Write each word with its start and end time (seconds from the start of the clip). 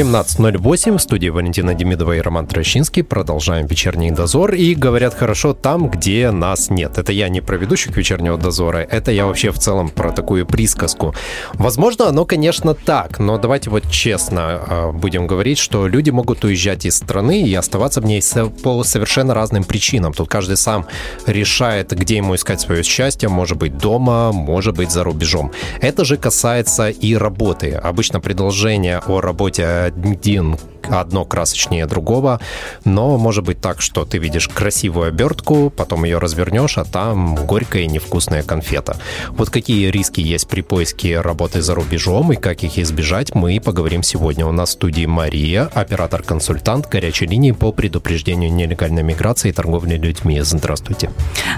17.08 0.00 0.96
в 0.96 1.02
студии 1.02 1.28
Валентина 1.28 1.74
Демидова 1.74 2.16
и 2.16 2.22
Роман 2.22 2.46
Трощинский. 2.46 3.04
Продолжаем 3.04 3.66
вечерний 3.66 4.10
дозор. 4.10 4.54
И 4.54 4.74
говорят 4.74 5.12
хорошо 5.12 5.52
там, 5.52 5.90
где 5.90 6.30
нас 6.30 6.70
нет. 6.70 6.96
Это 6.96 7.12
я 7.12 7.28
не 7.28 7.42
про 7.42 7.58
ведущих 7.58 7.94
вечернего 7.94 8.38
дозора, 8.38 8.78
это 8.78 9.12
я 9.12 9.26
вообще 9.26 9.50
в 9.50 9.58
целом 9.58 9.90
про 9.90 10.10
такую 10.10 10.46
присказку. 10.46 11.14
Возможно, 11.52 12.08
оно, 12.08 12.24
конечно, 12.24 12.72
так, 12.72 13.18
но 13.18 13.36
давайте 13.36 13.68
вот 13.68 13.90
честно 13.90 14.62
э, 14.66 14.92
будем 14.92 15.26
говорить, 15.26 15.58
что 15.58 15.86
люди 15.86 16.08
могут 16.08 16.44
уезжать 16.44 16.86
из 16.86 16.96
страны 16.96 17.42
и 17.42 17.54
оставаться 17.54 18.00
в 18.00 18.06
ней 18.06 18.22
по 18.62 18.82
совершенно 18.84 19.34
разным 19.34 19.64
причинам. 19.64 20.14
Тут 20.14 20.30
каждый 20.30 20.56
сам 20.56 20.86
решает, 21.26 21.90
где 21.90 22.16
ему 22.16 22.36
искать 22.36 22.62
свое 22.62 22.82
счастье. 22.84 23.28
Может 23.28 23.58
быть 23.58 23.76
дома, 23.76 24.32
может 24.32 24.76
быть 24.76 24.90
за 24.90 25.04
рубежом. 25.04 25.52
Это 25.82 26.06
же 26.06 26.16
касается 26.16 26.88
и 26.88 27.14
работы. 27.16 27.72
Обычно 27.72 28.20
предложение 28.20 29.02
о 29.06 29.20
работе 29.20 29.89
один 29.96 30.56
одно 30.88 31.24
красочнее 31.24 31.86
другого, 31.86 32.40
но 32.84 33.18
может 33.18 33.44
быть 33.44 33.60
так, 33.60 33.80
что 33.80 34.04
ты 34.04 34.18
видишь 34.18 34.48
красивую 34.48 35.08
обертку, 35.08 35.70
потом 35.70 36.04
ее 36.04 36.18
развернешь, 36.18 36.78
а 36.78 36.84
там 36.84 37.34
горькая 37.34 37.82
и 37.82 37.86
невкусная 37.86 38.42
конфета. 38.42 38.96
Вот 39.30 39.50
какие 39.50 39.90
риски 39.90 40.20
есть 40.20 40.48
при 40.48 40.62
поиске 40.62 41.20
работы 41.20 41.62
за 41.62 41.74
рубежом 41.74 42.32
и 42.32 42.36
как 42.36 42.62
их 42.64 42.78
избежать, 42.78 43.34
мы 43.34 43.60
поговорим 43.60 44.02
сегодня. 44.02 44.46
У 44.46 44.52
нас 44.52 44.70
в 44.70 44.72
студии 44.72 45.06
Мария, 45.06 45.70
оператор-консультант 45.74 46.88
горячей 46.88 47.26
линии 47.26 47.52
по 47.52 47.72
предупреждению 47.72 48.52
нелегальной 48.52 49.02
миграции 49.02 49.50
и 49.50 49.52
торговли 49.52 49.96
людьми. 49.96 50.40
Здравствуйте. 50.42 51.10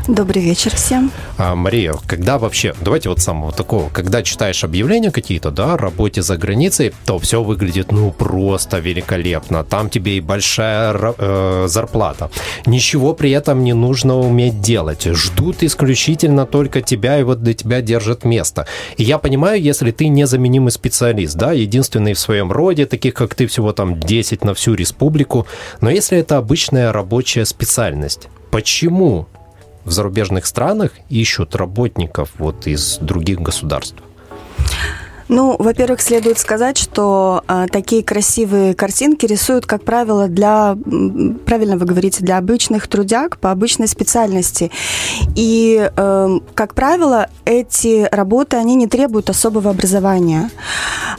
Добрый 0.09 0.43
вечер 0.43 0.75
всем. 0.75 1.11
А, 1.39 1.55
Мария, 1.55 1.95
когда 2.07 2.39
вообще, 2.39 2.75
давайте 2.81 3.09
вот 3.09 3.21
самого 3.21 3.53
такого, 3.53 3.89
когда 3.89 4.23
читаешь 4.23 4.65
объявления 4.65 5.11
какие-то, 5.11 5.51
да, 5.51 5.75
о 5.75 5.79
работе 5.79 6.23
за 6.23 6.37
границей, 6.37 6.93
то 7.07 7.19
все 7.19 7.43
выглядит, 7.43 7.93
ну, 7.93 8.11
просто 8.11 8.79
великолепно 8.79 9.12
великолепно, 9.13 9.65
там 9.65 9.91
тебе 9.91 10.17
и 10.17 10.21
большая 10.21 10.95
э, 11.19 11.65
зарплата. 11.69 12.31
Ничего 12.67 13.15
при 13.15 13.31
этом 13.31 13.65
не 13.65 13.73
нужно 13.73 14.19
уметь 14.19 14.61
делать. 14.61 15.05
Ждут 15.05 15.63
исключительно 15.63 16.47
только 16.47 16.81
тебя, 16.81 17.19
и 17.19 17.23
вот 17.23 17.43
до 17.43 17.55
тебя 17.55 17.81
держат 17.83 18.25
место. 18.25 18.67
И 18.97 19.05
я 19.05 19.19
понимаю, 19.19 19.61
если 19.61 19.91
ты 19.91 20.09
незаменимый 20.09 20.73
специалист, 20.73 21.37
да, 21.37 21.53
единственный 21.53 22.15
в 22.15 22.19
своем 22.19 22.53
роде, 22.53 22.87
таких 22.87 23.15
как 23.15 23.35
ты 23.35 23.47
всего 23.47 23.73
там 23.73 24.01
10 24.01 24.45
на 24.45 24.55
всю 24.55 24.75
республику, 24.75 25.47
но 25.81 25.91
если 25.91 26.19
это 26.19 26.39
обычная 26.39 26.93
рабочая 26.93 27.45
специальность, 27.45 28.29
почему 28.51 29.27
в 29.85 29.91
зарубежных 29.91 30.47
странах 30.47 30.93
ищут 31.11 31.57
работников 31.57 32.31
вот 32.39 32.67
из 32.67 32.99
других 32.99 33.41
государств? 33.41 33.97
Ну, 35.29 35.57
во-первых, 35.59 36.01
следует 36.01 36.39
сказать, 36.39 36.77
что 36.77 37.45
э, 37.47 37.67
такие 37.71 38.03
красивые 38.03 38.75
картинки 38.75 39.27
рисуют, 39.27 39.67
как 39.67 39.85
правило, 39.85 40.29
для, 40.29 40.77
правильно 41.47 41.77
вы 41.77 41.87
говорите, 41.87 42.25
для 42.25 42.39
обычных 42.39 42.89
трудяг 42.89 43.39
по 43.39 43.51
обычной 43.51 43.89
специальности. 43.89 44.71
И, 45.35 45.91
э, 45.95 46.39
как 46.55 46.75
правило, 46.75 47.29
эти 47.45 48.09
работы, 48.13 48.57
они 48.57 48.75
не 48.75 48.87
требуют 48.87 49.31
особого 49.31 49.71
образования. 49.71 50.51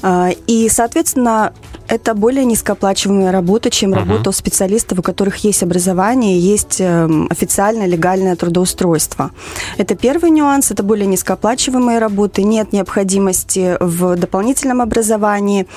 Э, 0.01 0.31
и, 0.47 0.69
соответственно, 0.69 1.53
это 1.87 2.13
более 2.13 2.45
низкооплачиваемая 2.45 3.31
работа, 3.31 3.69
чем 3.69 3.93
uh-huh. 3.93 3.99
работа 3.99 4.29
у 4.29 4.33
специалистов, 4.33 4.99
у 4.99 5.01
которых 5.01 5.37
есть 5.37 5.63
образование, 5.63 6.39
есть 6.39 6.79
э, 6.79 7.09
официальное 7.29 7.87
легальное 7.87 8.35
трудоустройство. 8.35 9.31
Это 9.77 9.95
первый 9.95 10.29
нюанс, 10.29 10.71
это 10.71 10.83
более 10.83 11.07
низкооплачиваемые 11.07 11.99
работы, 11.99 12.43
нет 12.43 12.73
необходимости 12.73 13.77
в 13.79 14.03
в 14.03 14.15
дополнительном 14.15 14.81
образовании. 14.81 15.67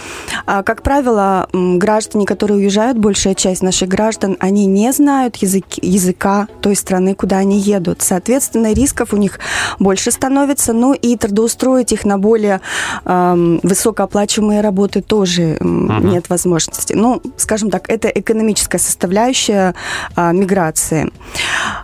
А, 0.46 0.62
как 0.62 0.82
правило, 0.82 1.48
граждане, 1.52 2.26
которые 2.26 2.58
уезжают, 2.58 2.98
большая 2.98 3.34
часть 3.34 3.62
наших 3.62 3.88
граждан, 3.88 4.36
они 4.40 4.66
не 4.66 4.92
знают 4.92 5.36
язык, 5.36 5.64
языка 5.82 6.48
той 6.60 6.76
страны, 6.76 7.14
куда 7.14 7.38
они 7.38 7.58
едут. 7.58 8.02
Соответственно, 8.02 8.72
рисков 8.72 9.12
у 9.12 9.16
них 9.16 9.38
больше 9.78 10.10
становится. 10.10 10.72
Ну 10.72 10.92
и 10.92 11.16
трудоустроить 11.16 11.92
их 11.92 12.04
на 12.04 12.18
более 12.18 12.60
э, 13.04 13.58
высокооплачиваемые 13.62 14.60
работы 14.60 15.02
тоже 15.02 15.58
uh-huh. 15.98 16.10
нет 16.10 16.28
возможности. 16.28 16.94
Ну, 16.94 17.22
скажем 17.36 17.70
так, 17.70 17.88
это 17.88 18.08
экономическая 18.08 18.78
составляющая 18.78 19.74
э, 20.16 20.32
миграции. 20.32 21.10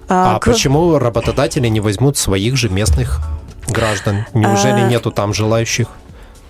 А, 0.09 0.37
а 0.37 0.39
к... 0.39 0.45
почему 0.45 0.99
работодатели 0.99 1.69
не 1.69 1.81
возьмут 1.81 2.17
своих 2.17 2.57
же 2.57 2.69
местных 2.69 3.21
граждан? 3.69 4.27
Неужели 4.35 4.81
а... 4.81 4.89
нету 4.89 5.11
там 5.11 5.35
желающих? 5.35 5.89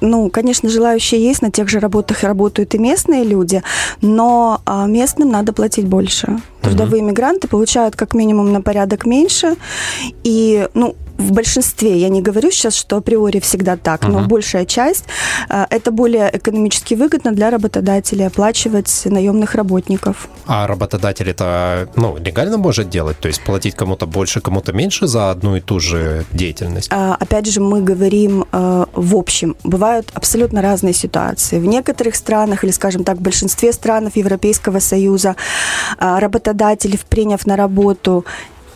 ну, 0.03 0.29
конечно, 0.31 0.69
желающие 0.69 1.23
есть, 1.23 1.43
на 1.43 1.51
тех 1.51 1.69
же 1.69 1.79
работах 1.79 2.25
работают 2.25 2.75
и 2.75 2.79
местные 2.79 3.25
люди, 3.25 3.63
но 4.01 4.61
а, 4.67 4.87
местным 4.87 5.31
надо 5.31 5.53
платить 5.53 5.87
больше. 5.87 6.41
Трудовые 6.61 7.03
мигранты 7.03 7.49
получают 7.49 7.97
как 7.97 8.13
минимум 8.13 8.53
на 8.53 8.61
порядок 8.61 9.07
меньше, 9.07 9.55
и, 10.25 10.69
ну, 10.75 10.97
в 11.23 11.33
большинстве, 11.33 11.99
я 11.99 12.09
не 12.09 12.23
говорю 12.23 12.51
сейчас, 12.51 12.75
что 12.75 12.97
априори 12.97 13.41
всегда 13.41 13.77
так, 13.77 14.07
но 14.07 14.21
uh-huh. 14.21 14.27
большая 14.27 14.67
часть, 14.67 15.05
э, 15.49 15.67
это 15.71 15.91
более 15.91 16.31
экономически 16.33 16.95
выгодно 16.95 17.33
для 17.33 17.51
работодателей 17.51 18.27
оплачивать 18.27 19.03
наемных 19.05 19.55
работников. 19.55 20.29
А 20.47 20.67
работодатель 20.67 21.31
это 21.31 21.89
ну, 21.97 22.17
легально 22.17 22.59
может 22.59 22.91
делать? 22.91 23.19
То 23.19 23.29
есть 23.29 23.43
платить 23.43 23.75
кому-то 23.75 24.07
больше, 24.07 24.41
кому-то 24.41 24.73
меньше 24.73 25.07
за 25.07 25.31
одну 25.31 25.57
и 25.57 25.61
ту 25.61 25.81
же 25.81 26.25
деятельность? 26.33 26.89
А, 26.91 27.17
опять 27.19 27.47
же, 27.47 27.61
мы 27.61 27.81
говорим 27.83 28.45
э, 28.53 28.87
в 28.93 29.17
общем. 29.17 29.57
Бывают 29.65 30.11
абсолютно 30.15 30.63
разные 30.63 30.95
ситуации. 30.95 31.59
В 31.59 31.67
некоторых 31.67 32.17
странах, 32.17 32.65
или, 32.65 32.71
скажем 32.71 33.05
так, 33.05 33.19
в 33.19 33.21
большинстве 33.21 33.73
стран 33.73 34.11
Европейского 34.15 34.81
Союза 34.81 35.37
э, 35.99 36.19
работодатель, 36.19 36.99
приняв 37.09 37.47
на 37.47 37.57
работу 37.57 38.25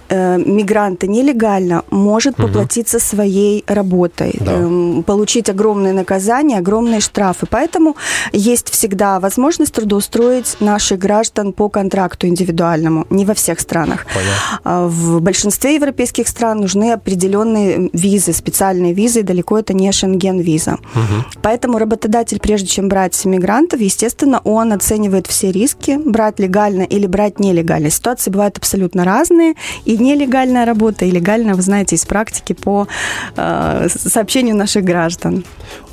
э, 0.09 0.39
мигранта 0.39 1.07
нелегально 1.07 1.85
может 1.91 2.37
поплатиться 2.37 2.99
угу. 2.99 3.05
своей 3.05 3.65
работой, 3.67 4.37
да. 4.41 4.53
э, 4.57 5.03
получить 5.03 5.49
огромные 5.49 5.93
наказания, 5.93 6.59
огромные 6.59 7.01
штрафы. 7.01 7.47
Поэтому 7.49 7.97
есть 8.33 8.71
всегда 8.71 9.21
возможность 9.21 9.73
трудоустроить 9.75 10.57
наших 10.61 10.99
граждан 10.99 11.53
по 11.53 11.69
контракту 11.69 12.27
индивидуальному. 12.27 13.07
Не 13.11 13.25
во 13.25 13.35
всех 13.35 13.61
странах. 13.61 14.07
Понятно. 14.07 14.61
А 14.65 14.87
в 14.89 15.21
большинстве 15.21 15.75
европейских 15.75 16.29
стран 16.29 16.61
нужны 16.61 16.93
определенные 16.93 17.91
визы, 17.93 18.33
специальные 18.33 18.93
визы, 18.93 19.21
и 19.21 19.23
далеко 19.23 19.59
это 19.59 19.75
не 19.75 19.91
шенген-виза. 19.91 20.75
Угу. 20.75 21.41
Поэтому 21.43 21.79
работодатель, 21.79 22.41
прежде 22.41 22.69
чем 22.69 22.89
брать 22.89 23.25
мигрантов, 23.25 23.81
естественно, 23.81 24.41
он 24.45 24.73
оценивает 24.73 25.27
все 25.27 25.53
риски, 25.53 25.99
брать 26.05 26.39
легально 26.39 26.83
или 26.83 27.07
брать 27.07 27.41
нелегально. 27.41 27.91
Ситуации 27.91 28.31
бывают 28.31 28.59
абсолютно 28.59 29.05
разные, 29.05 29.55
и 29.85 29.96
нелегальная 30.01 30.65
работа, 30.65 31.05
и 31.05 31.11
легальная, 31.11 31.55
вы 31.55 31.63
знаете, 31.63 31.97
из 31.97 32.05
практики 32.05 32.53
по 32.53 32.89
э, 33.37 33.89
сообщению 33.89 34.57
наших 34.57 34.85
граждан. 34.85 35.45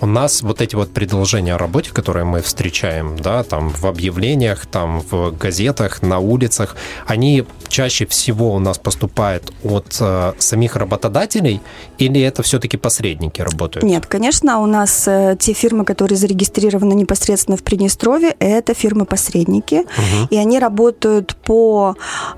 У 0.02 0.06
нас 0.06 0.41
вот 0.41 0.62
эти 0.62 0.75
вот 0.75 0.91
предложения 0.91 1.56
о 1.56 1.58
работе, 1.58 1.91
которые 1.91 2.25
мы 2.25 2.42
встречаем, 2.42 3.18
да, 3.18 3.44
там 3.44 3.69
в 3.69 3.86
объявлениях, 3.86 4.66
там 4.66 5.02
в 5.02 5.31
газетах, 5.38 6.02
на 6.02 6.19
улицах, 6.19 6.75
они 7.08 7.46
чаще 7.74 8.06
всего 8.06 8.53
у 8.53 8.59
нас 8.59 8.78
поступают 8.78 9.52
от 9.63 9.97
э, 10.00 10.34
самих 10.38 10.75
работодателей 10.75 11.62
или 11.97 12.22
это 12.22 12.44
все-таки 12.44 12.78
посредники 12.78 13.42
работают? 13.42 13.84
Нет, 13.84 14.06
конечно, 14.06 14.59
у 14.59 14.68
нас 14.68 15.08
э, 15.08 15.36
те 15.40 15.53
фирмы, 15.53 15.84
которые 15.84 16.18
зарегистрированы 16.18 16.94
непосредственно 16.94 17.58
в 17.58 17.63
Приднестровье, 17.63 18.36
это 18.40 18.74
фирмы-посредники, 18.74 19.75
угу. 19.75 20.28
и 20.30 20.38
они 20.38 20.59
работают 20.59 21.36
по, 21.44 21.95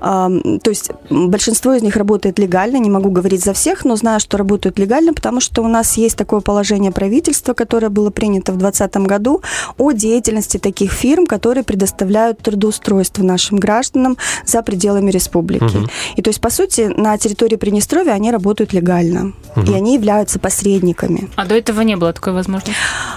то 0.62 0.70
есть 0.70 0.90
большинство 1.10 1.55
Большинство 1.56 1.72
из 1.72 1.80
них 1.80 1.96
работает 1.96 2.38
легально, 2.38 2.76
не 2.76 2.90
могу 2.90 3.08
говорить 3.08 3.42
за 3.42 3.54
всех, 3.54 3.86
но 3.86 3.96
знаю, 3.96 4.20
что 4.20 4.36
работают 4.36 4.78
легально, 4.78 5.14
потому 5.14 5.40
что 5.40 5.62
у 5.62 5.68
нас 5.68 5.96
есть 5.96 6.14
такое 6.14 6.40
положение 6.40 6.92
правительства, 6.92 7.54
которое 7.54 7.88
было 7.88 8.10
принято 8.10 8.52
в 8.52 8.58
2020 8.58 8.96
году 9.08 9.40
о 9.78 9.92
деятельности 9.92 10.58
таких 10.58 10.92
фирм, 10.92 11.26
которые 11.26 11.64
предоставляют 11.64 12.40
трудоустройство 12.40 13.22
нашим 13.22 13.56
гражданам 13.56 14.18
за 14.44 14.62
пределами 14.62 15.10
республики. 15.10 15.64
Угу. 15.64 15.86
И 16.16 16.20
то 16.20 16.28
есть, 16.28 16.42
по 16.42 16.50
сути, 16.50 16.92
на 16.94 17.16
территории 17.16 17.56
Приднестровья 17.56 18.12
они 18.12 18.30
работают 18.30 18.74
легально, 18.74 19.32
угу. 19.56 19.72
и 19.72 19.72
они 19.72 19.94
являются 19.94 20.38
посредниками. 20.38 21.30
А 21.36 21.46
до 21.46 21.54
этого 21.54 21.80
не 21.80 21.96
было 21.96 22.12
такой 22.12 22.34
возможности? 22.34 22.74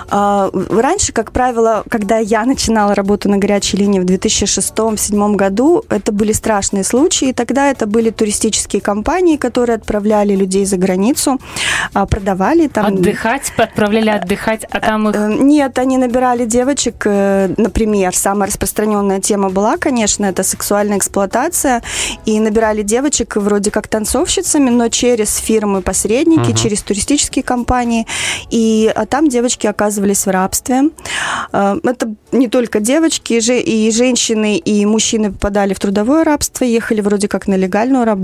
А, 0.07 0.49
раньше, 0.69 1.11
как 1.11 1.33
правило, 1.33 1.83
когда 1.89 2.19
я 2.19 2.45
начинала 2.45 2.95
работу 2.95 3.27
на 3.27 3.37
горячей 3.37 3.75
линии 3.75 3.99
в 3.99 4.05
2006-2007 4.05 5.35
году, 5.35 5.83
это 5.89 6.13
были 6.13 6.31
страшные 6.31 6.85
случаи, 6.85 7.31
и 7.31 7.33
тогда 7.33 7.69
это 7.69 7.85
были 7.85 8.11
туристические 8.11 8.28
туристические 8.29 8.81
компании, 8.81 9.37
которые 9.37 9.75
отправляли 9.75 10.35
людей 10.35 10.65
за 10.65 10.77
границу, 10.77 11.39
а, 11.93 12.05
продавали 12.05 12.67
там... 12.67 12.85
Отдыхать? 12.85 13.51
Отправляли 13.57 14.09
отдыхать, 14.09 14.65
а 14.69 14.79
там 14.79 15.09
их... 15.09 15.15
Э, 15.15 15.33
нет, 15.39 15.79
они 15.79 15.97
набирали 15.97 16.45
девочек, 16.45 17.03
э, 17.05 17.49
например, 17.57 18.15
самая 18.15 18.47
распространенная 18.47 19.19
тема 19.19 19.49
была, 19.49 19.77
конечно, 19.77 20.25
это 20.25 20.43
сексуальная 20.43 20.97
эксплуатация, 20.97 21.81
и 22.25 22.39
набирали 22.39 22.83
девочек 22.83 23.35
вроде 23.35 23.71
как 23.71 23.87
танцовщицами, 23.87 24.69
но 24.69 24.89
через 24.89 25.37
фирмы-посредники, 25.37 26.51
угу. 26.51 26.57
через 26.57 26.83
туристические 26.83 27.43
компании, 27.43 28.05
и 28.51 28.91
а 28.95 29.05
там 29.05 29.27
девочки 29.27 29.65
оказывались 29.65 30.25
в 30.25 30.29
рабстве. 30.29 30.89
Э, 31.51 31.77
это 31.83 32.13
не 32.31 32.47
только 32.47 32.79
девочки, 32.79 33.39
и 33.39 33.91
женщины, 33.91 34.57
и 34.57 34.85
мужчины 34.85 35.31
попадали 35.31 35.73
в 35.73 35.79
трудовое 35.79 36.23
рабство, 36.23 36.63
ехали 36.65 37.01
вроде 37.01 37.27
как 37.27 37.47
на 37.47 37.55
легальную 37.55 38.05
работу. 38.05 38.18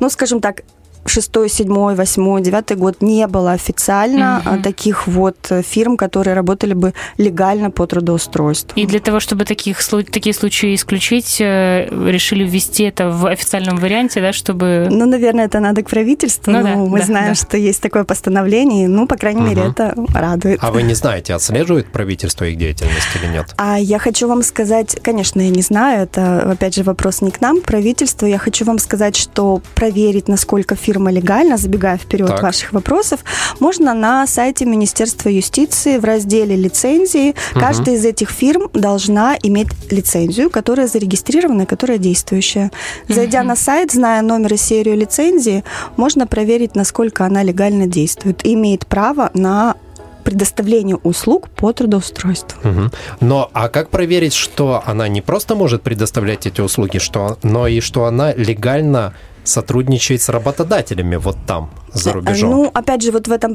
Ну, 0.00 0.10
скажем 0.10 0.40
так, 0.40 0.62
шестой, 1.06 1.48
седьмой, 1.48 1.94
восьмой, 1.94 2.42
девятый 2.42 2.76
год 2.76 3.00
не 3.00 3.26
было 3.26 3.52
официально 3.52 4.42
угу. 4.44 4.62
таких 4.62 5.06
вот 5.06 5.36
э, 5.50 5.62
фирм, 5.62 5.96
которые 5.96 6.34
работали 6.34 6.74
бы 6.74 6.94
легально 7.16 7.70
по 7.70 7.86
трудоустройству. 7.86 8.78
И 8.78 8.86
для 8.86 9.00
того, 9.00 9.20
чтобы 9.20 9.44
таких, 9.44 9.78
такие 10.10 10.34
случаи 10.34 10.74
исключить, 10.74 11.40
э, 11.40 11.88
решили 11.90 12.44
ввести 12.44 12.84
это 12.84 13.10
в 13.10 13.26
официальном 13.26 13.76
варианте, 13.76 14.20
да, 14.20 14.32
чтобы... 14.32 14.88
Ну, 14.90 15.06
наверное, 15.06 15.46
это 15.46 15.60
надо 15.60 15.82
к 15.82 15.90
правительству. 15.90 16.52
Ну, 16.52 16.62
да, 16.62 16.76
мы 16.76 16.98
да, 16.98 17.04
знаем, 17.04 17.28
да. 17.30 17.34
что 17.34 17.56
есть 17.56 17.80
такое 17.80 18.04
постановление, 18.04 18.88
ну, 18.88 19.06
по 19.06 19.16
крайней 19.16 19.42
угу. 19.42 19.50
мере, 19.50 19.62
это 19.70 19.94
радует. 20.14 20.58
А 20.62 20.70
вы 20.70 20.82
не 20.82 20.94
знаете, 20.94 21.34
отслеживает 21.34 21.90
правительство 21.92 22.44
их 22.44 22.56
деятельность 22.56 23.08
или 23.20 23.32
нет? 23.32 23.54
А 23.56 23.78
я 23.78 23.98
хочу 23.98 24.28
вам 24.28 24.42
сказать, 24.42 24.96
конечно, 25.02 25.40
я 25.40 25.50
не 25.50 25.62
знаю, 25.62 26.02
это, 26.02 26.52
опять 26.52 26.74
же, 26.74 26.82
вопрос 26.82 27.20
не 27.20 27.30
к 27.30 27.40
нам, 27.40 27.60
к 27.60 27.64
правительству. 27.64 28.26
Я 28.26 28.38
хочу 28.38 28.64
вам 28.64 28.78
сказать, 28.78 29.16
что 29.16 29.60
проверить, 29.74 30.28
насколько 30.28 30.76
фирма 30.76 30.89
фирма 30.90 31.12
легально, 31.12 31.56
забегая 31.56 31.96
вперед 31.96 32.26
так. 32.26 32.42
ваших 32.42 32.72
вопросов, 32.72 33.20
можно 33.60 33.94
на 33.94 34.26
сайте 34.26 34.64
Министерства 34.64 35.28
юстиции 35.28 35.98
в 35.98 36.04
разделе 36.04 36.56
лицензии. 36.56 37.30
Угу. 37.30 37.60
Каждая 37.60 37.94
из 37.94 38.04
этих 38.04 38.30
фирм 38.30 38.68
должна 38.74 39.36
иметь 39.40 39.68
лицензию, 39.92 40.50
которая 40.50 40.88
зарегистрирована, 40.88 41.66
которая 41.66 41.98
действующая. 41.98 42.72
Зайдя 43.08 43.40
угу. 43.40 43.48
на 43.48 43.56
сайт, 43.56 43.92
зная 43.92 44.22
номер 44.22 44.54
и 44.54 44.56
серию 44.56 44.96
лицензии, 44.96 45.62
можно 45.96 46.26
проверить, 46.26 46.74
насколько 46.74 47.24
она 47.24 47.44
легально 47.44 47.86
действует 47.86 48.44
и 48.44 48.54
имеет 48.54 48.86
право 48.86 49.30
на 49.34 49.76
предоставление 50.24 50.96
услуг 50.96 51.48
по 51.50 51.72
трудоустройству. 51.72 52.58
Угу. 52.68 52.90
Но 53.20 53.50
а 53.52 53.68
как 53.68 53.90
проверить, 53.90 54.34
что 54.34 54.82
она 54.84 55.08
не 55.08 55.22
просто 55.22 55.54
может 55.54 55.82
предоставлять 55.82 56.46
эти 56.46 56.60
услуги, 56.60 56.98
что, 56.98 57.38
но 57.42 57.68
и 57.68 57.80
что 57.80 58.04
она 58.04 58.32
легально 58.34 59.14
сотрудничает 59.44 60.22
с 60.22 60.28
работодателями 60.28 61.16
вот 61.16 61.36
там, 61.46 61.70
за 61.92 62.12
рубежом? 62.12 62.50
Ну, 62.50 62.70
опять 62.72 63.02
же, 63.02 63.12
вот 63.12 63.28
в 63.28 63.32
этом 63.32 63.54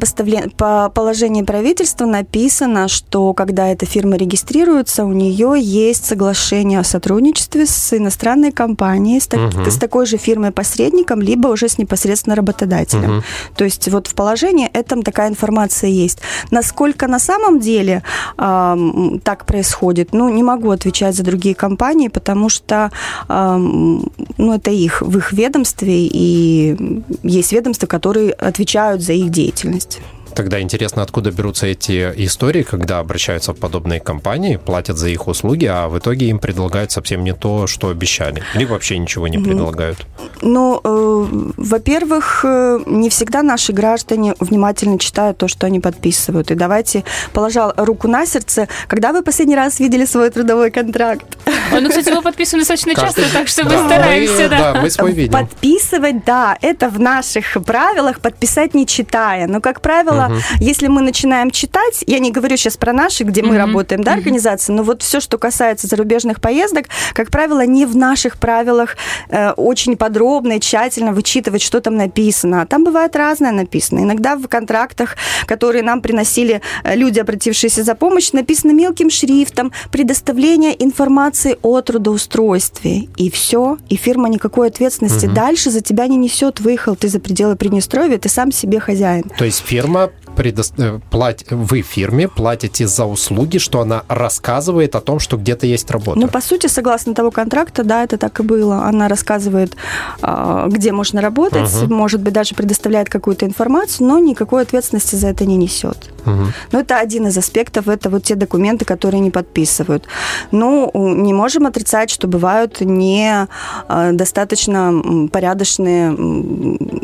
по 0.58 0.90
положении 0.90 1.44
правительства 1.44 2.06
написано, 2.06 2.88
что 2.88 3.34
когда 3.34 3.68
эта 3.68 3.86
фирма 3.86 4.18
регистрируется, 4.18 5.06
у 5.06 5.14
нее 5.14 5.56
есть 5.60 6.06
соглашение 6.06 6.80
о 6.80 6.84
сотрудничестве 6.84 7.66
с 7.66 7.94
иностранной 7.94 8.52
компанией, 8.52 9.20
с, 9.20 9.28
так, 9.28 9.54
угу. 9.54 9.70
с 9.70 9.78
такой 9.78 10.06
же 10.06 10.18
фирмой-посредником, 10.18 11.22
либо 11.22 11.48
уже 11.48 11.68
с 11.70 11.78
непосредственно 11.78 12.36
работодателем. 12.36 13.18
Угу. 13.18 13.24
То 13.58 13.64
есть 13.64 13.88
вот 13.90 14.08
в 14.08 14.16
положении 14.16 14.68
этом 14.68 15.04
такая 15.04 15.30
информация 15.30 15.90
есть. 15.90 16.20
Насколько 16.52 17.08
на 17.08 17.20
самом 17.20 17.60
деле 17.60 18.04
э, 18.38 18.78
так 19.24 19.46
происходит, 19.46 20.14
ну, 20.14 20.30
не 20.30 20.44
могу 20.44 20.72
отвечать 20.72 21.16
за 21.16 21.24
другие 21.24 21.56
компании, 21.56 22.08
потому 22.08 22.50
что 22.50 22.92
э, 23.28 23.58
ну, 23.58 24.54
это 24.54 24.72
их, 24.72 25.02
в 25.02 25.18
их 25.18 25.34
ведомстве, 25.34 26.08
и 26.08 27.04
есть 27.24 27.52
ведомства, 27.52 27.88
которые 27.88 28.25
отвечают 28.32 29.02
за 29.02 29.14
их 29.14 29.30
деятельность. 29.30 30.00
Тогда 30.36 30.60
интересно, 30.60 31.02
откуда 31.02 31.32
берутся 31.32 31.68
эти 31.68 32.12
истории, 32.26 32.64
когда 32.64 33.00
обращаются 33.00 33.54
в 33.54 33.58
подобные 33.58 34.02
компании, 34.02 34.58
платят 34.58 34.98
за 34.98 35.08
их 35.08 35.30
услуги, 35.30 35.66
а 35.66 35.88
в 35.88 35.98
итоге 35.98 36.28
им 36.28 36.40
предлагают 36.40 36.92
совсем 36.92 37.24
не 37.24 37.34
то, 37.34 37.68
что 37.68 37.88
обещали, 37.88 38.44
или 38.54 38.66
вообще 38.66 38.98
ничего 38.98 39.30
не 39.30 39.38
предлагают? 39.38 40.06
Ну, 40.42 40.82
э, 40.84 41.26
во-первых, 41.58 42.42
э, 42.44 42.80
не 42.86 43.10
всегда 43.10 43.44
наши 43.44 43.72
граждане 43.72 44.36
внимательно 44.40 45.00
читают 45.00 45.38
то, 45.38 45.48
что 45.48 45.68
они 45.68 45.80
подписывают. 45.80 46.52
И 46.52 46.56
давайте, 46.56 47.04
положа 47.34 47.74
руку 47.78 48.08
на 48.08 48.26
сердце, 48.26 48.68
когда 48.88 49.14
вы 49.14 49.22
последний 49.22 49.56
раз 49.56 49.80
видели 49.80 50.06
свой 50.06 50.30
трудовой 50.30 50.72
контракт? 50.72 51.38
Ой, 51.72 51.82
ну, 51.82 51.90
кстати, 51.90 52.10
его 52.10 52.22
подписываем 52.22 52.62
достаточно 52.62 52.96
часто, 52.96 53.22
так 53.32 53.48
что 53.48 53.64
мы 53.64 53.70
да, 53.70 53.86
стараемся. 53.86 54.44
Мы, 54.44 54.50
да. 54.50 54.74
да, 54.74 54.82
мы 54.82 54.90
свой 54.90 55.14
видим. 55.14 55.34
Подписывать, 55.34 56.26
да, 56.26 56.58
это 56.62 56.90
в 56.90 57.00
наших 57.00 57.58
правилах, 57.66 58.20
подписать 58.20 58.74
не 58.74 58.86
читая. 58.86 59.48
Но, 59.48 59.62
как 59.62 59.82
правило, 59.82 60.28
угу. 60.30 60.36
если 60.60 60.88
мы 60.88 61.02
начинаем 61.02 61.52
читать, 61.52 62.04
я 62.08 62.20
не 62.20 62.32
говорю 62.32 62.58
сейчас 62.58 62.78
про 62.78 62.94
наши, 62.94 63.24
где 63.24 63.42
угу. 63.42 63.52
мы 63.52 63.58
работаем, 63.58 64.04
да, 64.04 64.14
организации, 64.14 64.74
но 64.74 64.84
вот 64.84 65.02
все, 65.02 65.20
что 65.20 65.38
касается 65.38 65.88
зарубежных 65.88 66.42
поездок, 66.42 66.86
как 67.14 67.30
правило, 67.30 67.66
не 67.66 67.86
в 67.86 67.96
наших 67.96 68.38
правилах 68.38 68.98
э, 69.30 69.52
очень 69.52 69.96
подробно 69.96 70.25
и 70.26 70.60
тщательно 70.60 71.14
вычитывать, 71.14 71.62
что 71.62 71.82
там 71.82 71.96
написано. 71.96 72.66
Там 72.66 72.84
бывает 72.84 73.16
разное 73.16 73.52
написано. 73.52 74.00
Иногда 74.00 74.36
в 74.36 74.48
контрактах, 74.48 75.16
которые 75.46 75.84
нам 75.84 76.02
приносили 76.02 76.62
э, 76.84 76.96
люди, 76.96 77.20
обратившиеся 77.20 77.84
за 77.84 77.96
помощью, 77.96 78.38
написано 78.38 78.72
мелким 78.72 79.10
шрифтом 79.10 79.72
предоставление 79.92 80.84
информации 80.84 81.58
о 81.62 81.82
трудоустройстве. 81.82 83.08
И 83.18 83.30
все. 83.30 83.78
И 83.90 83.96
фирма 83.96 84.30
никакой 84.30 84.68
ответственности 84.68 85.28
угу. 85.28 85.36
дальше 85.36 85.72
за 85.72 85.82
тебя 85.82 86.08
не 86.08 86.18
несет. 86.18 86.60
Выехал 86.60 86.96
ты 86.96 87.08
за 87.08 87.20
пределы 87.20 87.56
Приднестровья, 87.56 88.18
ты 88.18 88.30
сам 88.30 88.52
себе 88.52 88.80
хозяин. 88.80 89.24
То 89.38 89.46
есть 89.46 89.64
фирма 89.66 90.12
предо... 90.36 90.64
Э, 90.78 91.00
плат... 91.10 91.44
вы 91.50 91.82
фирме 91.82 92.28
платите 92.28 92.88
за 92.88 93.06
услуги, 93.06 93.58
что 93.58 93.82
она 93.82 94.04
рассказывает 94.08 94.96
о 94.96 95.02
том, 95.02 95.20
что 95.20 95.38
где-то 95.38 95.66
есть 95.66 95.90
работа. 95.92 96.20
Ну, 96.20 96.28
по 96.28 96.42
сути, 96.42 96.68
согласно 96.68 97.14
того 97.14 97.32
контракта, 97.32 97.84
да, 97.84 98.04
это 98.04 98.18
так 98.18 98.40
и 98.40 98.44
было. 98.44 98.84
Она 98.84 99.08
рассказывает, 99.08 99.76
а, 100.22 100.68
где 100.68 100.92
можно 100.92 101.22
работать, 101.22 101.72
угу. 101.84 101.94
может 101.94 102.22
быть, 102.22 102.34
даже 102.34 102.56
предоставляет 102.56 103.10
какую-то 103.10 103.46
информацию, 103.46 104.08
но 104.08 104.20
никакой 104.20 104.64
ответственности 104.64 105.16
за 105.16 105.28
это 105.28 105.46
не 105.46 105.58
несет. 105.58 106.10
Угу. 106.26 106.46
Но 106.72 106.80
это 106.80 107.00
один 107.00 107.28
из 107.28 107.38
аспектов, 107.38 107.88
это 107.88 108.10
вот 108.10 108.24
те 108.24 108.36
документы, 108.36 108.86
которые 108.86 109.22
не 109.22 109.32
подписывают. 109.32 110.06
Ну, 110.52 110.92
не 110.94 111.34
можем 111.34 111.66
отрицать, 111.66 112.10
что 112.10 112.28
бывают 112.28 112.82
не 112.82 113.48
а, 113.88 114.12
достаточно 114.12 114.94
порядочные 115.32 116.16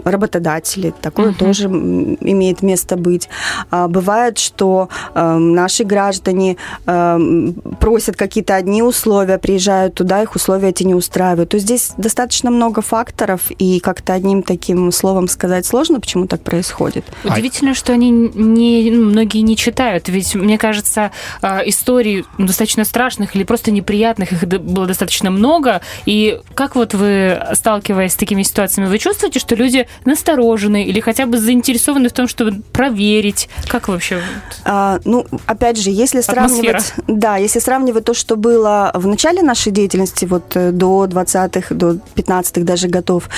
работодатели. 0.03 0.93
Такое 1.01 1.29
угу. 1.29 1.35
тоже 1.37 1.65
имеет 1.65 2.61
место 2.61 2.97
быть 2.97 3.20
быть. 3.21 3.29
А, 3.69 3.87
бывает, 3.87 4.37
что 4.37 4.89
эм, 5.15 5.53
наши 5.53 5.83
граждане 5.83 6.57
эм, 6.85 7.53
просят 7.79 8.15
какие-то 8.15 8.55
одни 8.55 8.83
условия, 8.83 9.37
приезжают 9.37 9.95
туда, 9.95 10.21
их 10.21 10.35
условия 10.35 10.69
эти 10.69 10.83
не 10.83 10.95
устраивают. 10.95 11.49
То 11.49 11.57
есть 11.57 11.65
здесь 11.65 11.91
достаточно 11.97 12.51
много 12.51 12.81
факторов, 12.81 13.51
и 13.57 13.79
как-то 13.79 14.13
одним 14.13 14.43
таким 14.43 14.91
словом 14.91 15.27
сказать 15.27 15.65
сложно, 15.65 15.99
почему 15.99 16.27
так 16.27 16.41
происходит. 16.41 17.05
Удивительно, 17.23 17.73
что 17.73 17.93
они 17.93 18.11
не, 18.11 18.91
ну, 18.91 19.09
многие 19.09 19.41
не 19.41 19.55
читают. 19.55 20.09
Ведь, 20.09 20.35
мне 20.35 20.57
кажется, 20.57 21.11
а, 21.41 21.61
историй 21.65 22.25
достаточно 22.37 22.85
страшных 22.85 23.35
или 23.35 23.43
просто 23.43 23.71
неприятных, 23.71 24.31
их 24.31 24.47
было 24.47 24.85
достаточно 24.85 25.31
много. 25.31 25.81
И 26.05 26.39
как 26.53 26.75
вот 26.75 26.93
вы, 26.93 27.41
сталкиваясь 27.53 28.13
с 28.13 28.15
такими 28.15 28.43
ситуациями, 28.43 28.87
вы 28.89 28.97
чувствуете, 28.97 29.39
что 29.39 29.55
люди 29.55 29.87
насторожены 30.05 30.83
или 30.85 30.99
хотя 30.99 31.25
бы 31.25 31.37
заинтересованы 31.37 32.09
в 32.09 32.13
том, 32.13 32.27
чтобы 32.27 32.61
проверить 32.73 33.10
верить? 33.11 33.49
Как 33.67 33.87
вообще? 33.87 34.21
А, 34.65 34.99
ну, 35.05 35.25
опять 35.45 35.77
же, 35.77 35.89
если 35.89 36.21
сравнивать... 36.21 36.93
Да, 37.07 37.37
если 37.37 37.59
сравнивать 37.59 38.05
то, 38.05 38.13
что 38.13 38.35
было 38.35 38.91
в 38.93 39.07
начале 39.07 39.41
нашей 39.41 39.71
деятельности, 39.71 40.25
вот 40.25 40.55
э, 40.55 40.71
до 40.71 41.05
20-х, 41.05 41.75
до 41.75 41.97
15-х 42.15 42.61
даже 42.61 42.87
годов, 42.87 43.29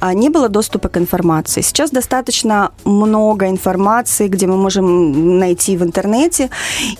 а, 0.00 0.14
не 0.14 0.28
было 0.28 0.48
доступа 0.48 0.88
к 0.88 0.96
информации. 0.96 1.62
Сейчас 1.62 1.90
достаточно 1.90 2.70
много 2.84 3.48
информации, 3.48 4.28
где 4.28 4.46
мы 4.46 4.56
можем 4.56 5.38
найти 5.38 5.76
в 5.76 5.82
интернете, 5.82 6.50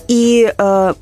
и 0.07 0.53
э, 0.57 0.93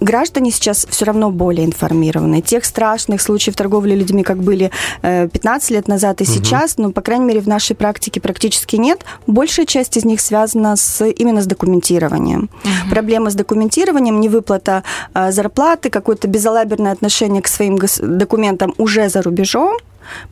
граждане 0.00 0.50
сейчас 0.50 0.86
все 0.88 1.04
равно 1.04 1.30
более 1.30 1.66
информированы. 1.66 2.40
Тех 2.42 2.64
страшных 2.64 3.20
случаев 3.20 3.56
торговли 3.56 3.94
людьми, 3.94 4.22
как 4.22 4.38
были 4.38 4.70
15 5.02 5.70
э, 5.70 5.74
лет 5.74 5.88
назад 5.88 6.20
и 6.20 6.24
угу. 6.24 6.32
сейчас, 6.32 6.78
ну, 6.78 6.92
по 6.92 7.00
крайней 7.00 7.24
мере, 7.24 7.40
в 7.40 7.48
нашей 7.48 7.74
практике 7.76 8.20
практически 8.20 8.76
нет. 8.76 9.04
Большая 9.26 9.66
часть 9.66 9.96
из 9.96 10.04
них 10.04 10.20
связана 10.20 10.76
с, 10.76 11.04
именно 11.04 11.40
с 11.40 11.46
документированием. 11.46 12.50
Угу. 12.64 12.90
Проблема 12.90 13.30
с 13.30 13.34
документированием, 13.34 14.20
невыплата 14.20 14.82
э, 15.14 15.32
зарплаты, 15.32 15.90
какое-то 15.90 16.28
безалаберное 16.28 16.92
отношение 16.92 17.42
к 17.42 17.48
своим 17.48 17.78
документам 18.00 18.74
уже 18.78 19.08
за 19.08 19.22
рубежом, 19.22 19.76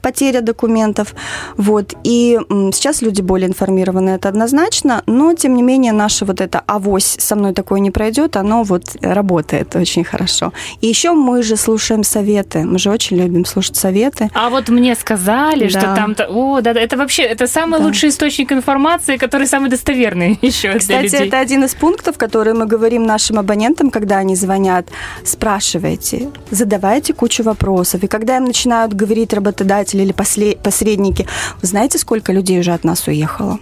потеря 0.03 0.41
документов. 0.41 1.15
Вот. 1.57 1.95
И 2.05 2.39
сейчас 2.73 3.03
люди 3.03 3.23
более 3.23 3.49
информированы, 3.49 4.11
это 4.11 4.29
однозначно, 4.29 5.03
но, 5.07 5.35
тем 5.35 5.55
не 5.55 5.63
менее, 5.63 5.93
наше 5.93 6.25
вот 6.25 6.41
это 6.41 6.63
«авось 6.67 7.17
со 7.19 7.37
мной 7.37 7.53
такое 7.53 7.81
не 7.81 7.91
пройдет», 7.91 8.37
оно 8.37 8.63
вот 8.63 8.97
работает 9.01 9.77
очень 9.77 10.05
хорошо. 10.05 10.53
И 10.81 10.87
еще 10.87 11.13
мы 11.13 11.43
же 11.43 11.57
слушаем 11.57 12.05
советы, 12.05 12.65
мы 12.65 12.79
же 12.79 12.91
очень 12.91 13.17
любим 13.17 13.45
слушать 13.45 13.77
советы. 13.77 14.31
А 14.35 14.51
вот 14.51 14.69
мне 14.69 14.95
сказали, 14.95 15.69
да. 15.69 15.81
что 15.81 15.95
там-то... 15.95 16.27
О, 16.29 16.61
да, 16.61 16.73
да, 16.73 16.81
это 16.81 16.97
вообще, 16.97 17.23
это 17.23 17.47
самый 17.47 17.79
да. 17.79 17.87
лучший 17.87 18.09
источник 18.09 18.53
информации, 18.53 19.17
который 19.17 19.47
самый 19.47 19.71
достоверный 19.71 20.39
еще 20.43 20.79
Кстати, 20.79 20.87
для 20.87 21.01
людей. 21.03 21.29
это 21.29 21.41
один 21.41 21.65
из 21.65 21.75
пунктов, 21.75 22.19
которые 22.19 22.55
мы 22.55 22.67
говорим 22.67 23.05
нашим 23.05 23.39
абонентам, 23.39 23.91
когда 23.91 24.19
они 24.19 24.37
звонят. 24.37 24.87
Спрашивайте, 25.25 26.31
задавайте 26.51 27.13
кучу 27.13 27.43
вопросов. 27.43 28.03
И 28.03 28.07
когда 28.07 28.37
им 28.37 28.45
начинают 28.45 28.95
говорить 28.95 29.33
работодатели 29.33 29.64
или 30.03 30.13
посредники, 30.13 31.27
вы 31.61 31.69
знаете, 31.69 31.99
сколько 31.99 32.33
людей 32.33 32.61
уже 32.61 32.73
от 32.73 32.85
нас 32.85 33.07
уехало? 33.07 33.59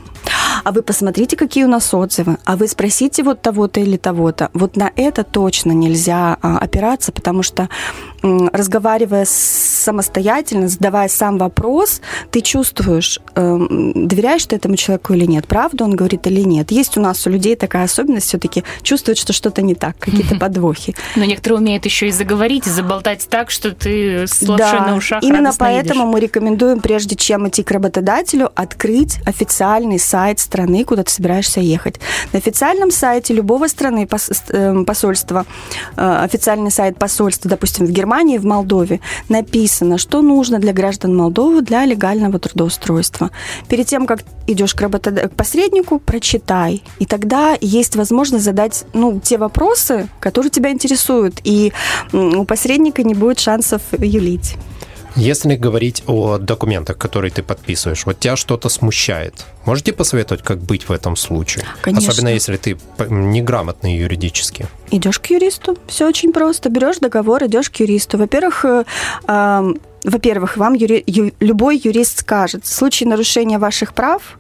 а 0.65 0.73
вы 0.73 0.83
посмотрите, 0.83 1.37
какие 1.37 1.65
у 1.65 1.69
нас 1.69 1.93
отзывы, 1.93 2.39
а 2.45 2.57
вы 2.57 2.69
спросите 2.69 3.23
вот 3.23 3.43
того-то 3.43 3.81
или 3.81 3.97
того-то. 3.97 4.51
Вот 4.55 4.77
на 4.77 4.93
это 4.97 5.25
точно 5.25 5.73
нельзя 5.73 6.37
а, 6.41 6.59
опираться, 6.59 7.13
потому 7.13 7.43
что 7.43 7.69
разговаривая 8.23 9.25
самостоятельно, 9.83 10.69
задавая 10.69 11.09
сам 11.09 11.39
вопрос, 11.39 12.01
ты 12.31 12.41
чувствуешь, 12.41 13.21
э, 13.35 13.59
доверяешь 13.95 14.47
ты 14.47 14.57
этому 14.57 14.77
человеку 14.77 15.15
или 15.15 15.27
нет, 15.27 15.47
правда 15.47 15.85
он 15.85 15.97
говорит 15.97 16.27
или 16.27 16.41
нет. 16.41 16.71
Есть 16.71 16.97
у 16.97 17.01
нас 17.01 17.27
у 17.27 17.31
людей 17.31 17.57
такая 17.57 17.85
особенность 17.85 18.27
все-таки 18.29 18.65
чувствовать, 18.83 19.19
что 19.19 19.33
что-то 19.33 19.63
не 19.63 19.75
так, 19.75 19.99
какие-то 19.99 20.37
подвохи. 20.41 20.95
Но 21.17 21.25
некоторые 21.25 21.59
умеют 21.59 21.85
еще 21.85 22.09
и 22.09 22.11
заговорить, 22.11 22.67
и 22.67 22.71
заболтать 22.71 23.27
так, 23.29 23.51
что 23.51 23.73
ты 23.73 24.27
с 24.27 24.41
да, 24.41 24.87
на 24.87 24.97
ушах 24.97 25.23
именно 25.23 25.53
поэтому 25.59 26.01
едешь. 26.01 26.13
мы 26.13 26.21
рекомендуем, 26.21 26.81
прежде 26.81 27.17
чем 27.17 27.49
идти 27.49 27.63
к 27.63 27.71
работодателю, 27.71 28.51
открыть 28.55 29.19
официальный 29.27 29.99
сайт 29.99 30.39
страны, 30.39 30.85
куда 30.85 31.03
ты 31.03 31.11
собираешься 31.11 31.61
ехать. 31.61 32.01
На 32.33 32.39
официальном 32.39 32.91
сайте 32.91 33.35
любого 33.35 33.69
страны 33.69 34.09
эм, 34.51 34.85
посольства, 34.85 35.47
э, 35.97 36.25
официальный 36.25 36.71
сайт 36.71 36.99
посольства, 36.99 37.51
допустим, 37.51 37.87
в 37.87 37.91
Германии, 37.91 38.39
в 38.39 38.45
Молдове, 38.45 39.01
написано, 39.29 39.72
что 39.99 40.23
нужно 40.23 40.59
для 40.59 40.73
граждан 40.73 41.17
Молдовы 41.17 41.63
для 41.63 41.85
легального 41.85 42.39
трудоустройства. 42.39 43.31
Перед 43.69 43.87
тем, 43.87 44.07
как 44.07 44.25
идешь 44.47 44.75
к, 44.75 44.81
работод... 44.81 45.19
к 45.21 45.35
посреднику, 45.35 45.99
прочитай. 45.99 46.83
И 46.99 47.07
тогда 47.07 47.57
есть 47.61 47.97
возможность 47.97 48.45
задать 48.45 48.85
ну, 48.93 49.21
те 49.21 49.39
вопросы, 49.39 50.09
которые 50.21 50.51
тебя 50.51 50.71
интересуют. 50.71 51.41
И 51.45 51.73
у 52.13 52.45
посредника 52.45 53.03
не 53.03 53.15
будет 53.15 53.41
шансов 53.41 53.83
юлить. 53.99 54.57
Если 55.17 55.57
говорить 55.57 56.03
о 56.07 56.39
документах, 56.39 56.97
которые 56.99 57.31
ты 57.31 57.43
подписываешь, 57.43 58.07
вот 58.07 58.19
тебя 58.19 58.37
что-то 58.37 58.69
смущает, 58.69 59.35
можете 59.65 59.93
посоветовать, 59.93 60.43
как 60.43 60.59
быть 60.59 60.89
в 60.89 60.93
этом 60.93 61.17
случае? 61.17 61.65
Конечно. 61.83 62.11
Особенно 62.11 62.29
если 62.29 62.57
ты 62.57 62.79
неграмотный 63.09 63.97
юридически. 63.97 64.67
Идешь 64.91 65.19
к 65.19 65.27
юристу, 65.27 65.77
все 65.87 66.07
очень 66.09 66.33
просто. 66.33 66.69
Берешь 66.71 66.99
договор, 66.99 67.45
идешь 67.45 67.71
к 67.71 67.77
юристу. 67.77 68.19
Во-первых, 68.19 68.65
э, 68.65 68.85
во-первых, 70.05 70.57
вам 70.57 70.75
юри, 70.75 71.05
ю, 71.07 71.33
любой 71.41 71.81
юрист 71.83 72.19
скажет, 72.19 72.65
в 72.65 72.75
случае 72.75 73.09
нарушения 73.09 73.59
ваших 73.59 73.95
прав 73.95 74.39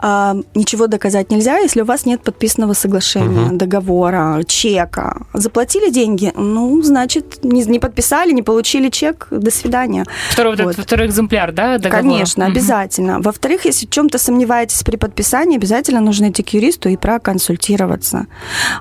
э, 0.00 0.34
ничего 0.54 0.86
доказать 0.86 1.30
нельзя, 1.30 1.58
если 1.58 1.80
у 1.80 1.84
вас 1.84 2.06
нет 2.06 2.22
подписанного 2.22 2.72
соглашения, 2.74 3.46
угу. 3.46 3.56
договора, 3.56 4.42
чека. 4.46 5.26
Заплатили 5.34 5.90
деньги, 5.90 6.32
ну, 6.36 6.82
значит, 6.82 7.44
не, 7.44 7.64
не 7.64 7.78
подписали, 7.80 8.32
не 8.32 8.42
получили 8.42 8.88
чек, 8.88 9.26
до 9.30 9.50
свидания. 9.50 10.04
Второй, 10.30 10.56
вот. 10.56 10.76
второй 10.76 11.06
экземпляр, 11.06 11.52
да, 11.52 11.78
договора? 11.78 12.02
Конечно, 12.02 12.44
угу. 12.44 12.52
обязательно. 12.52 13.20
Во-вторых, 13.20 13.64
если 13.64 13.86
в 13.86 13.90
чем-то 13.90 14.18
сомневаетесь 14.18 14.82
при 14.84 14.96
подписании, 14.96 15.56
обязательно 15.56 16.00
нужно 16.00 16.30
идти 16.30 16.44
к 16.44 16.50
юристу 16.50 16.88
и 16.88 16.96
проконсультироваться. 16.96 18.26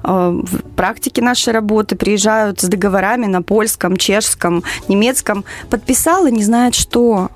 Э, 0.03 0.41
в 0.43 0.75
практике 0.75 1.23
нашей 1.23 1.51
работы 1.51 1.95
приезжают 1.95 2.61
с 2.61 2.67
договорами 2.67 3.25
на 3.25 3.41
польском, 3.41 3.97
чешском, 3.97 4.63
немецком, 4.87 5.45
подписать 5.69 5.94
написал 5.95 6.27
и 6.27 6.31
не 6.31 6.43
знает, 6.43 6.75
что. 6.75 7.29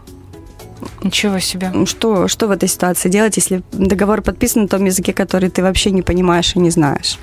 Ничего 1.04 1.40
себе. 1.40 1.72
Что, 1.86 2.28
что 2.28 2.48
в 2.48 2.52
этой 2.52 2.68
ситуации 2.68 3.10
делать, 3.10 3.38
если 3.38 3.62
договор 3.72 4.22
подписан 4.22 4.64
на 4.64 4.68
том 4.68 4.86
языке, 4.86 5.14
который 5.14 5.50
ты 5.50 5.62
вообще 5.62 5.92
не 5.92 6.02
понимаешь 6.02 6.56
и 6.56 6.60
не 6.60 6.70
знаешь? 6.70 7.18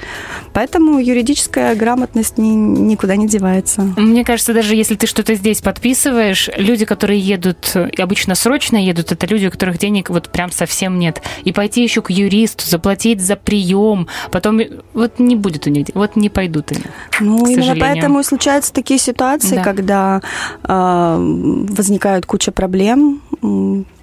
Поэтому 0.53 0.99
юридическая 0.99 1.75
грамотность 1.75 2.39
ни, 2.39 2.49
никуда 2.49 3.17
не 3.17 3.29
девается. 3.29 3.83
Мне 3.97 4.25
кажется, 4.25 4.55
даже 4.55 4.75
если 4.75 4.95
ты 4.95 5.07
что-то 5.07 5.35
здесь 5.35 5.61
подписываешь, 5.61 6.49
люди, 6.57 6.85
которые 6.85 7.21
едут, 7.21 7.75
обычно 7.99 8.35
срочно 8.35 8.77
едут, 8.77 9.13
это 9.13 9.27
люди, 9.27 9.47
у 9.47 9.51
которых 9.51 9.79
денег 9.79 10.11
вот 10.11 10.31
прям 10.31 10.51
совсем 10.51 10.99
нет. 10.99 11.23
И 11.45 11.53
пойти 11.53 11.83
еще 11.83 12.03
к 12.03 12.11
юристу, 12.11 12.67
заплатить 12.67 13.21
за 13.21 13.37
прием, 13.37 14.09
потом 14.31 14.61
вот 14.95 15.19
не 15.19 15.37
будет 15.37 15.67
у 15.67 15.71
них, 15.71 15.87
вот 15.95 16.17
не 16.17 16.31
пойдут 16.31 16.73
они. 16.73 16.83
Ну, 17.21 17.47
именно 17.47 17.77
поэтому 17.79 18.21
и 18.21 18.23
случаются 18.23 18.73
такие 18.73 18.99
ситуации, 18.99 19.57
да. 19.57 19.63
когда 19.63 20.23
э, 20.63 21.17
возникают 21.19 22.27
куча 22.27 22.53
проблем, 22.53 23.23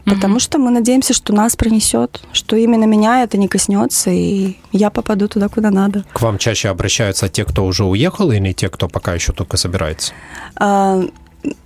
Потому 0.05 0.37
mm 0.37 0.39
что 0.43 0.57
мы 0.57 0.71
надеемся, 0.71 1.13
что 1.13 1.33
нас 1.33 1.55
пронесет, 1.55 2.21
что 2.33 2.55
именно 2.55 2.83
меня 2.83 3.23
это 3.23 3.37
не 3.37 3.47
коснется, 3.47 4.09
и 4.09 4.57
я 4.71 4.89
попаду 4.89 5.27
туда, 5.27 5.47
куда 5.47 5.71
надо. 5.71 6.03
К 6.11 6.21
вам 6.21 6.37
чаще 6.37 6.69
обращаются 6.69 7.29
те, 7.29 7.45
кто 7.45 7.65
уже 7.65 7.85
уехал, 7.85 8.31
или 8.31 8.51
те, 8.51 8.69
кто 8.69 8.87
пока 8.89 9.13
еще 9.13 9.31
только 9.31 9.57
собирается? 9.57 10.13
А, 10.55 11.03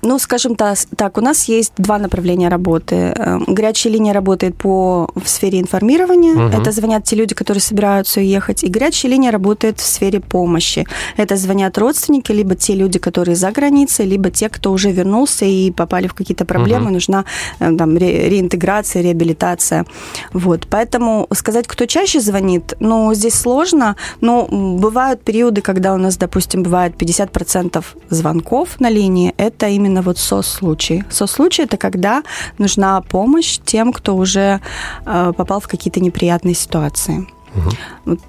ну, 0.01 0.19
скажем 0.19 0.55
так, 0.55 1.17
у 1.17 1.21
нас 1.21 1.49
есть 1.49 1.73
два 1.77 1.97
направления 1.99 2.49
работы. 2.49 2.95
Эм, 2.95 3.43
горячая 3.47 3.93
линия 3.93 4.13
работает 4.13 4.55
по 4.55 5.09
в 5.15 5.27
сфере 5.27 5.59
информирования. 5.59 6.33
Угу. 6.33 6.61
Это 6.61 6.71
звонят 6.71 7.03
те 7.03 7.15
люди, 7.15 7.35
которые 7.35 7.61
собираются 7.61 8.19
уехать. 8.19 8.63
И 8.63 8.69
горячая 8.69 9.11
линия 9.11 9.31
работает 9.31 9.79
в 9.79 9.85
сфере 9.85 10.19
помощи. 10.19 10.85
Это 11.17 11.35
звонят 11.35 11.77
родственники, 11.77 12.31
либо 12.31 12.55
те 12.55 12.73
люди, 12.73 12.99
которые 12.99 13.35
за 13.35 13.51
границей, 13.51 14.05
либо 14.05 14.31
те, 14.31 14.49
кто 14.49 14.71
уже 14.71 14.91
вернулся 14.91 15.45
и 15.45 15.71
попали 15.71 16.07
в 16.07 16.13
какие-то 16.13 16.45
проблемы, 16.45 16.85
угу. 16.85 16.93
нужна 16.93 17.25
э, 17.59 17.75
там, 17.75 17.97
ре, 17.97 18.29
реинтеграция, 18.29 19.03
реабилитация. 19.03 19.85
Вот. 20.33 20.67
Поэтому 20.69 21.27
сказать, 21.33 21.67
кто 21.67 21.85
чаще 21.85 22.19
звонит, 22.19 22.73
ну, 22.79 23.13
здесь 23.13 23.33
сложно, 23.33 23.95
но 24.21 24.47
бывают 24.49 25.21
периоды, 25.21 25.61
когда 25.61 25.93
у 25.93 25.97
нас, 25.97 26.17
допустим, 26.17 26.63
бывает 26.63 26.93
50% 26.95 27.83
звонков 28.09 28.79
на 28.79 28.89
линии. 28.89 29.33
Это 29.37 29.66
это 29.67 29.75
именно 29.75 30.01
вот 30.01 30.17
СОС-случай. 30.17 31.03
СОС-случай– 31.09 31.63
это 31.63 31.77
когда 31.77 32.23
нужна 32.57 33.01
помощь 33.01 33.59
тем, 33.65 33.93
кто 33.93 34.15
уже 34.15 34.59
э, 35.05 35.33
попал 35.35 35.59
в 35.59 35.67
какие-то 35.67 35.99
неприятные 35.99 36.55
ситуации. 36.55 37.27
Угу. 37.55 37.69
Вот, 38.05 38.19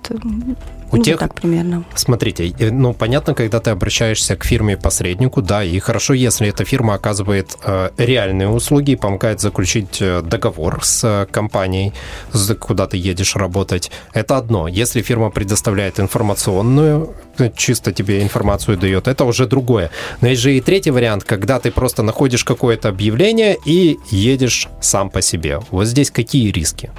у 0.91 0.97
ну, 0.97 1.03
тех, 1.03 1.19
так 1.19 1.35
примерно. 1.35 1.85
Смотрите, 1.95 2.55
ну, 2.71 2.95
понятно, 2.95 3.35
когда 3.35 3.61
ты 3.61 3.71
обращаешься 3.71 4.37
к 4.37 4.45
фирме-посреднику, 4.45 5.43
да, 5.43 5.63
и 5.63 5.79
хорошо, 5.79 6.15
если 6.15 6.49
эта 6.49 6.65
фирма 6.65 6.95
оказывает 6.95 7.57
э, 7.63 7.91
реальные 7.99 8.49
услуги 8.49 8.93
и 8.93 8.97
помогает 8.97 9.41
заключить 9.41 9.99
э, 10.01 10.23
договор 10.23 10.81
с 10.83 11.05
э, 11.05 11.27
компанией, 11.31 11.93
куда 12.59 12.87
ты 12.87 12.97
едешь 12.97 13.37
работать. 13.37 13.91
Это 14.13 14.37
одно. 14.37 14.69
Если 14.69 15.03
фирма 15.03 15.31
предоставляет 15.31 16.01
информационную, 16.01 17.15
э, 17.39 17.51
чисто 17.57 17.93
тебе 17.93 18.23
информацию 18.23 18.79
дает, 18.79 19.09
это 19.09 19.25
уже 19.25 19.47
другое. 19.47 19.91
Но 20.21 20.29
есть 20.29 20.43
же 20.43 20.57
и 20.57 20.61
третий 20.61 20.91
вариант, 20.91 21.25
когда 21.25 21.59
ты 21.59 21.71
просто 21.71 22.03
находишь 22.03 22.45
какое-то 22.45 22.89
объявление 22.89 23.57
и 23.67 23.99
едешь 24.11 24.69
сам 24.81 25.11
по 25.11 25.23
себе. 25.23 25.61
Вот 25.71 25.87
здесь 25.87 26.11
какие 26.11 26.51
риски? 26.51 26.91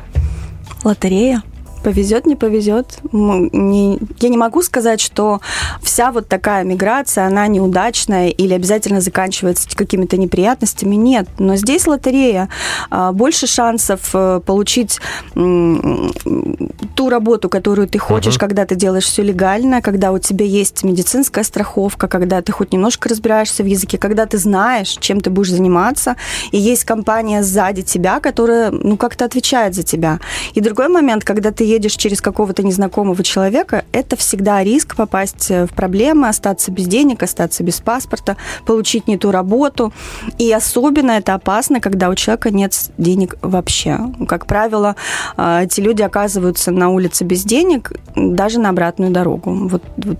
Лотерея. 0.83 1.41
Повезет, 1.83 2.25
не 2.25 2.35
повезет. 2.35 2.99
Не, 3.11 3.99
я 4.19 4.29
не 4.29 4.37
могу 4.37 4.61
сказать, 4.61 4.99
что 4.99 5.39
вся 5.81 6.11
вот 6.11 6.27
такая 6.27 6.63
миграция, 6.63 7.25
она 7.25 7.47
неудачная 7.47 8.29
или 8.29 8.53
обязательно 8.53 9.01
заканчивается 9.01 9.67
какими-то 9.75 10.17
неприятностями. 10.17 10.95
Нет, 10.95 11.27
но 11.39 11.55
здесь 11.55 11.87
лотерея. 11.87 12.49
А, 12.89 13.11
больше 13.11 13.47
шансов 13.47 14.09
э, 14.13 14.41
получить 14.45 14.99
ту 15.33 17.09
работу, 17.09 17.49
которую 17.49 17.87
ты 17.87 17.97
хочешь, 17.97 18.35
uh-huh. 18.35 18.39
когда 18.39 18.65
ты 18.65 18.75
делаешь 18.75 19.05
все 19.05 19.23
легально, 19.23 19.81
когда 19.81 20.11
у 20.11 20.19
тебя 20.19 20.45
есть 20.45 20.83
медицинская 20.83 21.43
страховка, 21.43 22.07
когда 22.07 22.41
ты 22.41 22.51
хоть 22.51 22.73
немножко 22.73 23.09
разбираешься 23.09 23.63
в 23.63 23.65
языке, 23.65 23.97
когда 23.97 24.25
ты 24.25 24.37
знаешь, 24.37 24.97
чем 24.99 25.21
ты 25.21 25.29
будешь 25.29 25.51
заниматься, 25.51 26.15
и 26.51 26.57
есть 26.57 26.83
компания 26.83 27.43
сзади 27.43 27.81
тебя, 27.83 28.19
которая, 28.19 28.71
ну, 28.71 28.97
как-то 28.97 29.25
отвечает 29.25 29.75
за 29.75 29.83
тебя. 29.83 30.19
И 30.53 30.61
другой 30.61 30.89
момент, 30.89 31.23
когда 31.23 31.51
ты 31.51 31.68
едешь 31.69 31.95
через 31.95 32.21
какого-то 32.21 32.63
незнакомого 32.63 33.23
человека, 33.23 33.85
это 33.91 34.15
всегда 34.15 34.63
риск 34.63 34.95
попасть 34.95 35.49
в 35.49 35.69
проблемы, 35.75 36.27
остаться 36.27 36.71
без 36.71 36.87
денег, 36.87 37.23
остаться 37.23 37.63
без 37.63 37.79
паспорта, 37.79 38.37
получить 38.65 39.07
не 39.07 39.17
ту 39.17 39.31
работу. 39.31 39.93
И 40.37 40.51
особенно 40.51 41.11
это 41.11 41.33
опасно, 41.33 41.79
когда 41.79 42.09
у 42.09 42.15
человека 42.15 42.51
нет 42.51 42.73
денег 42.97 43.35
вообще. 43.41 43.97
Как 44.27 44.45
правило, 44.45 44.95
а, 45.37 45.63
эти 45.63 45.81
люди 45.81 46.01
оказываются 46.01 46.71
на 46.71 46.89
улице 46.89 47.23
без 47.23 47.43
денег 47.43 47.91
даже 48.15 48.59
на 48.59 48.69
обратную 48.69 49.11
дорогу. 49.11 49.53
Вот, 49.53 49.83
вот 49.97 50.17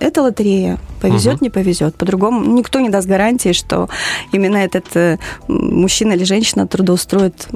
это 0.00 0.22
лотерея. 0.22 0.78
Повезет, 1.00 1.36
угу. 1.36 1.44
не 1.44 1.50
повезет. 1.50 1.94
По-другому 1.94 2.44
никто 2.44 2.80
не 2.80 2.88
даст 2.88 3.06
гарантии, 3.06 3.52
что 3.52 3.88
именно 4.32 4.56
этот 4.56 4.84
э, 4.96 5.18
мужчина 5.46 6.12
или 6.12 6.24
женщина 6.24 6.66
трудоустроит 6.66 7.48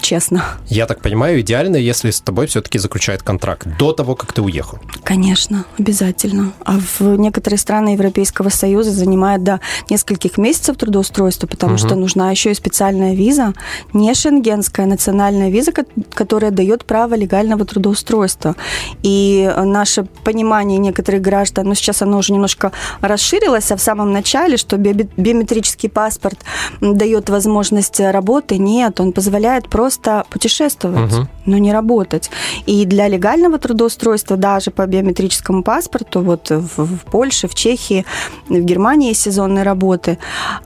честно. 0.00 0.44
Я 0.68 0.86
так 0.86 1.00
понимаю, 1.00 1.40
идеально, 1.40 1.76
если 1.76 2.10
с 2.10 2.20
тобой 2.20 2.46
все-таки 2.46 2.78
заключает 2.78 3.22
контракт 3.22 3.66
до 3.78 3.92
того, 3.92 4.14
как 4.14 4.32
ты 4.32 4.42
уехал. 4.42 4.78
Конечно, 5.02 5.64
обязательно. 5.78 6.52
А 6.64 6.78
в 6.78 7.00
некоторые 7.16 7.58
страны 7.58 7.90
Европейского 7.90 8.50
Союза 8.50 8.90
занимает 8.90 9.42
до 9.42 9.60
нескольких 9.88 10.36
месяцев 10.36 10.76
трудоустройства, 10.76 11.46
потому 11.46 11.74
угу. 11.74 11.78
что 11.78 11.94
нужна 11.94 12.30
еще 12.30 12.50
и 12.50 12.54
специальная 12.54 13.14
виза, 13.14 13.54
не 13.92 14.12
шенгенская 14.14 14.86
национальная 14.86 15.50
виза, 15.50 15.72
которая 16.14 16.50
дает 16.50 16.84
право 16.84 17.14
легального 17.14 17.64
трудоустройства. 17.64 18.56
И 19.02 19.50
наше 19.64 20.04
понимание 20.24 20.78
некоторых 20.78 21.22
граждан, 21.22 21.41
ну 21.62 21.74
сейчас 21.74 22.02
оно 22.02 22.18
уже 22.18 22.32
немножко 22.32 22.72
расширилось, 23.00 23.70
а 23.70 23.76
в 23.76 23.80
самом 23.80 24.12
начале, 24.12 24.56
что 24.56 24.76
биометрический 24.76 25.88
паспорт 25.88 26.38
дает 26.80 27.30
возможность 27.30 28.00
работы, 28.00 28.58
нет, 28.58 29.00
он 29.00 29.12
позволяет 29.12 29.68
просто 29.68 30.24
путешествовать, 30.30 31.12
угу. 31.12 31.28
но 31.46 31.58
не 31.58 31.72
работать. 31.72 32.30
И 32.66 32.84
для 32.86 33.08
легального 33.08 33.58
трудоустройства 33.58 34.36
даже 34.36 34.70
по 34.70 34.86
биометрическому 34.86 35.62
паспорту, 35.62 36.20
вот 36.20 36.50
в, 36.50 36.84
в 36.84 36.98
Польше, 37.10 37.48
в 37.48 37.54
Чехии, 37.54 38.04
в 38.48 38.60
Германии 38.60 39.08
есть 39.08 39.22
сезонные 39.22 39.64
работы, 39.64 40.18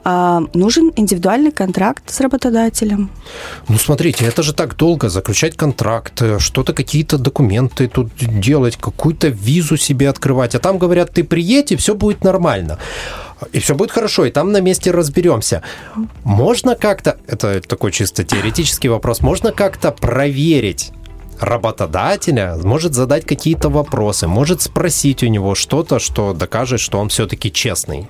а, 0.05 0.43
нужен 0.55 0.93
индивидуальный 0.97 1.53
контракт 1.53 2.11
с 2.11 2.21
работодателем. 2.21 3.11
Ну, 3.69 3.79
смотрите, 3.79 4.25
это 4.25 4.43
же 4.43 4.53
так 4.53 4.77
долго, 4.77 5.09
заключать 5.09 5.57
контракт, 5.57 6.23
э, 6.23 6.39
что-то, 6.39 6.73
какие-то 6.73 7.19
документы 7.19 7.89
тут 7.89 8.11
делать, 8.17 8.77
какую-то 8.77 9.29
визу 9.29 9.77
себе 9.77 10.09
открывать. 10.09 10.55
А 10.55 10.59
там 10.67 10.79
говорят, 10.79 11.13
ты 11.13 11.23
приедь, 11.23 11.71
и 11.71 11.77
все 11.77 11.95
будет 11.95 12.25
нормально 12.25 12.79
и 13.53 13.59
все 13.59 13.75
будет 13.75 13.91
хорошо, 13.91 14.25
и 14.25 14.31
там 14.31 14.51
на 14.51 14.61
месте 14.61 14.91
разберемся. 14.91 15.63
Можно 16.25 16.75
как-то, 16.75 17.19
это 17.29 17.61
такой 17.61 17.93
чисто 17.93 18.25
теоретический 18.25 18.89
вопрос, 18.89 19.21
можно 19.21 19.53
как-то 19.53 19.93
проверить 19.93 20.93
работодателя, 21.39 22.57
может 22.57 22.95
задать 22.95 23.27
какие-то 23.27 23.69
вопросы, 23.69 24.27
может 24.27 24.63
спросить 24.63 25.23
у 25.23 25.27
него 25.27 25.55
что-то, 25.55 25.99
что 25.99 26.33
докажет, 26.33 26.81
что 26.81 26.99
он 26.99 27.11
все-таки 27.11 27.53
честный. 27.53 28.09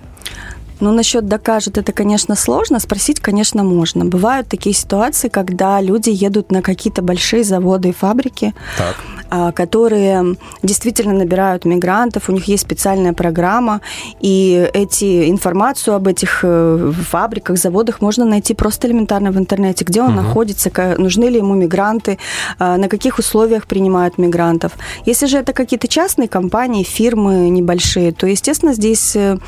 Ну, 0.80 0.92
насчет 0.92 1.26
докажет 1.26 1.78
это, 1.78 1.92
конечно, 1.92 2.36
сложно. 2.36 2.80
Спросить, 2.80 3.20
конечно, 3.20 3.64
можно. 3.64 4.04
Бывают 4.04 4.48
такие 4.48 4.74
ситуации, 4.74 5.28
когда 5.28 5.80
люди 5.80 6.10
едут 6.10 6.52
на 6.52 6.62
какие-то 6.62 7.02
большие 7.02 7.44
заводы 7.44 7.88
и 7.88 7.92
фабрики, 7.92 8.54
так. 8.76 8.96
А, 9.28 9.50
которые 9.50 10.36
действительно 10.62 11.12
набирают 11.12 11.64
мигрантов, 11.64 12.28
у 12.28 12.32
них 12.32 12.44
есть 12.46 12.62
специальная 12.62 13.12
программа, 13.12 13.80
и 14.20 14.70
эти, 14.72 15.28
информацию 15.28 15.94
об 15.94 16.06
этих 16.06 16.40
э, 16.42 16.92
фабриках, 17.10 17.58
заводах 17.58 18.00
можно 18.00 18.24
найти 18.24 18.54
просто 18.54 18.86
элементарно 18.86 19.32
в 19.32 19.38
интернете, 19.38 19.84
где 19.84 20.00
он 20.00 20.16
угу. 20.16 20.22
находится, 20.22 20.70
нужны 20.98 21.24
ли 21.24 21.38
ему 21.38 21.54
мигранты, 21.54 22.18
а, 22.58 22.76
на 22.76 22.88
каких 22.88 23.18
условиях 23.18 23.66
принимают 23.66 24.16
мигрантов. 24.18 24.72
Если 25.06 25.26
же 25.26 25.38
это 25.38 25.52
какие-то 25.52 25.88
частные 25.88 26.28
компании, 26.28 26.84
фирмы 26.84 27.48
небольшие, 27.48 28.12
то, 28.12 28.26
естественно, 28.28 28.74
здесь 28.74 29.16
э, 29.16 29.38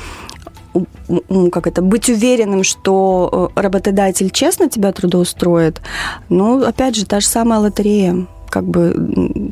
как 1.51 1.67
это, 1.67 1.81
быть 1.81 2.09
уверенным, 2.09 2.63
что 2.63 3.51
э, 3.55 3.61
работодатель 3.61 4.29
честно 4.29 4.69
тебя 4.69 4.91
трудоустроит, 4.91 5.81
ну, 6.29 6.63
опять 6.63 6.95
же, 6.95 7.05
та 7.05 7.19
же 7.19 7.27
самая 7.27 7.59
лотерея 7.59 8.27
как 8.49 8.65
бы 8.65 9.51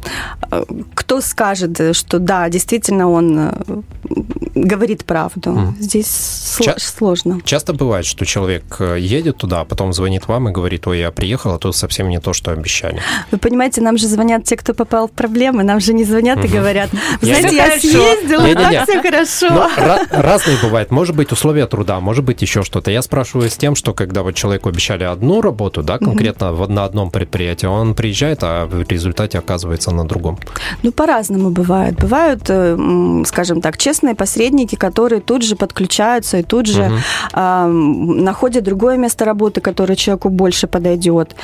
кто 0.93 1.21
скажет, 1.21 1.95
что 1.95 2.19
да, 2.19 2.49
действительно 2.49 3.09
он 3.09 3.39
э, 3.39 3.51
говорит 4.55 5.05
правду. 5.05 5.51
Mm. 5.51 5.73
Здесь 5.79 6.57
Ча- 6.59 6.75
сложно. 6.77 7.39
Часто 7.43 7.73
бывает, 7.73 8.05
что 8.05 8.25
человек 8.25 8.63
э, 8.79 8.97
едет 8.99 9.37
туда, 9.37 9.61
а 9.61 9.65
потом 9.65 9.93
звонит 9.93 10.27
вам 10.27 10.49
и 10.49 10.51
говорит, 10.51 10.87
ой, 10.87 10.99
я 10.99 11.11
приехал, 11.11 11.53
а 11.53 11.57
тут 11.57 11.75
совсем 11.75 12.09
не 12.09 12.19
то, 12.19 12.33
что 12.33 12.51
обещали. 12.51 13.01
Вы 13.31 13.37
понимаете, 13.37 13.81
нам 13.81 13.97
же 13.97 14.07
звонят 14.07 14.43
те, 14.43 14.55
кто 14.57 14.73
попал 14.73 15.07
в 15.07 15.11
проблемы, 15.11 15.63
нам 15.63 15.79
же 15.79 15.93
не 15.93 16.03
звонят 16.03 16.43
и 16.43 16.47
говорят, 16.47 16.89
знаете, 17.21 17.55
я 17.55 17.79
съездила, 17.79 18.53
так 18.53 18.89
все 18.89 19.01
хорошо. 19.01 19.69
Разные 20.09 20.57
бывают. 20.61 20.91
Может 20.91 21.15
быть, 21.15 21.31
условия 21.31 21.67
труда, 21.67 21.99
может 21.99 22.23
быть, 22.23 22.41
еще 22.41 22.63
что-то. 22.63 22.91
Я 22.91 23.01
спрашиваю 23.01 23.49
с 23.49 23.57
тем, 23.57 23.75
что 23.75 23.93
когда 23.93 24.23
вот 24.23 24.35
человеку 24.35 24.69
обещали 24.69 25.03
одну 25.03 25.41
работу, 25.41 25.83
да, 25.83 25.97
конкретно 25.97 26.51
на 26.67 26.85
одном 26.85 27.11
предприятии, 27.11 27.65
он 27.65 27.95
приезжает, 27.95 28.39
а 28.41 28.67
в 28.87 28.91
результате 28.91 29.39
оказывается 29.39 29.91
на 29.91 30.05
другом. 30.05 30.37
Ну, 30.83 30.91
по-разному 30.91 31.49
бывает. 31.49 31.95
Бывают, 31.95 32.41
э, 32.49 33.23
скажем 33.25 33.61
так, 33.61 33.77
честные 33.77 34.15
посредники, 34.15 34.75
которые 34.75 35.21
тут 35.21 35.43
же 35.43 35.55
подключаются 35.55 36.37
и 36.37 36.43
тут 36.43 36.67
же 36.67 36.83
угу. 36.83 36.93
э, 37.33 37.67
находят 37.67 38.63
другое 38.63 38.97
место 38.97 39.25
работы, 39.25 39.61
которое 39.61 39.95
человеку 39.95 40.29
больше 40.29 40.67
подойдет. 40.67 41.35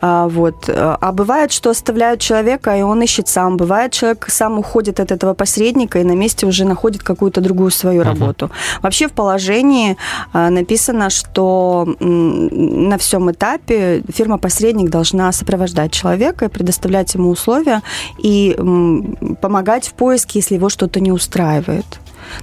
А, 0.00 0.28
вот. 0.28 0.68
А 0.68 1.12
бывает, 1.12 1.52
что 1.52 1.70
оставляют 1.70 2.20
человека, 2.20 2.76
и 2.76 2.82
он 2.82 3.02
ищет 3.02 3.28
сам. 3.28 3.56
Бывает, 3.56 3.92
человек 3.92 4.26
сам 4.28 4.58
уходит 4.58 5.00
от 5.00 5.12
этого 5.12 5.34
посредника 5.34 5.98
и 5.98 6.04
на 6.04 6.12
месте 6.12 6.46
уже 6.46 6.64
находит 6.64 7.02
какую-то 7.02 7.40
другую 7.40 7.70
свою 7.70 8.02
угу. 8.02 8.10
работу. 8.10 8.50
Вообще 8.82 9.08
в 9.08 9.12
положении 9.12 9.96
э, 10.32 10.48
написано, 10.50 11.10
что 11.10 11.86
на 12.00 12.98
всем 12.98 13.30
этапе 13.30 14.02
фирма-посредник 14.12 14.90
должна 14.90 15.32
сопровождать 15.32 15.92
человека 15.92 16.44
и 16.44 16.48
предоставлять 16.48 16.89
ему 17.14 17.30
условия 17.30 17.82
и 18.18 18.56
помогать 19.40 19.88
в 19.88 19.94
поиске, 19.94 20.40
если 20.40 20.56
его 20.56 20.68
что-то 20.68 21.00
не 21.00 21.12
устраивает. 21.12 21.86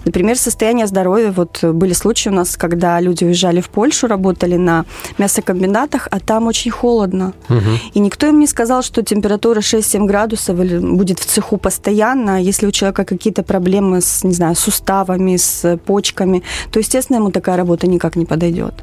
Например, 0.06 0.38
состояние 0.38 0.88
здоровья. 0.88 1.32
Вот 1.32 1.64
были 1.64 1.94
случаи 1.94 2.30
у 2.30 2.34
нас, 2.34 2.58
когда 2.58 3.00
люди 3.00 3.24
уезжали 3.24 3.62
в 3.62 3.70
Польшу, 3.70 4.08
работали 4.08 4.58
на 4.58 4.86
мясокомбинатах, 5.18 6.08
а 6.12 6.20
там 6.20 6.48
очень 6.48 6.72
холодно. 6.72 7.34
Угу. 7.50 7.60
И 7.94 8.00
никто 8.00 8.28
им 8.28 8.40
не 8.40 8.48
сказал, 8.48 8.82
что 8.82 9.02
температура 9.02 9.60
6-7 9.60 10.06
градусов 10.06 10.58
будет 10.58 11.20
в 11.20 11.26
цеху 11.26 11.58
постоянно. 11.58 12.42
Если 12.42 12.68
у 12.68 12.72
человека 12.72 13.06
какие-то 13.06 13.44
проблемы 13.44 14.02
с, 14.02 14.24
не 14.24 14.34
знаю, 14.34 14.56
суставами, 14.56 15.38
с 15.38 15.78
почками, 15.86 16.44
то, 16.72 16.80
естественно, 16.80 17.18
ему 17.18 17.32
такая 17.32 17.58
работа 17.58 17.88
никак 17.88 18.16
не 18.16 18.26
подойдет. 18.26 18.74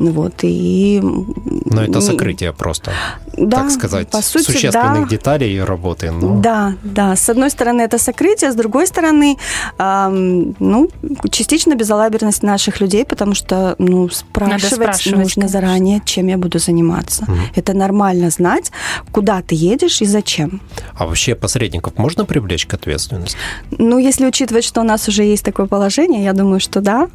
Вот, 0.00 0.32
и... 0.42 1.00
Но 1.02 1.82
это 1.82 2.00
сокрытие 2.00 2.52
просто, 2.52 2.92
да, 3.36 3.58
так 3.58 3.70
сказать, 3.70 4.08
по 4.08 4.22
сути, 4.22 4.44
существенных 4.44 5.02
да. 5.02 5.08
деталей 5.08 5.62
работы. 5.62 6.10
Но... 6.10 6.40
Да, 6.40 6.74
да. 6.82 7.16
С 7.16 7.28
одной 7.28 7.50
стороны, 7.50 7.82
это 7.82 7.98
сокрытие, 7.98 8.50
с 8.50 8.54
другой 8.54 8.86
стороны, 8.86 9.36
эм, 9.78 10.56
ну, 10.58 10.88
частично 11.30 11.74
безалаберность 11.74 12.42
наших 12.42 12.80
людей, 12.80 13.04
потому 13.04 13.34
что, 13.34 13.74
ну, 13.78 14.08
спрашивать, 14.08 14.74
спрашивать 14.74 15.18
нужно 15.18 15.42
конечно. 15.42 15.60
заранее, 15.60 16.00
чем 16.06 16.28
я 16.28 16.38
буду 16.38 16.58
заниматься. 16.58 17.24
Угу. 17.24 17.38
Это 17.56 17.74
нормально 17.74 18.30
знать, 18.30 18.72
куда 19.12 19.42
ты 19.42 19.54
едешь 19.54 20.00
и 20.00 20.06
зачем. 20.06 20.62
А 20.94 21.06
вообще 21.06 21.34
посредников 21.34 21.98
можно 21.98 22.24
привлечь 22.24 22.64
к 22.66 22.72
ответственности? 22.72 23.36
Ну, 23.70 23.98
если 23.98 24.26
учитывать, 24.26 24.64
что 24.64 24.80
у 24.80 24.84
нас 24.84 25.08
уже 25.08 25.24
есть 25.24 25.44
такое 25.44 25.66
положение, 25.66 26.24
я 26.24 26.32
думаю, 26.32 26.60
что 26.60 26.80
да. 26.80 27.08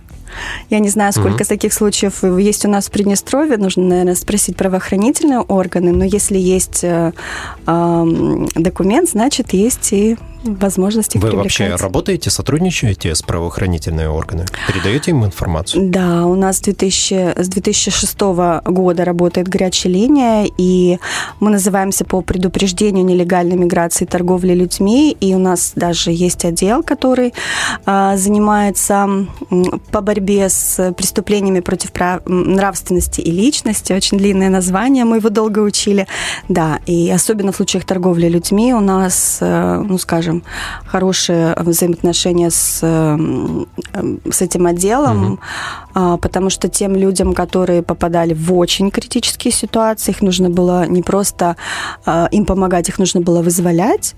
Я 0.69 0.79
не 0.79 0.89
знаю, 0.89 1.13
сколько 1.13 1.43
mm-hmm. 1.43 1.47
таких 1.47 1.73
случаев 1.73 2.23
есть 2.23 2.65
у 2.65 2.69
нас 2.69 2.87
в 2.87 2.91
Приднестровье. 2.91 3.57
Нужно, 3.57 3.83
наверное, 3.83 4.15
спросить 4.15 4.57
правоохранительные 4.57 5.39
органы. 5.39 5.91
Но 5.91 6.03
если 6.05 6.37
есть 6.37 6.83
э, 6.83 7.13
э, 7.65 8.45
документ, 8.55 9.09
значит, 9.09 9.53
есть 9.53 9.93
и 9.93 10.17
возможности 10.45 11.17
Вы 11.17 11.31
вообще 11.31 11.75
работаете, 11.75 12.29
сотрудничаете 12.29 13.13
с 13.13 13.21
правоохранительными 13.21 14.07
органами? 14.07 14.47
Передаете 14.67 15.11
им 15.11 15.25
информацию? 15.25 15.89
Да, 15.89 16.25
у 16.25 16.35
нас 16.35 16.61
2000, 16.61 17.41
с 17.41 17.47
2006 17.47 18.19
года 18.65 19.05
работает 19.05 19.47
горячая 19.47 19.93
линия, 19.93 20.47
и 20.57 20.99
мы 21.39 21.51
называемся 21.51 22.05
по 22.05 22.21
предупреждению 22.21 23.05
нелегальной 23.05 23.55
миграции 23.55 24.05
и 24.05 24.07
торговли 24.07 24.53
людьми, 24.53 25.15
и 25.19 25.33
у 25.33 25.39
нас 25.39 25.73
даже 25.75 26.11
есть 26.11 26.45
отдел, 26.45 26.83
который 26.83 27.33
а, 27.85 28.17
занимается 28.17 29.07
по 29.91 30.01
борьбе 30.01 30.49
с 30.49 30.93
преступлениями 30.93 31.59
против 31.59 31.91
прав... 31.91 32.21
нравственности 32.25 33.21
и 33.21 33.31
личности. 33.31 33.93
Очень 33.93 34.17
длинное 34.17 34.49
название, 34.49 35.05
мы 35.05 35.17
его 35.17 35.29
долго 35.29 35.59
учили. 35.59 36.07
Да, 36.49 36.79
и 36.85 37.09
особенно 37.11 37.51
в 37.51 37.55
случаях 37.55 37.85
торговли 37.85 38.27
людьми 38.27 38.73
у 38.73 38.79
нас, 38.79 39.39
э, 39.41 39.83
ну, 39.85 39.97
скажем, 39.97 40.34
скажем, 40.35 40.43
хорошие 40.85 41.55
взаимоотношения 41.57 42.49
с, 42.49 42.79
с 44.31 44.41
этим 44.41 44.65
отделом, 44.65 45.39
угу. 45.93 46.17
потому 46.17 46.49
что 46.49 46.67
тем 46.67 46.95
людям, 46.95 47.33
которые 47.33 47.81
попадали 47.81 48.33
в 48.33 48.53
очень 48.53 48.91
критические 48.91 49.51
ситуации, 49.51 50.11
их 50.11 50.21
нужно 50.21 50.49
было 50.49 50.85
не 50.87 51.01
просто 51.01 51.55
а, 52.05 52.27
им 52.31 52.45
помогать, 52.45 52.89
их 52.89 52.99
нужно 52.99 53.21
было 53.21 53.41
вызволять. 53.41 54.15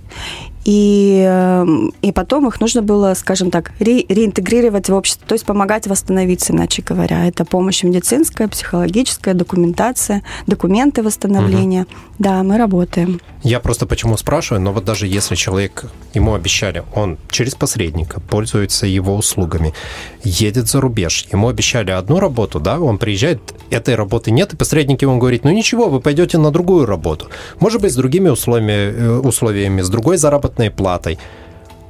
И, 0.68 1.24
эм, 1.26 1.94
и 2.02 2.12
потом 2.12 2.46
их 2.50 2.60
нужно 2.60 2.82
было, 2.82 3.14
скажем 3.14 3.52
так, 3.52 3.72
ре, 3.80 4.06
реинтегрировать 4.10 4.90
в 4.90 4.94
общество, 4.94 5.26
то 5.26 5.34
есть 5.34 5.46
помогать 5.46 5.88
восстановиться, 5.88 6.52
иначе 6.52 6.82
говоря. 6.82 7.26
Это 7.26 7.46
помощь 7.46 7.84
медицинская, 7.84 8.50
психологическая, 8.50 9.34
документация, 9.34 10.24
документы 10.46 11.04
восстановления. 11.04 11.84
Угу. 11.84 11.90
Да, 12.20 12.44
мы 12.44 12.58
работаем. 12.58 13.22
Я 13.44 13.62
просто 13.62 13.86
почему 13.86 14.18
спрашиваю, 14.18 14.62
но 14.62 14.74
вот 14.74 14.84
даже 14.84 15.08
если 15.08 15.36
человек, 15.36 15.86
ему 16.14 16.34
обещали, 16.34 16.84
он 16.94 17.18
через 17.30 17.56
посредника 17.56 18.20
пользуется 18.20 18.88
его 18.88 19.16
услугами, 19.16 19.74
едет 20.24 20.68
за 20.68 20.82
рубеж, 20.82 21.28
ему 21.32 21.48
обещали 21.48 21.92
одну 21.92 22.20
работу, 22.20 22.60
да, 22.60 22.78
он 22.80 22.98
приезжает, 22.98 23.40
этой 23.70 23.96
работы 23.96 24.32
нет, 24.32 24.54
и 24.54 24.58
посредник 24.58 25.02
ему 25.02 25.18
говорит, 25.18 25.44
ну 25.44 25.52
ничего, 25.52 25.90
вы 25.90 26.00
пойдете 26.00 26.38
на 26.38 26.52
другую 26.52 26.86
работу. 26.86 27.30
Может 27.60 27.82
быть, 27.82 27.94
с 27.94 27.96
другими 27.96 28.30
условиями, 28.30 28.72
э, 28.72 29.20
условиями 29.20 29.82
с 29.82 29.90
другой 29.90 30.18
заработной 30.18 30.57
платой. 30.70 31.18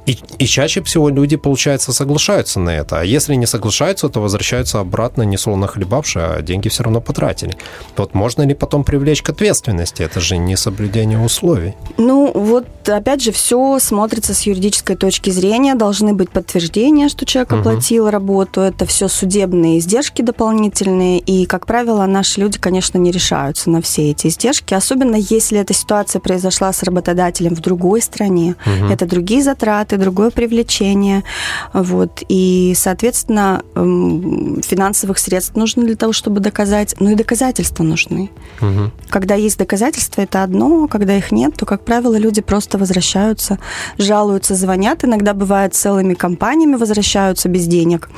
И, 0.08 0.16
и 0.38 0.46
чаще 0.46 0.82
всего 0.82 1.10
люди, 1.10 1.36
получается, 1.36 1.92
соглашаются 1.92 2.60
на 2.60 2.70
это. 2.70 3.00
А 3.00 3.04
если 3.04 3.34
не 3.34 3.44
соглашаются, 3.44 4.08
то 4.08 4.22
возвращаются 4.22 4.80
обратно 4.80 5.22
несловно 5.22 5.66
хлебавшие, 5.66 6.24
а 6.24 6.40
деньги 6.40 6.70
все 6.70 6.82
равно 6.82 7.02
потратили. 7.02 7.58
Вот 7.94 8.14
можно 8.14 8.40
ли 8.40 8.54
потом 8.54 8.84
привлечь 8.84 9.20
к 9.22 9.28
ответственности? 9.28 10.02
Это 10.02 10.20
же 10.20 10.38
не 10.38 10.56
соблюдение 10.56 11.18
условий. 11.18 11.74
Ну, 11.98 12.32
вот 12.32 12.66
опять 12.88 13.22
же, 13.22 13.32
все 13.32 13.78
смотрится 13.80 14.32
с 14.32 14.46
юридической 14.46 14.96
точки 14.96 15.28
зрения. 15.28 15.74
Должны 15.74 16.14
быть 16.14 16.30
подтверждения, 16.30 17.10
что 17.10 17.26
человек 17.26 17.52
угу. 17.52 17.60
оплатил 17.60 18.08
работу. 18.08 18.62
Это 18.62 18.86
все 18.86 19.08
судебные 19.08 19.78
издержки 19.78 20.22
дополнительные. 20.22 21.18
И, 21.18 21.44
как 21.44 21.66
правило, 21.66 22.06
наши 22.06 22.40
люди, 22.40 22.58
конечно, 22.58 22.96
не 22.96 23.10
решаются 23.10 23.68
на 23.68 23.82
все 23.82 24.12
эти 24.12 24.28
издержки. 24.28 24.72
Особенно 24.72 25.16
если 25.16 25.60
эта 25.60 25.74
ситуация 25.74 26.20
произошла 26.20 26.72
с 26.72 26.82
работодателем 26.82 27.54
в 27.54 27.60
другой 27.60 28.00
стране. 28.00 28.56
Угу. 28.64 28.90
Это 28.90 29.04
другие 29.04 29.42
затраты, 29.42 29.97
другое 29.98 30.30
привлечение. 30.30 31.24
Вот. 31.72 32.22
И, 32.28 32.72
соответственно, 32.76 33.62
эм, 33.74 34.62
финансовых 34.62 35.18
средств 35.18 35.56
нужно 35.56 35.84
для 35.84 35.96
того, 35.96 36.12
чтобы 36.12 36.40
доказать. 36.40 36.94
Ну 36.98 37.10
и 37.10 37.14
доказательства 37.14 37.82
нужны. 37.82 38.30
Угу. 38.60 38.90
Когда 39.10 39.34
есть 39.34 39.58
доказательства, 39.58 40.22
это 40.22 40.42
одно. 40.42 40.88
Когда 40.88 41.16
их 41.16 41.32
нет, 41.32 41.54
то, 41.56 41.66
как 41.66 41.84
правило, 41.84 42.16
люди 42.16 42.40
просто 42.40 42.78
возвращаются, 42.78 43.58
жалуются, 43.98 44.54
звонят. 44.54 45.04
Иногда 45.04 45.34
бывает 45.34 45.74
целыми 45.74 46.14
компаниями 46.14 46.76
возвращаются 46.76 47.48
без 47.48 47.66
денег. 47.66 48.08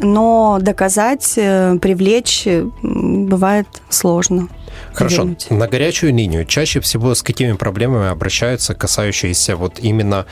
Но 0.00 0.58
доказать, 0.60 1.34
э, 1.36 1.78
привлечь 1.80 2.46
бывает 2.82 3.66
сложно. 3.88 4.48
Хорошо. 4.92 5.22
Вернуть. 5.22 5.50
На 5.50 5.68
горячую 5.68 6.14
линию 6.14 6.44
чаще 6.44 6.80
всего 6.80 7.14
с 7.14 7.22
какими 7.22 7.52
проблемами 7.52 8.08
обращаются, 8.08 8.74
касающиеся 8.74 9.56
вот 9.56 9.78
именно 9.78 10.26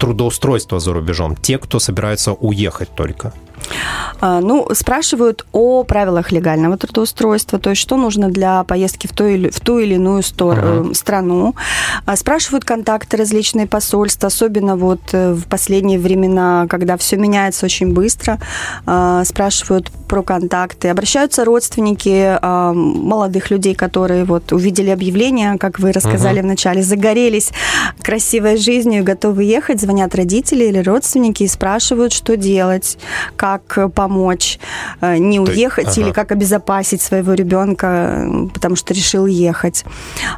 трудоустройства 0.00 0.80
за 0.80 0.92
рубежом? 0.92 1.36
Те, 1.36 1.58
кто 1.58 1.78
собирается 1.78 2.32
уехать 2.32 2.88
только? 2.96 3.32
А, 4.20 4.40
ну, 4.40 4.68
спрашивают 4.72 5.46
о 5.52 5.84
правилах 5.84 6.32
легального 6.32 6.76
трудоустройства, 6.76 7.58
то 7.58 7.70
есть 7.70 7.80
что 7.80 7.96
нужно 7.96 8.28
для 8.28 8.64
поездки 8.64 9.06
в 9.06 9.12
ту 9.12 9.26
или, 9.26 9.50
в 9.50 9.60
ту 9.60 9.78
или 9.78 9.94
иную 9.94 10.22
стор- 10.22 10.58
uh-huh. 10.58 10.94
страну. 10.94 11.54
А, 12.06 12.16
спрашивают 12.16 12.64
контакты 12.64 13.16
различные 13.16 13.66
посольства, 13.66 14.28
особенно 14.28 14.76
вот 14.76 15.00
э, 15.12 15.32
в 15.32 15.44
последние 15.46 15.98
времена, 15.98 16.66
когда 16.68 16.96
все 16.96 17.16
меняется 17.16 17.66
очень 17.66 17.92
быстро. 17.92 18.38
А, 18.86 19.24
спрашивают 19.24 19.90
про 20.08 20.22
контакты. 20.22 20.88
Обращаются 20.88 21.44
родственники 21.44 22.38
молодых 22.42 23.50
людей, 23.50 23.74
которые 23.74 24.24
вот 24.24 24.52
увидели 24.52 24.90
объявление, 24.90 25.56
как 25.58 25.78
вы 25.78 25.92
рассказали 25.92 26.40
uh-huh. 26.40 26.44
вначале, 26.44 26.82
загорелись 26.82 27.52
красивой 28.02 28.56
жизнью 28.56 29.00
и 29.00 29.04
готовы 29.04 29.44
ехать, 29.44 29.80
звонят 29.80 30.14
родители 30.14 30.64
или 30.64 30.78
родственники 30.78 31.44
и 31.44 31.48
спрашивают, 31.48 32.12
что 32.12 32.36
делать, 32.36 32.98
как 33.36 33.49
как 33.58 33.92
помочь 33.92 34.58
э, 35.00 35.16
не 35.18 35.40
уехать 35.40 35.88
ага. 35.88 36.00
или 36.00 36.12
как 36.12 36.32
обезопасить 36.32 37.02
своего 37.02 37.34
ребенка, 37.34 38.28
потому 38.52 38.76
что 38.76 38.94
решил 38.94 39.26
ехать. 39.26 39.84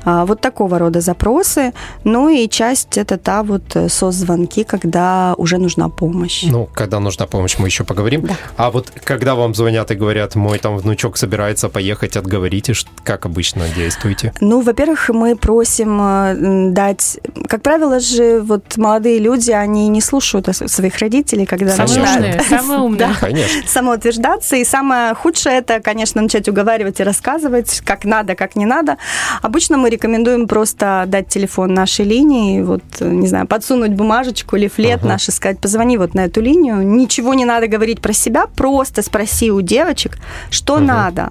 А, 0.05 0.25
вот 0.25 0.41
такого 0.41 0.79
рода 0.79 1.01
запросы. 1.01 1.73
Ну 2.05 2.29
и 2.29 2.49
часть 2.49 2.99
это 2.99 3.19
та 3.19 3.43
вот 3.43 3.77
э, 3.77 3.89
созвонки, 3.89 4.65
когда 4.65 5.35
уже 5.37 5.59
нужна 5.59 5.89
помощь. 5.89 6.45
Ну, 6.45 6.69
когда 6.73 7.01
нужна 7.01 7.27
помощь, 7.27 7.57
мы 7.59 7.69
еще 7.69 7.85
поговорим. 7.85 8.23
Да. 8.23 8.37
А 8.57 8.71
вот 8.71 8.93
когда 9.05 9.35
вам 9.35 9.55
звонят 9.55 9.91
и 9.91 9.95
говорят, 9.95 10.35
мой 10.35 10.59
там 10.59 10.79
внучок 10.79 11.17
собирается 11.17 11.69
поехать, 11.69 12.17
отговорите, 12.17 12.75
как 13.05 13.27
обычно 13.27 13.65
действуете? 13.77 14.33
Ну, 14.41 14.61
во-первых, 14.61 15.09
мы 15.11 15.37
просим 15.37 16.01
э, 16.01 16.71
дать... 16.71 17.19
Как 17.49 17.63
правило 17.63 18.01
же, 18.01 18.41
вот 18.41 18.77
молодые 18.77 19.19
люди, 19.19 19.51
они 19.51 19.89
не 19.89 20.01
слушают 20.01 20.49
своих 20.53 20.99
родителей, 20.99 21.47
когда 21.47 21.75
самые 21.77 22.01
начинают... 22.01 22.41
Умные, 22.41 22.43
самые 22.61 22.81
умные 22.81 23.02
да, 23.09 23.17
конечно. 23.21 23.63
самоутверждаться. 23.67 24.57
И 24.57 24.65
самое 24.65 25.15
худшее 25.15 25.59
это, 25.59 25.81
конечно, 25.81 26.23
начать 26.23 26.49
уговаривать 26.49 27.01
и 27.01 27.03
рассказывать, 27.03 27.81
как 27.85 28.05
надо, 28.05 28.35
как 28.35 28.57
не 28.57 28.67
надо. 28.67 28.97
Обычно 29.41 29.77
мы 29.77 29.91
рекомендуем 29.91 30.49
просто 30.49 31.05
дать 31.07 31.29
телефон 31.29 31.75
нашей 31.75 32.05
линии, 32.05 32.63
вот, 32.63 32.83
не 33.01 33.29
знаю, 33.29 33.47
подсунуть 33.47 33.93
бумажечку 33.93 34.57
или 34.57 34.69
флет 34.69 35.01
uh-huh. 35.01 35.09
наш 35.09 35.29
и 35.29 35.33
сказать, 35.33 35.59
позвони 35.59 35.99
вот 35.99 36.15
на 36.15 36.25
эту 36.25 36.41
линию. 36.41 36.83
Ничего 36.83 37.35
не 37.35 37.45
надо 37.45 37.67
говорить 37.67 38.01
про 38.01 38.13
себя, 38.13 38.47
просто 38.47 39.03
спроси 39.03 39.51
у 39.51 39.61
девочек, 39.61 40.19
что 40.51 40.77
uh-huh. 40.77 40.81
надо 40.81 41.29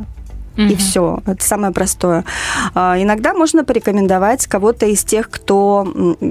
и 0.58 0.76
все. 0.76 1.20
Это 1.26 1.44
самое 1.44 1.74
простое. 1.74 2.26
А, 2.74 3.02
иногда 3.02 3.34
можно 3.34 3.64
порекомендовать 3.64 4.48
кого-то 4.48 4.86
из 4.86 5.04
тех, 5.04 5.30
кто, 5.30 5.88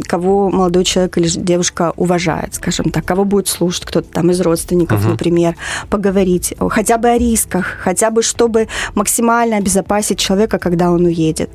кого 0.06 0.50
молодой 0.50 0.84
человек 0.84 1.18
или 1.18 1.28
девушка 1.28 1.92
уважает, 1.96 2.54
скажем 2.54 2.90
так, 2.90 3.04
кого 3.04 3.24
будет 3.24 3.48
слушать 3.48 3.84
кто-то 3.84 4.08
там 4.12 4.30
из 4.30 4.40
родственников, 4.40 5.00
угу. 5.00 5.10
например, 5.10 5.56
поговорить 5.88 6.54
хотя 6.70 6.98
бы 6.98 7.08
о 7.08 7.18
рисках, 7.18 7.78
хотя 7.80 8.10
бы 8.10 8.22
чтобы 8.22 8.68
максимально 8.94 9.56
обезопасить 9.56 10.18
человека, 10.18 10.58
когда 10.58 10.90
он 10.90 11.04
уедет. 11.04 11.50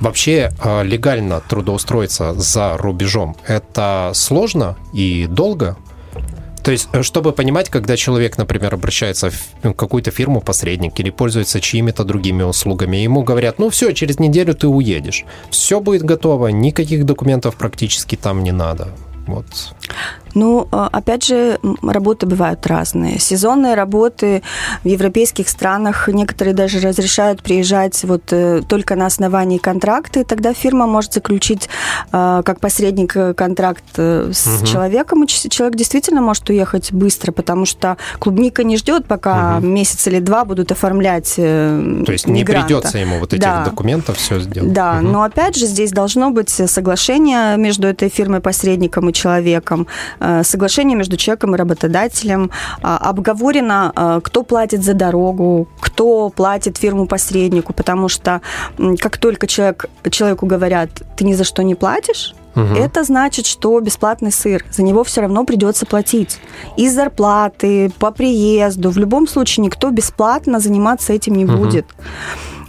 Вообще 0.00 0.50
а, 0.60 0.82
легально 0.82 1.40
трудоустроиться 1.40 2.34
за 2.34 2.76
рубежом– 2.78 3.36
это 3.46 4.12
сложно 4.14 4.76
и 4.94 5.26
долго? 5.26 5.76
То 6.62 6.72
есть, 6.72 6.88
э, 6.92 7.02
чтобы 7.02 7.32
понимать, 7.32 7.70
когда 7.70 7.96
человек, 7.96 8.38
например, 8.38 8.74
обращается 8.74 9.30
в 9.30 9.34
ну, 9.62 9.74
какую-то 9.74 10.10
фирму 10.10 10.40
посредник 10.40 10.98
или 11.00 11.10
пользуется 11.10 11.60
чьими-то 11.60 12.04
другими 12.04 12.42
услугами, 12.42 12.98
ему 12.98 13.22
говорят, 13.22 13.58
ну 13.58 13.70
все, 13.70 13.92
через 13.92 14.18
неделю 14.18 14.54
ты 14.54 14.68
уедешь. 14.68 15.24
Все 15.50 15.80
будет 15.80 16.02
готово, 16.02 16.48
никаких 16.48 17.04
документов 17.04 17.56
практически 17.56 18.16
там 18.16 18.42
не 18.42 18.52
надо. 18.52 18.88
Вот. 19.26 19.46
Ну, 20.34 20.68
а, 20.70 20.88
опять 20.92 21.24
же, 21.24 21.58
работы 21.82 22.26
бывают 22.26 22.66
разные. 22.66 23.18
Сезонные 23.18 23.74
работы 23.74 24.42
в 24.84 24.88
европейских 24.88 25.48
странах 25.48 26.08
некоторые 26.08 26.54
даже 26.54 26.80
разрешают 26.80 27.42
приезжать 27.42 28.02
вот 28.04 28.32
э, 28.32 28.62
только 28.66 28.96
на 28.96 29.06
основании 29.06 29.58
контракта, 29.58 30.20
и 30.20 30.24
тогда 30.24 30.54
фирма 30.54 30.86
может 30.86 31.14
заключить 31.14 31.68
а, 32.12 32.42
как 32.42 32.60
посредник 32.60 33.16
э, 33.16 33.34
контракт 33.34 33.84
э, 33.96 34.30
с 34.32 34.46
угу. 34.46 34.66
человеком, 34.66 35.24
и 35.24 35.26
человек 35.26 35.76
действительно 35.76 36.20
может 36.20 36.48
уехать 36.48 36.92
быстро, 36.92 37.32
потому 37.32 37.66
что 37.66 37.96
клубника 38.18 38.64
не 38.64 38.76
ждет, 38.76 39.06
пока 39.06 39.58
угу. 39.58 39.66
месяц 39.66 40.06
или 40.06 40.20
два 40.20 40.44
будут 40.44 40.72
оформлять 40.72 41.34
То 41.36 42.04
есть 42.08 42.26
мигранта. 42.26 42.32
не 42.32 42.44
придется 42.44 42.98
ему 42.98 43.18
вот 43.18 43.32
этих 43.32 43.42
да. 43.42 43.64
документов 43.64 44.16
все 44.16 44.40
сделать. 44.40 44.72
Да, 44.72 44.98
угу. 44.98 45.08
но 45.08 45.22
опять 45.22 45.56
же 45.56 45.66
здесь 45.66 45.92
должно 45.92 46.30
быть 46.30 46.50
соглашение 46.50 47.56
между 47.56 47.88
этой 47.88 48.08
фирмой-посредником 48.08 49.10
и 49.10 49.12
человеком, 49.12 49.86
соглашение 50.44 50.96
между 50.96 51.16
человеком 51.16 51.54
и 51.54 51.58
работодателем, 51.58 52.50
а, 52.82 52.96
обговорено, 52.98 53.92
э, 53.94 54.20
кто 54.22 54.42
платит 54.42 54.84
за 54.84 54.94
дорогу, 54.94 55.68
кто 55.80 56.30
платит 56.30 56.76
фирму-посреднику, 56.76 57.72
потому 57.72 58.08
что 58.08 58.40
как 58.98 59.18
только 59.18 59.46
человек, 59.46 59.86
человеку 60.10 60.46
говорят, 60.46 60.90
ты 61.16 61.24
ни 61.24 61.34
за 61.34 61.44
что 61.44 61.62
не 61.62 61.74
платишь, 61.74 62.34
Угу. 62.56 62.74
Это 62.74 63.04
значит, 63.04 63.46
что 63.46 63.78
бесплатный 63.80 64.32
сыр. 64.32 64.64
За 64.72 64.82
него 64.82 65.04
все 65.04 65.20
равно 65.20 65.44
придется 65.44 65.86
платить. 65.86 66.40
Из 66.76 66.92
зарплаты, 66.92 67.92
по 67.98 68.10
приезду. 68.10 68.90
В 68.90 68.98
любом 68.98 69.28
случае 69.28 69.64
никто 69.64 69.90
бесплатно 69.90 70.58
заниматься 70.58 71.12
этим 71.12 71.36
не 71.36 71.44
угу. 71.44 71.58
будет. 71.58 71.86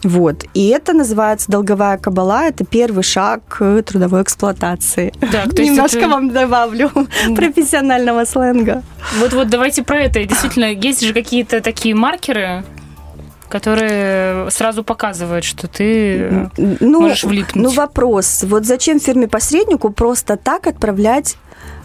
Вот. 0.03 0.45
И 0.53 0.67
это 0.69 0.93
называется 0.93 1.51
долговая 1.51 1.97
кабала. 1.97 2.45
Это 2.45 2.65
первый 2.65 3.03
шаг 3.03 3.41
к 3.47 3.83
трудовой 3.83 4.23
эксплуатации. 4.23 5.13
Так, 5.31 5.53
Немножко 5.57 5.99
это... 5.99 6.09
вам 6.09 6.31
добавлю 6.31 6.91
профессионального 7.35 8.25
сленга. 8.25 8.83
Вот-вот, 9.19 9.49
давайте 9.49 9.83
про 9.83 9.99
это. 9.99 10.23
Действительно, 10.23 10.71
есть 10.71 11.01
же 11.01 11.13
какие-то 11.13 11.61
такие 11.61 11.95
маркеры, 11.95 12.63
которые 13.49 14.49
сразу 14.49 14.83
показывают, 14.83 15.43
что 15.43 15.67
ты 15.67 16.49
ну, 16.57 17.01
можешь 17.01 17.23
влипнуть. 17.23 17.63
Ну, 17.63 17.69
вопрос. 17.69 18.43
Вот 18.43 18.65
зачем 18.65 18.99
фирме-посреднику 18.99 19.91
просто 19.91 20.37
так 20.37 20.67
отправлять 20.67 21.35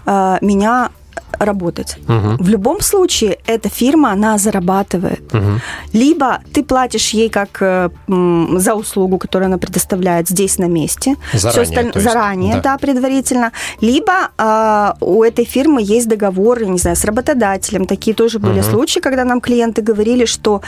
э, 0.06 0.38
меня 0.40 0.90
работать. 1.38 1.96
Мгм. 2.08 2.36
В 2.38 2.48
любом 2.48 2.80
случае, 2.80 3.38
эта 3.46 3.68
фирма, 3.68 4.12
она 4.12 4.38
зарабатывает. 4.38 5.32
Мгм. 5.32 5.60
Либо 5.92 6.40
ты 6.52 6.62
платишь 6.62 7.10
ей 7.14 7.28
как 7.28 7.58
э, 7.62 7.90
м, 8.08 8.58
за 8.58 8.74
услугу, 8.74 9.18
которую 9.18 9.46
она 9.46 9.58
предоставляет 9.58 10.28
здесь 10.28 10.58
на 10.58 10.66
месте. 10.68 11.16
Заранее, 11.32 11.50
Всё 11.52 11.60
осталь- 11.62 11.92
есть, 11.94 12.00
заранее, 12.04 12.54
да. 12.54 12.60
да. 12.60 12.78
предварительно. 12.78 13.52
Либо 13.80 14.12
а, 14.38 14.96
у 15.00 15.22
этой 15.22 15.44
фирмы 15.44 15.80
есть 15.82 16.08
договоры, 16.08 16.66
не 16.66 16.78
знаю, 16.78 16.96
с 16.96 17.04
работодателем. 17.04 17.86
Такие 17.86 18.14
тоже 18.14 18.38
были 18.38 18.60
Мгм. 18.60 18.70
случаи, 18.70 19.00
когда 19.00 19.24
нам 19.24 19.40
клиенты 19.40 19.82
говорили, 19.82 20.24
что 20.26 20.60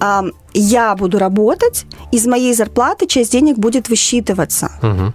а, 0.00 0.24
я 0.54 0.94
буду 0.94 1.18
работать, 1.18 1.86
из 2.12 2.26
моей 2.26 2.54
зарплаты 2.54 3.06
часть 3.06 3.32
денег 3.32 3.56
будет 3.58 3.88
высчитываться. 3.88 4.70
Мгм. 4.82 5.14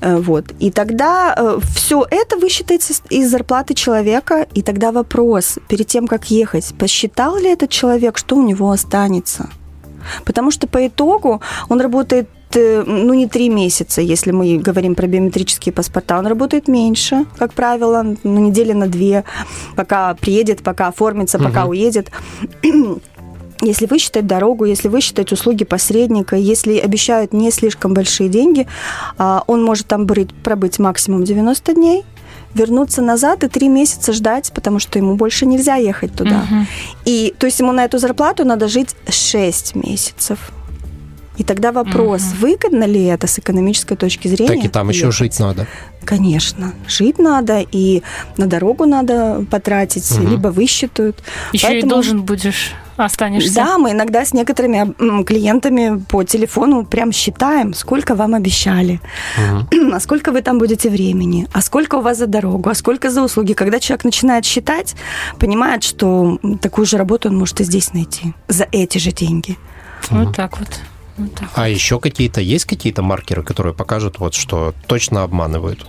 Э, 0.00 0.16
Вот. 0.18 0.44
И 0.60 0.70
тогда 0.70 1.56
все 1.74 2.06
это 2.10 2.36
высчитается 2.36 2.94
из 3.10 3.30
зарплаты 3.30 3.74
человека. 3.74 4.46
И 4.54 4.62
тогда 4.62 4.92
вопрос, 4.92 5.58
перед 5.68 5.86
тем, 5.86 6.06
как 6.06 6.30
ехать, 6.30 6.74
посчитал 6.78 7.36
ли 7.36 7.48
этот 7.50 7.70
человек, 7.70 8.18
что 8.18 8.36
у 8.36 8.42
него 8.42 8.70
останется? 8.70 9.48
Потому 10.24 10.50
что 10.50 10.66
по 10.66 10.86
итогу 10.86 11.40
он 11.68 11.80
работает 11.80 12.28
э, 12.54 12.82
ну, 12.86 13.12
не 13.14 13.26
три 13.26 13.48
месяца, 13.50 14.00
если 14.00 14.32
мы 14.32 14.58
говорим 14.58 14.94
про 14.94 15.06
биометрические 15.06 15.72
паспорта, 15.72 16.18
он 16.18 16.26
работает 16.26 16.68
меньше, 16.68 17.26
как 17.36 17.52
правило, 17.52 18.02
на 18.24 18.38
недели 18.38 18.72
на 18.72 18.86
две, 18.86 19.24
пока 19.76 20.14
приедет, 20.14 20.62
пока 20.62 20.86
оформится, 20.88 21.38
пока 21.38 21.62
Мгм. 21.62 21.70
уедет. 21.70 22.10
Если 23.60 23.86
высчитать 23.86 24.26
дорогу, 24.26 24.64
если 24.66 24.88
высчитать 24.88 25.32
услуги 25.32 25.64
посредника, 25.64 26.36
если 26.36 26.78
обещают 26.78 27.32
не 27.32 27.50
слишком 27.50 27.92
большие 27.92 28.28
деньги, 28.28 28.68
а, 29.16 29.42
он 29.46 29.64
может 29.64 29.86
там 29.88 30.06
быть, 30.06 30.32
пробыть 30.32 30.78
максимум 30.78 31.24
90 31.24 31.74
дней, 31.74 32.04
вернуться 32.54 33.02
назад 33.02 33.42
и 33.44 33.48
три 33.48 33.68
месяца 33.68 34.12
ждать, 34.12 34.52
потому 34.54 34.78
что 34.78 34.98
ему 34.98 35.16
больше 35.16 35.44
нельзя 35.44 35.74
ехать 35.74 36.14
туда. 36.14 36.44
Мгм. 36.48 36.66
И 37.04 37.34
то 37.38 37.46
есть 37.46 37.58
ему 37.58 37.72
на 37.72 37.84
эту 37.84 37.98
зарплату 37.98 38.44
надо 38.44 38.68
жить 38.68 38.94
6 39.08 39.74
месяцев. 39.74 40.52
И 41.36 41.44
тогда 41.44 41.70
вопрос, 41.70 42.22
выгодно 42.40 42.82
ли 42.84 43.04
это 43.04 43.28
с 43.28 43.38
экономической 43.38 43.94
точки 43.96 44.26
зрения? 44.26 44.56
Так 44.56 44.64
и 44.64 44.68
там 44.68 44.88
еще 44.88 45.06
ехать? 45.06 45.14
жить 45.16 45.38
надо. 45.40 45.66
Конечно, 46.04 46.72
жить 46.88 47.18
надо, 47.20 47.64
и 47.70 48.02
на 48.36 48.46
дорогу 48.46 48.86
надо 48.86 49.44
потратить, 49.50 50.10
Мгм. 50.18 50.30
либо 50.30 50.48
высчитают. 50.48 51.22
Еще 51.52 51.66
и 51.66 51.70
Поэтому- 51.70 51.90
должен 51.92 52.22
будешь, 52.22 52.72
останешься. 53.04 53.54
Да, 53.54 53.78
мы 53.78 53.92
иногда 53.92 54.24
с 54.24 54.32
некоторыми 54.32 55.22
клиентами 55.24 56.02
по 56.08 56.24
телефону 56.24 56.84
прям 56.84 57.12
считаем, 57.12 57.74
сколько 57.74 58.14
вам 58.14 58.34
обещали, 58.34 59.00
Мгм. 59.36 59.92
а 59.94 60.00
сколько 60.00 60.32
вы 60.32 60.42
там 60.42 60.58
будете 60.58 60.90
времени, 60.90 61.46
а 61.52 61.60
сколько 61.62 61.96
у 61.96 62.00
вас 62.00 62.18
за 62.18 62.26
дорогу, 62.26 62.68
а 62.70 62.74
сколько 62.74 63.10
за 63.10 63.22
услуги. 63.22 63.52
Когда 63.52 63.80
человек 63.80 64.04
начинает 64.04 64.44
считать, 64.44 64.94
понимает, 65.38 65.82
что 65.82 66.38
такую 66.60 66.86
же 66.86 66.96
работу 66.98 67.28
он 67.28 67.36
может 67.36 67.60
и 67.60 67.64
здесь 67.64 67.92
найти 67.92 68.34
за 68.48 68.66
эти 68.72 68.98
же 68.98 69.12
деньги. 69.12 69.56
Вот 70.10 70.34
так 70.36 70.58
вот. 70.58 70.68
Вот 71.16 71.34
так. 71.34 71.48
А 71.54 71.68
еще 71.68 71.98
какие-то 71.98 72.40
есть 72.40 72.64
какие-то 72.64 73.02
маркеры, 73.02 73.42
которые 73.42 73.74
покажут, 73.74 74.18
вот, 74.20 74.34
что 74.34 74.72
точно 74.86 75.24
обманывают? 75.24 75.84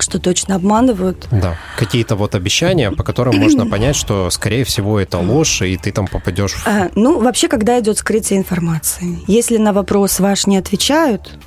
Что 0.00 0.18
точно 0.18 0.54
обманывают. 0.54 1.26
Да. 1.30 1.56
Какие-то 1.76 2.16
вот 2.16 2.34
обещания, 2.34 2.90
по 2.90 3.02
которым 3.02 3.36
можно 3.36 3.66
понять, 3.70 3.96
что, 3.96 4.30
скорее 4.30 4.64
всего, 4.64 4.98
это 4.98 5.18
ложь, 5.18 5.62
и 5.62 5.76
ты 5.76 5.92
там 5.92 6.06
попадешь 6.06 6.52
в... 6.52 6.66
А, 6.66 6.90
ну, 6.94 7.20
вообще, 7.20 7.48
когда 7.48 7.78
идет 7.80 7.98
скрытие 7.98 8.38
информации. 8.38 9.18
Если 9.26 9.56
на 9.56 9.72
вопрос 9.72 10.20
ваш 10.20 10.46
не 10.46 10.56
отвечают, 10.56 11.38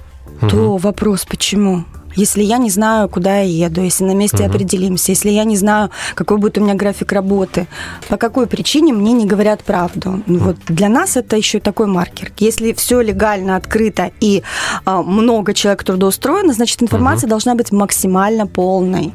то 0.50 0.78
вопрос 0.78 1.26
почему? 1.26 1.86
Если 2.16 2.44
я 2.44 2.58
не 2.58 2.70
знаю, 2.70 3.10
куда 3.10 3.40
я 3.40 3.68
еду, 3.68 3.82
если 3.82 4.04
на 4.04 4.14
месте 4.14 4.44
Мгм. 4.44 4.52
определимся, 4.52 5.12
если 5.12 5.30
я 5.30 5.44
не 5.44 5.56
знаю, 5.58 5.90
какой 6.16 6.38
будет 6.38 6.58
у 6.58 6.62
меня 6.62 6.74
график 6.74 7.12
работы, 7.12 7.68
по 8.10 8.18
какой 8.18 8.48
причине 8.48 8.94
мне 8.94 9.14
не 9.14 9.26
говорят 9.26 9.64
правду. 9.64 10.22
Ну, 10.28 10.40
вот 10.40 10.58
для 10.68 10.90
нас 10.90 11.18
это 11.18 11.38
еще 11.38 11.60
такой 11.60 11.88
маркер. 11.88 12.32
Если 12.38 12.74
все 12.74 13.02
легально, 13.02 13.56
открыто 13.56 14.12
и 14.20 14.44
а, 14.86 15.02
много 15.02 15.54
человек 15.54 15.84
трудоустроено, 15.84 16.54
значит 16.54 16.82
информация 16.84 17.28
должна 17.30 17.56
быть 17.56 17.72
максимально 17.72 18.48
полной. 18.48 19.14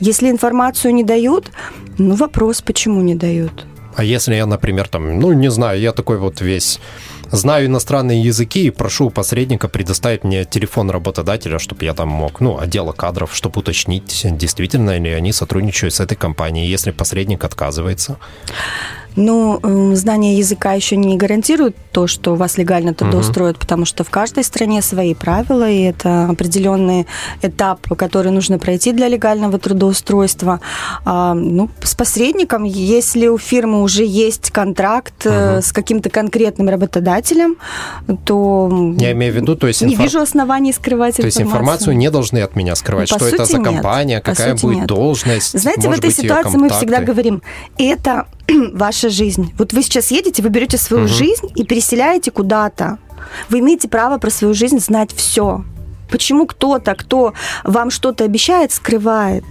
Если 0.00 0.28
информацию 0.30 0.92
не 0.94 1.04
дают, 1.04 1.50
ну 1.98 2.14
вопрос, 2.14 2.60
почему 2.60 3.00
не 3.00 3.14
дают. 3.14 3.64
А 3.96 4.04
если 4.04 4.34
я, 4.34 4.44
например, 4.44 4.88
там, 4.88 5.18
ну, 5.18 5.32
не 5.32 5.50
знаю, 5.50 5.80
я 5.80 5.92
такой 5.92 6.18
вот 6.18 6.42
весь 6.42 6.80
знаю 7.30 7.66
иностранные 7.66 8.22
языки 8.22 8.66
и 8.66 8.70
прошу 8.70 9.10
посредника 9.10 9.68
предоставить 9.68 10.24
мне 10.24 10.44
телефон 10.44 10.90
работодателя, 10.90 11.58
чтобы 11.58 11.84
я 11.84 11.94
там 11.94 12.08
мог, 12.08 12.40
ну, 12.40 12.58
отдела 12.58 12.92
кадров, 12.92 13.34
чтобы 13.34 13.60
уточнить, 13.60 14.26
действительно 14.36 14.98
ли 14.98 15.10
они 15.10 15.32
сотрудничают 15.32 15.94
с 15.94 16.00
этой 16.00 16.16
компанией, 16.16 16.68
если 16.68 16.90
посредник 16.90 17.44
отказывается. 17.44 18.18
Ну, 19.16 19.58
м, 19.62 19.96
знание 19.96 20.36
языка 20.38 20.74
еще 20.74 20.96
не 20.96 21.16
гарантирует 21.16 21.74
то, 21.90 22.06
что 22.06 22.34
вас 22.34 22.58
легально 22.58 22.92
трудоустроят, 22.94 23.58
потому 23.58 23.86
что 23.86 24.04
в 24.04 24.10
каждой 24.10 24.44
стране 24.44 24.82
свои 24.82 25.14
правила, 25.14 25.68
и 25.68 25.80
это 25.82 26.26
определенный 26.26 27.06
этап, 27.42 27.80
который 27.96 28.30
нужно 28.30 28.58
пройти 28.58 28.92
для 28.92 29.08
легального 29.08 29.58
трудоустройства. 29.58 30.60
А, 31.04 31.32
ну, 31.34 31.70
с 31.82 31.94
посредником, 31.94 32.64
если 32.64 33.26
у 33.28 33.38
фирмы 33.38 33.82
уже 33.82 34.04
есть 34.04 34.50
контракт 34.50 35.24
Мгм. 35.24 35.62
с 35.62 35.72
каким-то 35.72 36.10
конкретным 36.10 36.68
работодателем, 36.68 37.56
то 38.24 38.94
Я 38.98 39.12
имею 39.12 39.32
в 39.32 39.36
виду, 39.36 39.56
то 39.56 39.66
есть, 39.66 39.80
не 39.82 39.94
инфор- 39.94 40.02
вижу 40.02 40.20
оснований 40.20 40.72
скрывать 40.72 41.16
то 41.16 41.24
есть 41.24 41.40
информацию 41.40 41.96
не 41.96 42.10
должны 42.10 42.40
от 42.40 42.54
меня 42.54 42.74
скрывать, 42.76 43.10
Ну, 43.10 43.16
что 43.16 43.26
это 43.28 43.44
за 43.46 43.58
нет. 43.58 43.64
компания, 43.66 44.20
По 44.20 44.32
какая 44.32 44.54
будет 44.56 44.76
нет. 44.80 44.86
должность, 44.86 45.58
Знаете, 45.58 45.88
в 45.88 45.92
этой 45.92 46.08
быть, 46.08 46.16
ситуации 46.16 46.56
мы 46.58 46.68
всегда 46.68 47.00
говорим, 47.00 47.42
это 47.78 48.26
ваша 48.72 49.08
жизнь. 49.10 49.52
Вот 49.58 49.72
вы 49.72 49.82
сейчас 49.82 50.10
едете, 50.10 50.42
вы 50.42 50.48
берете 50.48 50.78
свою 50.78 51.04
Мгм. 51.04 51.12
жизнь 51.12 51.50
и 51.54 51.64
переселяете 51.64 52.30
куда-то. 52.30 52.98
Вы 53.48 53.58
имеете 53.58 53.88
право 53.88 54.18
про 54.18 54.30
свою 54.30 54.54
жизнь 54.54 54.78
знать 54.78 55.12
все. 55.14 55.64
Почему 56.10 56.46
кто-то, 56.46 56.94
кто 56.94 57.34
вам 57.64 57.90
что-то 57.90 58.24
обещает, 58.24 58.72
скрывает? 58.72 59.44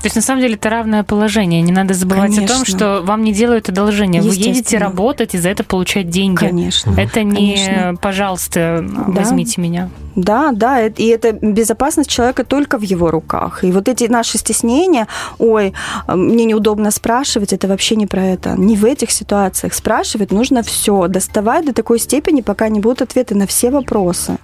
То 0.00 0.06
есть, 0.06 0.14
на 0.14 0.22
самом 0.22 0.40
деле, 0.42 0.54
это 0.54 0.70
равное 0.70 1.02
положение. 1.02 1.60
Не 1.60 1.72
надо 1.72 1.92
забывать 1.92 2.32
о 2.32 2.36
том, 2.36 2.46
Конечно. 2.46 2.76
что 2.76 3.02
вам 3.02 3.24
не 3.24 3.32
делают 3.32 3.68
одолжение. 3.68 4.22
Вы 4.22 4.34
едете 4.34 4.78
работать 4.78 5.34
и 5.34 5.38
за 5.38 5.48
это 5.48 5.64
получать 5.64 6.08
деньги. 6.08 6.36
Конечно. 6.36 6.94
Это 6.96 7.24
не, 7.24 7.56
Конечно. 7.56 7.96
пожалуйста, 8.00 8.84
Да. 8.88 9.04
возьмите 9.08 9.60
меня. 9.60 9.90
Да, 10.14 10.50
да, 10.52 10.86
и 10.86 11.06
это 11.06 11.32
безопасность 11.32 12.10
человека 12.10 12.44
только 12.44 12.78
в 12.78 12.82
его 12.82 13.10
руках. 13.10 13.62
И 13.64 13.70
вот 13.70 13.88
эти 13.88 14.04
наши 14.04 14.38
стеснения, 14.38 15.06
ой, 15.38 15.74
а, 16.06 16.16
мне 16.16 16.44
неудобно 16.44 16.90
спрашивать, 16.90 17.52
это 17.52 17.68
вообще 17.68 17.94
не 17.96 18.06
про 18.06 18.24
это. 18.24 18.54
Не 18.56 18.76
в 18.76 18.84
этих 18.84 19.10
ситуациях. 19.10 19.74
Спрашивать 19.74 20.32
нужно 20.32 20.62
все, 20.62 21.06
доставать 21.08 21.66
до 21.66 21.72
такой 21.72 21.98
степени, 21.98 22.40
пока 22.40 22.68
не 22.68 22.80
будут 22.80 23.02
ответы 23.02 23.34
на 23.34 23.46
все 23.46 23.70
вопросы. 23.70 24.38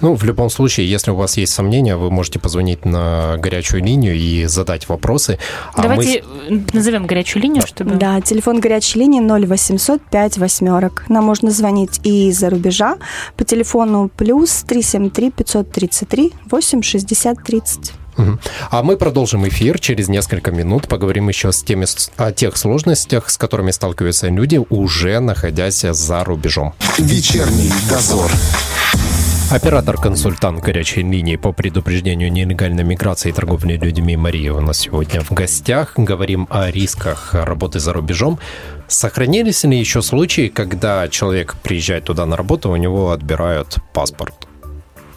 Ну, 0.00 0.14
в 0.14 0.24
любом 0.24 0.50
случае, 0.50 0.90
если 0.90 1.10
у 1.10 1.14
вас 1.14 1.36
есть 1.36 1.52
сомнения, 1.52 1.96
вы 1.96 2.10
можете 2.10 2.38
позвонить 2.38 2.84
на 2.84 3.36
горячую 3.36 3.82
линию 3.82 4.14
и 4.14 4.46
задать 4.46 4.88
вопросы. 4.88 5.38
А 5.74 5.82
мы 5.82 5.88
Давайте 5.88 6.24
э, 6.48 6.58
назовем 6.72 7.06
горячую 7.06 7.42
линию, 7.42 7.66
чтобы... 7.66 7.96
Да, 7.96 8.20
телефон 8.20 8.60
горячей 8.60 8.98
линии 9.00 9.20
0800 9.20 10.02
5 10.02 10.38
восьмерок. 10.38 11.04
Нам 11.08 11.24
можно 11.24 11.50
звонить 11.50 12.00
и 12.02 12.28
из-за 12.28 12.50
рубежа 12.50 12.96
по 13.36 13.44
телефону 13.44 14.10
плюс 14.16 14.64
373 14.66 15.30
533 15.30 16.32
8 16.50 16.82
60 16.82 17.44
30. 17.44 17.99
А 18.70 18.82
мы 18.82 18.96
продолжим 18.96 19.46
эфир 19.48 19.78
через 19.78 20.08
несколько 20.08 20.50
минут. 20.50 20.88
Поговорим 20.88 21.28
еще 21.28 21.52
с 21.52 21.62
теми, 21.62 21.86
о 22.16 22.32
тех 22.32 22.56
сложностях, 22.56 23.30
с 23.30 23.38
которыми 23.38 23.70
сталкиваются 23.70 24.28
люди, 24.28 24.60
уже 24.68 25.20
находясь 25.20 25.80
за 25.80 26.24
рубежом. 26.24 26.74
Вечерний 26.98 27.72
дозор. 27.88 28.30
Оператор-консультант 29.50 30.60
горячей 30.60 31.02
линии 31.02 31.34
по 31.34 31.52
предупреждению 31.52 32.30
нелегальной 32.30 32.84
миграции 32.84 33.30
и 33.30 33.32
торговли 33.32 33.76
людьми 33.76 34.16
Мария 34.16 34.52
у 34.52 34.60
нас 34.60 34.78
сегодня 34.78 35.22
в 35.22 35.32
гостях. 35.32 35.94
Говорим 35.96 36.46
о 36.50 36.70
рисках 36.70 37.34
работы 37.34 37.80
за 37.80 37.92
рубежом. 37.92 38.38
Сохранились 38.86 39.64
ли 39.64 39.76
еще 39.76 40.02
случаи, 40.02 40.46
когда 40.46 41.08
человек 41.08 41.56
приезжает 41.62 42.04
туда 42.04 42.26
на 42.26 42.36
работу, 42.36 42.70
у 42.70 42.76
него 42.76 43.10
отбирают 43.10 43.78
паспорт? 43.92 44.49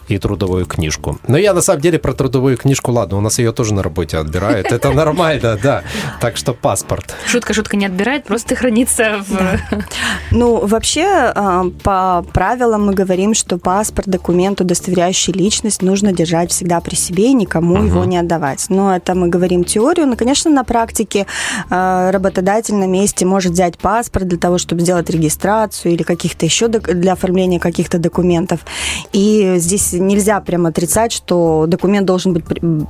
И 0.07 0.17
трудовую 0.17 0.65
книжку. 0.65 1.19
Но 1.27 1.37
я 1.37 1.53
на 1.53 1.61
самом 1.61 1.81
деле 1.81 1.99
про 1.99 2.13
трудовую 2.13 2.57
книжку, 2.57 2.91
ладно, 2.91 3.17
у 3.17 3.21
нас 3.21 3.39
ее 3.39 3.51
тоже 3.51 3.73
на 3.73 3.83
работе 3.83 4.17
отбирают. 4.17 4.71
Это 4.71 4.91
нормально, 4.91 5.57
да. 5.63 5.83
Так 6.19 6.37
что 6.37 6.53
паспорт. 6.53 7.15
Шутка, 7.25 7.53
шутка 7.53 7.77
не 7.77 7.85
отбирает, 7.85 8.25
просто 8.25 8.55
хранится 8.55 9.23
в... 9.27 9.59
Ну, 10.31 10.65
вообще, 10.65 11.05
а, 11.05 11.65
по 11.83 12.25
правилам 12.33 12.87
мы 12.87 12.93
говорим, 12.93 13.33
что 13.33 13.57
паспорт, 13.57 14.07
документ, 14.07 14.61
удостоверяющий 14.61 15.33
личность 15.33 15.81
нужно 15.81 16.11
держать 16.11 16.51
всегда 16.51 16.79
при 16.81 16.95
себе 16.95 17.31
и 17.31 17.33
никому 17.33 17.83
его 17.83 18.03
не 18.05 18.17
отдавать. 18.17 18.65
Но 18.69 18.95
это 18.95 19.15
мы 19.15 19.27
говорим 19.27 19.63
теорию. 19.63 20.07
Но, 20.07 20.15
конечно, 20.15 20.49
на 20.51 20.63
практике 20.63 21.27
а, 21.69 22.11
работодатель 22.11 22.75
на 22.75 22.85
месте 22.85 23.25
может 23.25 23.53
взять 23.53 23.77
паспорт 23.77 24.27
для 24.27 24.37
того, 24.37 24.57
чтобы 24.57 24.81
сделать 24.81 25.09
регистрацию 25.09 25.93
или 25.93 26.03
каких-то 26.03 26.45
еще 26.45 26.67
док- 26.67 26.93
для 26.93 27.13
оформления 27.13 27.59
каких-то 27.59 27.99
документов. 27.99 28.61
И 29.11 29.55
здесь 29.57 29.92
нельзя 29.99 30.39
прямо 30.41 30.69
отрицать, 30.69 31.11
что 31.11 31.65
документ 31.67 32.05
должен 32.05 32.33
быть 32.33 32.45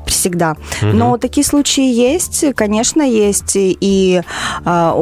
всегда. 0.07 0.55
Угу. 0.81 0.91
Но 0.91 1.17
такие 1.17 1.45
случаи 1.45 1.83
есть, 1.83 2.45
конечно, 2.55 3.01
есть. 3.01 3.53
И, 3.55 4.21
а, 4.65 4.95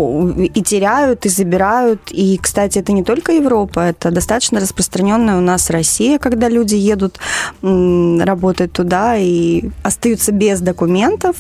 и 0.54 0.62
теряют, 0.62 1.26
и 1.26 1.30
забирают. 1.30 2.02
И, 2.12 2.38
кстати, 2.42 2.80
это 2.80 2.92
не 2.92 3.04
только 3.04 3.34
Европа, 3.34 3.80
это 3.80 4.12
достаточно 4.12 4.60
распространенная 4.60 5.38
у 5.38 5.42
нас 5.42 5.70
Россия, 5.70 6.20
когда 6.20 6.50
люди 6.50 6.76
едут 6.76 7.20
работать 7.62 8.72
туда 8.74 9.18
и 9.18 9.70
остаются 9.84 10.32
без 10.32 10.62
документов, 10.62 11.36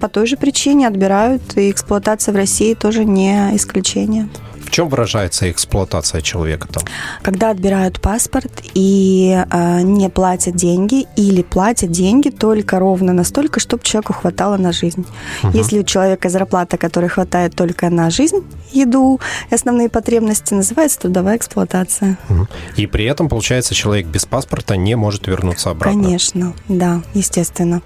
по 0.00 0.08
той 0.08 0.26
же 0.26 0.36
причине 0.36 0.88
отбирают, 0.88 1.56
и 1.56 1.70
эксплуатация 1.70 2.32
в 2.32 2.36
России 2.36 2.74
тоже 2.74 3.04
не 3.04 3.54
исключение. 3.56 4.28
В 4.66 4.70
чем 4.70 4.88
выражается 4.88 5.48
эксплуатация 5.48 6.20
человека 6.20 6.66
там? 6.66 6.82
Когда 7.22 7.50
отбирают 7.50 8.00
паспорт 8.00 8.50
и 8.74 9.44
э, 9.48 9.80
не 9.82 10.10
платят 10.10 10.56
деньги 10.56 11.06
или 11.14 11.42
платят 11.42 11.92
деньги 11.92 12.30
только 12.30 12.80
ровно 12.80 13.12
настолько, 13.12 13.60
чтобы 13.60 13.84
человеку 13.84 14.12
хватало 14.12 14.56
на 14.56 14.72
жизнь. 14.72 15.06
Угу. 15.44 15.56
Если 15.56 15.78
у 15.78 15.84
человека 15.84 16.28
зарплата, 16.28 16.78
которая 16.78 17.08
хватает 17.08 17.54
только 17.54 17.88
на 17.90 18.10
жизнь, 18.10 18.44
еду 18.72 19.20
основные 19.50 19.88
потребности, 19.88 20.52
называется 20.52 20.98
трудовая 20.98 21.36
эксплуатация. 21.36 22.18
Угу. 22.28 22.48
И 22.76 22.86
при 22.86 23.04
этом, 23.04 23.28
получается, 23.28 23.72
человек 23.72 24.06
без 24.06 24.26
паспорта 24.26 24.76
не 24.76 24.96
может 24.96 25.28
вернуться 25.28 25.70
обратно? 25.70 26.02
Конечно, 26.02 26.54
да, 26.68 27.02
естественно. 27.14 27.82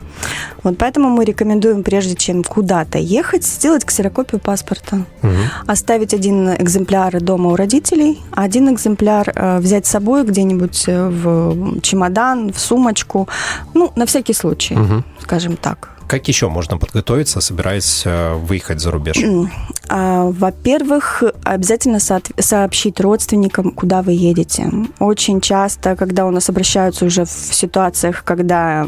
Вот 0.62 0.78
поэтому 0.78 1.10
мы 1.10 1.26
рекомендуем, 1.26 1.82
прежде 1.82 2.14
чем 2.14 2.42
куда-то 2.42 2.98
ехать, 2.98 3.44
сделать 3.44 3.84
ксерокопию 3.84 4.40
паспорта, 4.40 5.04
угу. 5.22 5.32
оставить 5.66 6.14
один 6.14 6.54
экземпляр 6.54 6.69
экземпляр 6.70 7.20
дома 7.20 7.50
у 7.50 7.56
родителей, 7.56 8.20
а 8.30 8.44
один 8.44 8.72
экземпляр 8.72 9.32
э, 9.34 9.58
взять 9.58 9.86
с 9.86 9.90
собой 9.90 10.24
где-нибудь 10.24 10.84
э, 10.86 11.08
в 11.08 11.80
чемодан, 11.80 12.52
в 12.52 12.58
сумочку, 12.58 13.28
ну, 13.74 13.92
на 13.96 14.06
всякий 14.06 14.34
случай, 14.34 14.76
угу. 14.76 15.02
скажем 15.20 15.56
так. 15.56 15.90
Как 16.06 16.28
еще 16.28 16.48
можно 16.48 16.78
подготовиться, 16.78 17.40
собираясь 17.40 18.02
э, 18.06 18.34
выехать 18.34 18.80
за 18.80 18.90
рубеж? 18.90 19.16
А, 19.92 20.30
во-первых, 20.30 21.22
обязательно 21.44 21.98
сообщить 21.98 23.00
родственникам, 23.00 23.72
куда 23.72 24.02
вы 24.02 24.12
едете. 24.12 24.70
Очень 24.98 25.40
часто, 25.40 25.96
когда 25.96 26.26
у 26.26 26.30
нас 26.30 26.48
обращаются 26.48 27.04
уже 27.04 27.24
в 27.24 27.30
ситуациях, 27.30 28.22
когда 28.24 28.86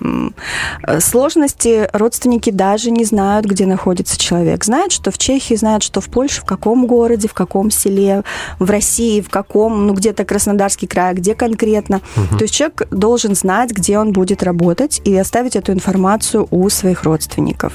э, 0.87 1.01
сложности, 1.01 1.89
родственники 1.93 2.51
даже 2.51 2.91
не 2.91 3.05
знают, 3.05 3.47
где 3.47 3.67
находится 3.67 4.19
человек. 4.19 4.65
Знают, 4.65 4.93
что 4.93 5.11
в 5.11 5.19
Чехии, 5.19 5.55
знают, 5.55 5.83
что 5.83 6.01
в 6.01 6.09
Польше, 6.09 6.41
в 6.41 6.45
каком 6.45 6.87
городе, 6.87 7.29
в 7.29 7.35
каком 7.35 7.71
селе, 7.71 8.23
в 8.59 8.71
России, 8.71 9.21
в 9.21 9.29
каком, 9.29 9.87
ну 9.87 9.95
где-то 9.95 10.25
Краснодарский 10.25 10.87
край, 10.87 11.15
где 11.15 11.35
конкретно. 11.35 12.01
Угу. 12.17 12.39
То 12.39 12.45
есть 12.45 12.55
человек 12.55 12.89
должен 12.91 13.35
знать, 13.35 13.71
где 13.71 13.99
он 13.99 14.13
будет 14.13 14.43
работать 14.43 15.01
и 15.05 15.17
оставить 15.17 15.57
эту 15.57 15.73
информацию 15.73 16.47
у 16.51 16.69
своих 16.69 17.03
родственников 17.03 17.43
родственников. 17.43 17.73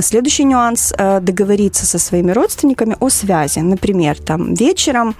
Следующий 0.00 0.44
нюанс 0.44 0.94
э,– 0.96 1.20
договориться 1.22 1.86
со 1.86 1.98
своими 2.06 2.32
родственниками 2.32 2.96
о 3.00 3.08
связи. 3.08 3.60
Например, 3.60 4.18
там 4.18 4.54
вечером 4.54 5.14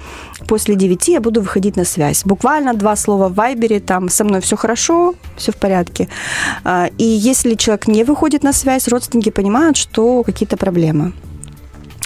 после 0.47 0.75
9 0.75 1.09
я 1.09 1.21
буду 1.21 1.41
выходить 1.41 1.77
на 1.77 1.85
связь. 1.85 2.25
Буквально 2.25 2.75
два 2.75 2.97
слова 2.97 3.29
в 3.29 3.35
Вайбере, 3.35 3.81
там 3.81 4.09
со 4.09 4.25
мной 4.25 4.41
все 4.41 4.57
хорошо, 4.57 5.15
все 5.37 5.53
в 5.53 5.57
порядке. 5.57 6.09
А, 6.65 6.89
и 6.99 7.05
если 7.05 7.55
человек 7.55 7.89
не 7.89 8.05
выходит 8.05 8.43
на 8.43 8.53
связь, 8.53 8.89
родственники 8.89 9.31
понимают, 9.31 9.77
что 9.77 10.23
какие-то 10.23 10.57
проблемы. 10.57 11.13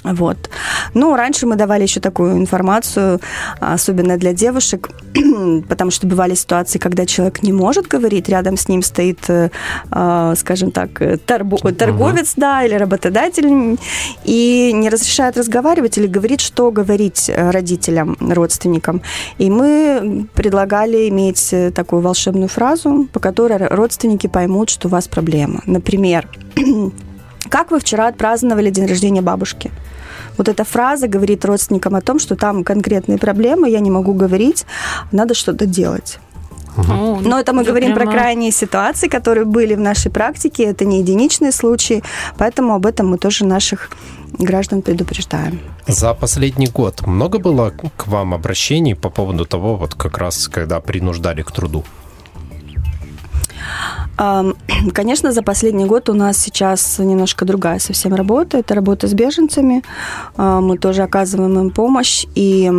Вот. 0.03 0.51
Ну, 0.95 1.15
раньше 1.15 1.47
мы 1.47 1.57
давали 1.57 1.83
еще 1.83 2.01
такую 2.01 2.39
информацию, 2.39 3.21
особенно 3.59 4.17
для 4.17 4.33
девушек, 4.33 4.89
потому 5.69 5.91
что 5.91 6.07
бывали 6.07 6.35
ситуации, 6.35 6.79
когда 6.79 7.05
человек 7.05 7.43
не 7.43 7.53
может 7.53 7.87
говорить, 7.87 8.29
рядом 8.29 8.57
с 8.57 8.69
ним 8.69 8.83
стоит, 8.83 9.19
э, 9.29 9.51
а, 9.91 10.35
скажем 10.37 10.71
так, 10.71 11.01
торбо- 11.01 11.73
торговец, 11.73 12.31
uh 12.31 12.41
да, 12.41 12.65
или 12.65 12.75
работодатель, 12.75 13.79
и 14.25 14.73
не 14.73 14.89
разрешает 14.89 15.37
разговаривать 15.37 15.99
или 15.99 16.07
говорит, 16.07 16.41
что 16.41 16.71
говорить 16.71 17.29
э, 17.29 17.51
родителям, 17.51 18.17
родственникам. 18.21 19.03
И 19.37 19.51
мы 19.51 20.27
предлагали 20.35 21.09
иметь 21.11 21.53
э, 21.53 21.71
такую 21.71 22.01
волшебную 22.01 22.49
фразу, 22.49 23.07
по 23.13 23.21
которой 23.21 23.59
родственники 23.59 24.29
поймут, 24.29 24.71
что 24.71 24.89
у 24.89 24.91
вас 24.91 25.09
проблема. 25.09 25.63
Например, 25.67 26.27
как 27.51 27.71
вы 27.71 27.81
вчера 27.81 28.07
отпраздновали 28.07 28.71
день 28.71 28.87
рождения 28.87 29.21
бабушки? 29.21 29.71
Вот 30.39 30.49
эта 30.49 30.65
фраза 30.65 31.09
говорит 31.09 31.45
родственникам 31.45 31.95
о 31.95 32.01
том, 32.01 32.19
что 32.19 32.37
там 32.37 32.65
конкретные 32.65 33.19
проблемы, 33.19 33.69
я 33.69 33.81
не 33.81 33.91
могу 33.91 34.15
говорить, 34.15 34.65
надо 35.13 35.35
что-то 35.35 35.67
делать. 35.67 36.19
Угу. 36.77 37.21
Но 37.23 37.39
это 37.39 37.53
мы 37.53 37.65
говорим 37.65 37.95
прямо... 37.95 38.11
про 38.11 38.19
крайние 38.19 38.53
ситуации, 38.53 39.09
которые 39.09 39.45
были 39.45 39.75
в 39.75 39.81
нашей 39.81 40.11
практике. 40.11 40.65
Это 40.65 40.85
не 40.85 41.01
единичные 41.01 41.53
случаи, 41.53 42.03
поэтому 42.39 42.75
об 42.75 42.87
этом 42.87 43.09
мы 43.09 43.19
тоже 43.19 43.45
наших 43.45 43.91
граждан 44.39 44.83
предупреждаем. 44.83 45.61
За 45.87 46.15
последний 46.15 46.69
год 46.69 47.07
много 47.07 47.39
было 47.39 47.73
к 47.97 48.07
вам 48.07 48.33
обращений 48.33 48.95
по 48.95 49.11
поводу 49.11 49.45
того, 49.45 49.77
вот 49.77 49.95
как 49.95 50.19
раз 50.19 50.49
когда 50.49 50.81
принуждали 50.81 51.43
к 51.43 51.51
труду? 51.51 51.85
Конечно, 54.93 55.33
за 55.33 55.43
последний 55.43 55.87
год 55.87 56.09
у 56.11 56.15
нас 56.15 56.37
сейчас 56.39 56.99
немножко 56.99 57.45
другая 57.45 57.79
совсем 57.79 58.15
работа. 58.15 58.59
Это 58.59 58.75
работа 58.75 59.07
с 59.07 59.15
беженцами. 59.15 59.83
А, 60.37 60.61
мы 60.61 60.77
тоже 60.77 61.03
оказываем 61.03 61.59
им 61.59 61.71
помощь. 61.71 62.27
И 62.35 62.71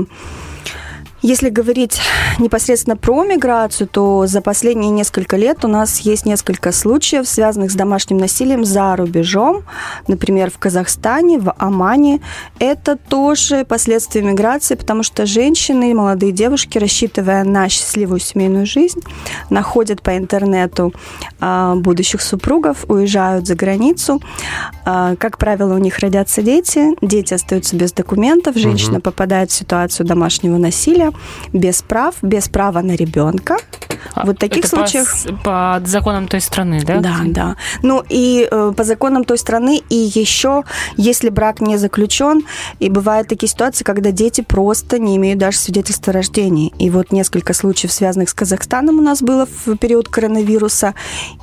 если 1.22 1.50
говорить 1.50 2.02
непосредственно 2.40 2.98
про 2.98 3.24
миграцию, 3.24 3.88
то 3.88 4.26
за 4.26 4.42
последние 4.42 4.90
несколько 4.90 5.38
лет 5.38 5.64
у 5.64 5.68
нас 5.68 6.00
есть 6.00 6.26
несколько 6.26 6.72
случаев, 6.72 7.28
связанных 7.28 7.72
с 7.72 7.76
домашним 7.76 8.18
насилием 8.18 8.66
за 8.66 8.96
рубежом, 8.96 9.64
например, 10.08 10.50
в 10.50 10.58
Казахстане, 10.58 11.40
в 11.40 11.54
Омане. 11.58 12.22
Это 12.58 12.96
тоже 12.96 13.66
последствия 13.66 14.24
миграции, 14.24 14.76
потому 14.76 15.04
что 15.04 15.28
женщины, 15.28 15.94
молодые 15.94 16.32
девушки, 16.32 16.80
рассчитывая 16.80 17.44
на 17.44 17.70
счастливую 17.70 18.20
семейную 18.20 18.66
жизнь, 18.66 19.02
находят 19.50 20.02
по 20.02 20.18
интернету 20.18 20.92
а, 21.40 21.76
будущих 21.76 22.22
супругов, 22.22 22.86
уезжают 22.88 23.46
за 23.46 23.56
границу. 23.56 24.22
А, 24.86 25.16
как 25.18 25.38
правило, 25.38 25.76
у 25.76 25.78
них 25.78 26.00
родятся 26.00 26.42
дети, 26.42 26.96
дети 27.02 27.36
остаются 27.36 27.76
без 27.76 27.94
документов, 27.94 28.58
женщина 28.58 28.96
угу. 28.96 29.04
попадает 29.04 29.52
в 29.52 29.54
ситуацию 29.54 30.08
домашнего 30.08 30.58
насилия, 30.58 31.11
без 31.54 31.82
прав, 31.82 32.15
без 32.21 32.47
права 32.50 32.82
на 32.82 32.95
ребенка. 32.95 33.58
А, 34.13 34.26
вот 34.26 34.39
таких 34.39 34.65
это 34.65 34.69
случаях... 34.69 35.13
По, 35.43 35.80
по 35.80 35.82
законам 35.86 36.28
той 36.28 36.41
страны, 36.41 36.84
да? 36.86 37.00
Да, 37.00 37.19
да. 37.26 37.56
Ну 37.84 38.04
и 38.10 38.47
э, 38.50 38.74
по 38.76 38.84
законам 38.84 39.24
той 39.24 39.38
страны, 39.38 39.82
и 39.89 39.95
еще, 39.95 40.63
если 40.97 41.30
брак 41.30 41.62
не 41.62 41.78
заключен, 41.78 42.43
и 42.80 42.89
бывают 42.89 43.28
такие 43.28 43.50
ситуации, 43.50 43.84
когда 43.84 44.12
дети 44.12 44.41
просто 44.41 45.00
не 45.00 45.17
имеют 45.17 45.39
даже 45.39 45.58
свидетельства 45.58 46.12
о 46.12 46.13
рождении. 46.13 46.74
И 46.80 46.89
вот 46.89 47.12
несколько 47.12 47.54
случаев, 47.54 47.91
связанных 47.91 48.30
с 48.30 48.34
Казахстаном, 48.34 49.00
у 49.00 49.02
нас 49.02 49.21
было 49.21 49.47
в 49.65 49.78
период 49.78 50.10
коронавируса, 50.10 50.93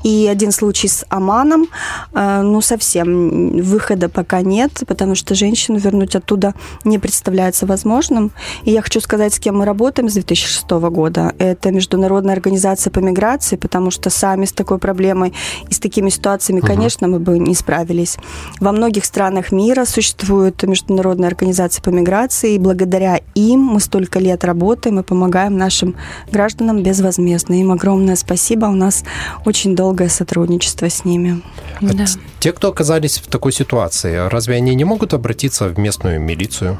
и 0.05 0.29
один 0.31 0.53
случай 0.53 0.89
с 0.89 1.05
Оманом. 1.09 1.69
Э, 2.13 2.43
ну, 2.43 2.61
совсем 2.61 3.63
выхода 3.63 4.09
пока 4.09 4.43
нет, 4.43 4.83
потому 4.87 5.15
что 5.15 5.35
женщину 5.35 5.79
вернуть 5.79 6.17
оттуда 6.17 6.55
не 6.85 6.99
представляется 6.99 7.67
возможным. 7.67 8.31
И 8.65 8.73
я 8.73 8.83
хочу 8.83 9.01
сказать, 9.01 9.35
с 9.35 9.39
кем 9.39 9.58
мы 9.59 9.65
работаем 9.65 10.09
с 10.09 10.13
2006 10.13 10.71
года. 10.71 11.35
Это 11.39 11.73
Международная 11.73 12.35
организация 12.35 12.93
по 12.93 13.01
миграции, 13.01 13.57
потому 13.57 13.91
что 13.91 14.09
сами 14.09 14.45
с 14.45 14.53
такой 14.53 14.79
проблемой 14.79 15.35
и 15.69 15.75
с 15.75 15.81
такими 15.81 16.11
ситуациями, 16.11 16.61
угу. 16.61 16.69
конечно, 16.69 17.09
мы 17.09 17.19
бы 17.19 17.39
не 17.39 17.55
справились. 17.55 18.17
Во 18.61 18.71
многих 18.71 19.05
странах 19.05 19.51
мира 19.51 19.85
существует 19.85 20.63
Международная 20.63 21.29
организация 21.29 21.83
по 21.83 21.91
миграции, 21.91 22.55
и 22.55 22.59
благодаря 22.59 23.21
им 23.35 23.61
мы 23.61 23.81
столько 23.81 24.21
лет 24.21 24.45
работаем 24.45 25.01
и 25.01 25.03
помогаем 25.03 25.59
нашим 25.59 25.97
гражданам 26.31 26.83
безвозмездно. 26.83 27.61
Им 27.61 27.73
огромное 27.73 28.15
спасибо. 28.15 28.67
У 28.67 28.77
нас 28.77 29.03
очень 29.45 29.75
долгое 29.75 30.09
сотрудничество 30.09 30.89
с 30.89 31.05
ними. 31.05 31.43
А 31.81 31.95
да. 31.95 32.05
Те, 32.39 32.53
кто 32.53 32.69
оказались 32.69 33.19
в 33.19 33.27
такой 33.27 33.53
ситуации, 33.53 34.29
разве 34.29 34.55
они 34.55 34.77
не 34.77 34.85
могут 34.85 35.15
обратиться 35.15 35.67
в 35.67 35.79
местную 35.79 36.21
милицию? 36.21 36.79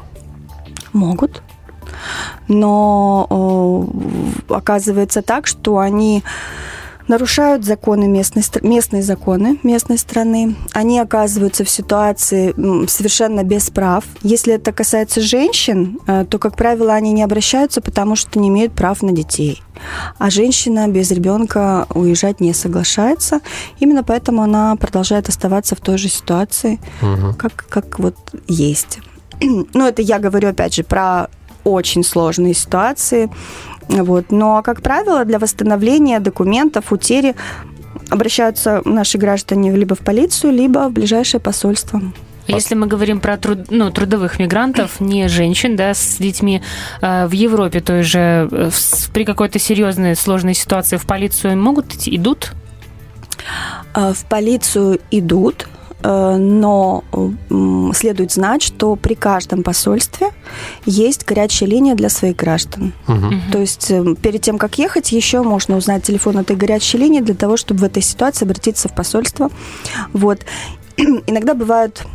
Могут 0.93 1.41
но 2.47 3.87
оказывается 4.49 5.21
так, 5.21 5.47
что 5.47 5.79
они 5.79 6.23
нарушают 7.09 7.65
законы 7.65 8.07
местной, 8.07 8.43
местные 8.61 9.01
законы 9.01 9.59
местной 9.63 9.97
страны. 9.97 10.55
Они 10.73 10.99
оказываются 10.99 11.65
в 11.65 11.69
ситуации 11.69 12.53
совершенно 12.87 13.43
без 13.43 13.69
прав. 13.69 14.05
Если 14.21 14.53
это 14.53 14.71
касается 14.71 15.19
женщин, 15.19 15.99
э, 16.07 16.25
то, 16.29 16.37
как 16.37 16.55
правило, 16.55 16.93
они 16.93 17.11
не 17.11 17.23
обращаются, 17.23 17.81
потому 17.81 18.15
что 18.15 18.39
не 18.39 18.49
имеют 18.49 18.73
прав 18.73 19.01
на 19.01 19.11
детей. 19.11 19.61
А 20.19 20.29
женщина 20.29 20.87
без 20.87 21.11
ребенка 21.11 21.87
уезжать 21.93 22.39
не 22.39 22.53
соглашается. 22.53 23.41
Именно 23.79 24.03
поэтому 24.03 24.43
она 24.43 24.75
продолжает 24.75 25.29
оставаться 25.29 25.75
в 25.75 25.79
той 25.79 25.97
же 25.97 26.09
ситуации, 26.09 26.79
угу. 27.01 27.33
как, 27.37 27.65
как 27.69 27.99
вот 27.99 28.15
есть. 28.47 28.99
Ну, 29.73 29.87
это 29.87 30.01
я 30.01 30.19
говорю, 30.19 30.49
опять 30.49 30.75
же, 30.75 30.83
про 30.83 31.29
очень 31.71 32.03
сложные 32.03 32.53
ситуации. 32.53 33.29
Вот. 33.87 34.31
Но, 34.31 34.61
как 34.61 34.81
правило, 34.81 35.25
для 35.25 35.39
восстановления 35.39 36.19
документов, 36.19 36.91
утери 36.91 37.35
обращаются 38.09 38.81
наши 38.85 39.17
граждане 39.17 39.75
либо 39.75 39.95
в 39.95 39.99
полицию, 39.99 40.53
либо 40.53 40.89
в 40.89 40.91
ближайшее 40.91 41.41
посольство. 41.41 42.01
Если 42.47 42.73
мы 42.73 42.87
говорим 42.87 43.19
про 43.19 43.37
труд, 43.37 43.69
ну, 43.69 43.91
трудовых 43.91 44.39
мигрантов, 44.39 44.99
не 44.99 45.27
женщин, 45.27 45.75
да, 45.75 45.93
с 45.93 46.17
детьми 46.17 46.63
э, 46.99 47.27
в 47.27 47.31
Европе, 47.31 47.79
то 47.79 48.01
же 48.01 48.49
э, 48.51 48.69
в, 48.71 49.11
при 49.11 49.23
какой-то 49.23 49.59
серьезной 49.59 50.15
сложной 50.15 50.55
ситуации 50.55 50.97
в 50.97 51.05
полицию 51.05 51.61
могут 51.61 51.93
идти, 51.93 52.15
идут? 52.15 52.53
Э, 53.93 54.13
в 54.13 54.25
полицию 54.25 54.99
идут, 55.11 55.67
но 56.01 57.03
следует 57.93 58.31
знать, 58.31 58.61
что 58.61 58.95
при 58.95 59.15
каждом 59.15 59.63
посольстве 59.63 60.29
есть 60.85 61.25
горячая 61.25 61.69
линия 61.69 61.95
для 61.95 62.09
своих 62.09 62.35
граждан. 62.35 62.93
Угу. 63.07 63.51
То 63.51 63.59
есть 63.59 63.91
э, 63.91 64.15
перед 64.21 64.41
тем, 64.41 64.57
как 64.57 64.77
ехать, 64.77 65.11
еще 65.11 65.41
можно 65.41 65.75
узнать 65.77 66.03
телефон 66.03 66.37
этой 66.37 66.55
горячей 66.55 66.97
линии 66.97 67.19
для 67.19 67.35
того, 67.35 67.57
чтобы 67.57 67.81
в 67.81 67.83
этой 67.83 68.01
ситуации 68.01 68.45
обратиться 68.45 68.87
в 68.87 68.95
посольство. 68.95 69.49
Вот. 70.13 70.45
Иногда 70.97 71.53
бывают 71.53 72.05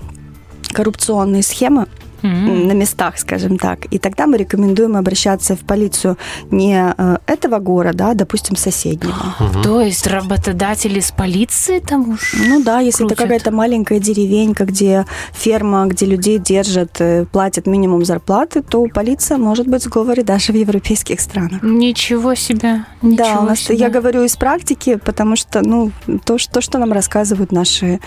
коррупционные 0.73 1.43
схемы, 1.43 1.87
mm-hmm. 2.25 2.67
на 2.67 2.73
местах, 2.73 3.19
скажем 3.19 3.59
так. 3.59 3.87
И 3.93 3.99
тогда 3.99 4.27
мы 4.27 4.37
рекомендуем 4.39 4.97
обращаться 4.97 5.55
в 5.55 5.61
полицию 5.61 6.17
не 6.51 6.95
э, 6.97 7.17
этого 7.27 7.59
города, 7.59 8.11
а, 8.11 8.15
допустим, 8.15 8.57
соседнего. 8.57 9.35
Mm-hmm. 9.39 9.63
То 9.63 9.81
есть 9.81 10.07
работодатели 10.07 11.01
с 11.01 11.11
полиции 11.11 11.79
там 11.79 12.11
уж 12.11 12.35
Ну 12.49 12.63
да, 12.63 12.81
если 12.81 12.99
крутят. 12.99 13.13
это 13.13 13.23
какая-то 13.23 13.51
маленькая 13.51 14.01
деревенька, 14.01 14.65
где 14.65 15.07
ферма, 15.33 15.87
где 15.87 16.07
людей 16.07 16.39
держат, 16.39 17.01
э, 17.01 17.27
платят 17.31 17.67
минимум 17.67 18.05
зарплаты, 18.05 18.63
то 18.63 18.87
полиция 18.87 19.39
может 19.39 19.67
быть 19.67 19.83
в 19.83 19.85
сговоре 19.85 20.23
даже 20.23 20.53
в 20.53 20.57
европейских 20.57 21.21
странах. 21.21 21.63
Ничего 21.63 22.35
себе. 22.35 22.85
Ничего 23.03 23.25
да, 23.25 23.41
у 23.41 23.43
нас, 23.43 23.61
себе. 23.61 23.77
я 23.77 23.91
говорю 23.91 24.23
из 24.25 24.37
практики, 24.37 24.99
потому 25.05 25.37
что, 25.37 25.63
ну, 25.63 25.91
то, 26.25 26.37
то 26.53 26.61
что 26.61 26.79
нам 26.79 26.93
рассказывают 26.93 27.53
наши 27.53 28.01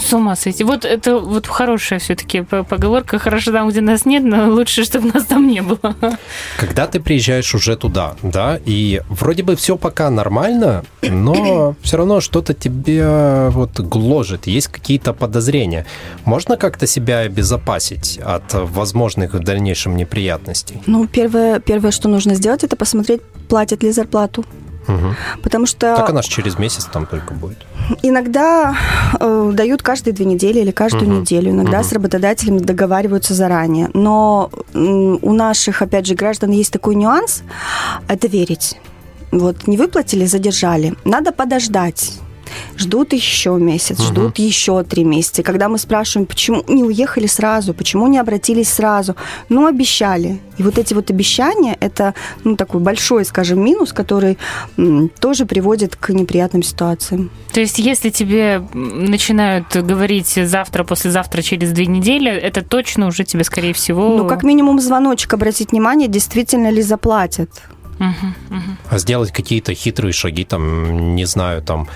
с 0.00 0.12
ума 0.12 0.36
сойти. 0.36 0.64
Вот 0.64 0.84
это 0.84 1.18
вот 1.18 1.46
хорошая 1.46 1.98
все-таки 1.98 2.42
поговорка. 2.42 3.18
Хорошо 3.18 3.52
там, 3.52 3.68
где 3.68 3.80
нас 3.80 4.06
нет, 4.06 4.24
но 4.24 4.48
лучше, 4.48 4.84
чтобы 4.84 5.12
нас 5.12 5.24
там 5.24 5.46
не 5.46 5.60
было. 5.60 5.94
Когда 6.56 6.86
ты 6.86 7.00
приезжаешь 7.00 7.54
уже 7.54 7.76
туда, 7.76 8.16
да, 8.22 8.58
и 8.64 9.02
вроде 9.08 9.42
бы 9.42 9.56
все 9.56 9.76
пока 9.76 10.10
нормально, 10.10 10.84
но 11.02 11.76
все 11.82 11.96
равно 11.96 12.20
что-то 12.20 12.54
тебе 12.54 13.48
вот 13.50 13.80
гложет, 13.80 14.46
есть 14.46 14.68
какие-то 14.68 15.12
подозрения. 15.12 15.86
Можно 16.24 16.56
как-то 16.56 16.86
себя 16.86 17.18
обезопасить 17.20 18.18
от 18.18 18.54
возможных 18.54 19.34
в 19.34 19.40
дальнейшем 19.40 19.96
неприятностей? 19.96 20.80
Ну, 20.86 21.06
первое, 21.06 21.60
первое, 21.60 21.90
что 21.90 22.08
нужно 22.08 22.34
сделать, 22.34 22.64
это 22.64 22.76
посмотреть, 22.76 23.22
платят 23.48 23.82
ли 23.82 23.92
зарплату. 23.92 24.44
Угу. 24.88 25.14
Потому 25.42 25.66
что... 25.66 25.94
Так 25.96 26.08
она 26.10 26.22
же 26.22 26.28
через 26.28 26.58
месяц 26.58 26.86
там 26.86 27.06
только 27.06 27.34
будет. 27.34 27.58
Иногда 28.02 28.76
э, 29.18 29.50
дают 29.54 29.82
каждые 29.82 30.14
две 30.14 30.24
недели 30.24 30.60
или 30.60 30.70
каждую 30.70 31.10
угу. 31.10 31.20
неделю. 31.20 31.50
Иногда 31.50 31.80
угу. 31.80 31.86
с 31.86 31.92
работодателем 31.92 32.60
договариваются 32.60 33.34
заранее. 33.34 33.90
Но 33.94 34.50
э, 34.72 34.78
у 34.78 35.32
наших, 35.32 35.82
опять 35.82 36.06
же, 36.06 36.14
граждан 36.14 36.50
есть 36.50 36.72
такой 36.72 36.94
нюанс– 36.94 37.42
это 38.08 38.28
верить. 38.28 38.78
Вот 39.32 39.66
не 39.66 39.76
выплатили, 39.76 40.24
задержали. 40.26 40.94
Надо 41.04 41.32
подождать 41.32 42.20
ждут 42.76 43.12
еще 43.12 43.56
месяц, 43.58 43.98
угу. 43.98 44.08
ждут 44.08 44.38
еще 44.38 44.82
три 44.82 45.04
месяца. 45.04 45.42
когда 45.42 45.68
мы 45.68 45.78
спрашиваем, 45.78 46.26
почему 46.26 46.64
не 46.68 46.84
уехали 46.84 47.26
сразу, 47.26 47.74
почему 47.74 48.08
не 48.08 48.18
обратились 48.18 48.68
сразу, 48.68 49.16
ну, 49.48 49.66
обещали. 49.66 50.40
И 50.58 50.62
вот 50.62 50.78
эти 50.78 50.94
вот 50.94 51.10
обещания, 51.10 51.76
это, 51.80 52.14
ну, 52.44 52.56
такой 52.56 52.80
большой, 52.80 53.24
скажем, 53.24 53.64
минус, 53.64 53.92
который 53.92 54.38
м, 54.76 55.08
тоже 55.08 55.46
приводит 55.46 55.96
к 55.96 56.10
неприятным 56.10 56.62
ситуациям. 56.62 57.30
То 57.52 57.60
есть, 57.60 57.78
если 57.78 58.10
тебе 58.10 58.62
начинают 58.74 59.74
говорить 59.74 60.38
завтра, 60.44 60.84
послезавтра, 60.84 61.42
через 61.42 61.72
две 61.72 61.86
недели, 61.86 62.30
это 62.30 62.62
точно 62.62 63.06
уже 63.06 63.24
тебе, 63.24 63.44
скорее 63.44 63.72
всего... 63.72 64.16
Ну, 64.16 64.28
как 64.28 64.42
минимум 64.42 64.80
звоночек 64.80 65.34
обратить 65.34 65.72
внимание, 65.72 66.08
действительно 66.08 66.70
ли 66.70 66.82
заплатят. 66.82 67.50
Угу, 67.98 68.56
угу. 68.56 68.76
А 68.88 68.98
сделать 68.98 69.30
какие-то 69.30 69.74
хитрые 69.74 70.12
шаги, 70.12 70.44
там, 70.44 71.14
не 71.14 71.26
знаю, 71.26 71.62
там 71.62 71.88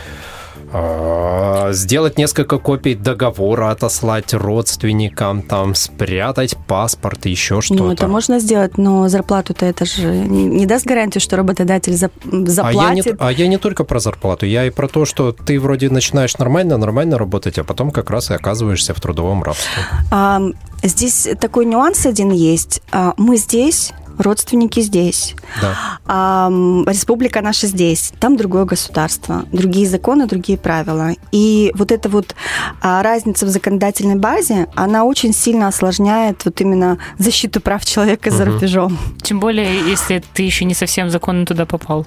сделать 1.72 2.18
несколько 2.18 2.58
копий 2.58 2.94
договора, 2.94 3.70
отослать 3.70 4.34
родственникам, 4.34 5.42
там, 5.42 5.74
спрятать 5.74 6.56
паспорт, 6.66 7.26
еще 7.26 7.60
что-то. 7.60 7.84
Ну, 7.84 7.92
это 7.92 8.08
можно 8.08 8.38
сделать, 8.38 8.78
но 8.78 9.08
зарплату-то 9.08 9.66
это 9.66 9.84
же 9.84 10.06
не 10.06 10.66
даст 10.66 10.86
гарантию, 10.86 11.20
что 11.20 11.36
работодатель 11.36 11.94
заплатит. 11.94 12.58
А 12.58 12.72
я, 12.72 12.94
не, 12.94 13.02
а 13.18 13.32
я 13.32 13.46
не 13.46 13.58
только 13.58 13.84
про 13.84 14.00
зарплату, 14.00 14.46
я 14.46 14.66
и 14.66 14.70
про 14.70 14.88
то, 14.88 15.04
что 15.04 15.32
ты 15.32 15.60
вроде 15.60 15.90
начинаешь 15.90 16.36
нормально, 16.38 16.76
нормально 16.76 17.18
работать, 17.18 17.58
а 17.58 17.64
потом 17.64 17.90
как 17.90 18.10
раз 18.10 18.30
и 18.30 18.34
оказываешься 18.34 18.94
в 18.94 19.00
трудовом 19.00 19.42
рабстве. 19.42 19.82
А, 20.10 20.40
здесь 20.82 21.28
такой 21.40 21.66
нюанс 21.66 22.06
один 22.06 22.30
есть. 22.30 22.82
А, 22.90 23.14
мы 23.16 23.36
здесь 23.36 23.92
родственники 24.18 24.80
здесь, 24.80 25.34
да. 25.60 25.98
а, 26.06 26.48
республика 26.86 27.40
наша 27.40 27.66
здесь, 27.66 28.12
там 28.20 28.36
другое 28.36 28.64
государство, 28.64 29.44
другие 29.52 29.86
законы, 29.86 30.26
другие 30.26 30.58
правила. 30.58 31.10
И 31.32 31.72
вот 31.74 31.92
эта 31.92 32.08
вот 32.08 32.34
а, 32.80 33.02
разница 33.02 33.46
в 33.46 33.48
законодательной 33.48 34.16
базе, 34.16 34.68
она 34.74 35.04
очень 35.04 35.32
сильно 35.32 35.68
осложняет 35.68 36.44
вот 36.44 36.60
именно 36.60 36.98
защиту 37.18 37.60
прав 37.60 37.84
человека 37.84 38.28
угу. 38.28 38.36
за 38.36 38.44
рубежом. 38.44 38.98
Тем 39.22 39.40
более, 39.40 39.88
если 39.88 40.22
ты 40.32 40.42
еще 40.42 40.64
не 40.64 40.74
совсем 40.74 41.10
законно 41.10 41.46
туда 41.46 41.66
попал. 41.66 42.06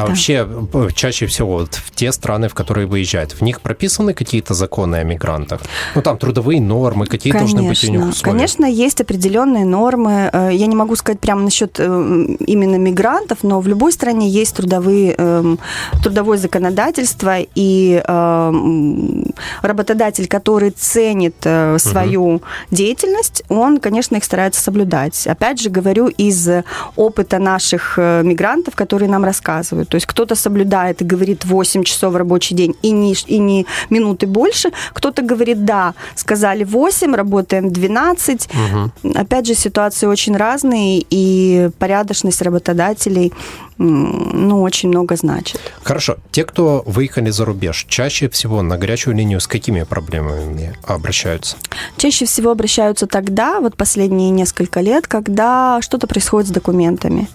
А 0.00 0.02
да. 0.02 0.08
вообще, 0.08 0.48
э, 0.72 0.88
чаще 0.94 1.26
всего 1.26 1.58
вот 1.58 1.74
в 1.74 1.90
те 1.90 2.10
страны, 2.12 2.48
в 2.48 2.54
которые 2.54 2.86
выезжают, 2.86 3.32
в 3.32 3.42
них 3.42 3.60
прописаны 3.60 4.14
какие-то 4.14 4.54
законы 4.54 4.96
о 4.96 5.04
мигрантах? 5.04 5.60
Ну, 5.94 6.02
там 6.02 6.16
трудовые 6.16 6.60
нормы, 6.60 7.06
какие 7.06 7.32
конечно, 7.32 7.58
должны 7.58 7.68
быть 7.68 7.84
у 7.84 7.90
них 7.90 8.08
условия? 8.08 8.36
Конечно, 8.36 8.64
есть 8.64 9.00
определенные 9.00 9.64
нормы. 9.64 10.30
Э, 10.32 10.50
я 10.52 10.66
не 10.66 10.76
могу 10.76 10.96
сказать 10.96 11.20
прямо 11.20 11.42
насчет 11.42 11.78
э, 11.78 11.84
именно 11.84 12.76
мигрантов, 12.76 13.38
но 13.42 13.60
в 13.60 13.68
любой 13.68 13.92
стране 13.92 14.28
есть 14.28 14.56
трудовые, 14.56 15.14
эм, 15.18 15.58
трудовое 16.02 16.38
законодательство, 16.38 17.38
и 17.54 18.02
эм, 18.06 19.24
работодатель, 19.62 20.28
который 20.28 20.70
ценит 20.70 21.34
свою 21.78 22.22
угу. 22.22 22.42
деятельность, 22.70 23.42
он, 23.48 23.78
конечно, 23.78 24.16
их 24.16 24.24
старается 24.24 24.62
соблюдать. 24.62 25.26
Опять 25.26 25.60
же, 25.60 25.68
говорю 25.68 26.06
из 26.06 26.48
опыта 26.96 27.38
наших 27.38 27.98
мигрантов, 27.98 28.74
которые 28.74 29.10
нам 29.10 29.24
рассказывают. 29.24 29.89
То 29.90 29.96
есть 29.96 30.06
кто-то 30.06 30.34
соблюдает 30.34 31.02
и 31.02 31.04
говорит 31.04 31.44
8 31.44 31.84
часов 31.84 32.14
рабочий 32.14 32.54
день 32.54 32.74
и 32.82 32.92
не, 32.92 33.14
и 33.26 33.38
не 33.38 33.66
минуты 33.90 34.26
больше, 34.26 34.70
кто-то 34.92 35.22
говорит, 35.22 35.64
да, 35.64 35.94
сказали 36.14 36.64
8, 36.64 37.14
работаем 37.14 37.70
12. 37.70 38.48
Угу. 39.02 39.12
Опять 39.16 39.46
же, 39.46 39.54
ситуации 39.54 40.06
очень 40.06 40.36
разные, 40.36 41.04
и 41.10 41.70
порядочность 41.78 42.42
работодателей 42.42 43.32
ну, 43.82 44.60
очень 44.60 44.90
много 44.90 45.16
значит. 45.16 45.58
Хорошо. 45.82 46.18
Те, 46.32 46.44
кто 46.44 46.82
выехали 46.84 47.30
за 47.30 47.46
рубеж, 47.46 47.86
чаще 47.88 48.28
всего 48.28 48.60
на 48.60 48.76
горячую 48.76 49.16
линию 49.16 49.40
с 49.40 49.46
какими 49.46 49.84
проблемами 49.84 50.74
обращаются? 50.86 51.56
Чаще 51.96 52.26
всего 52.26 52.50
обращаются 52.50 53.06
тогда, 53.06 53.58
вот 53.60 53.76
последние 53.78 54.28
несколько 54.28 54.80
лет, 54.80 55.06
когда 55.06 55.80
что-то 55.80 56.06
происходит 56.06 56.48
с 56.48 56.52
документами. 56.52 57.26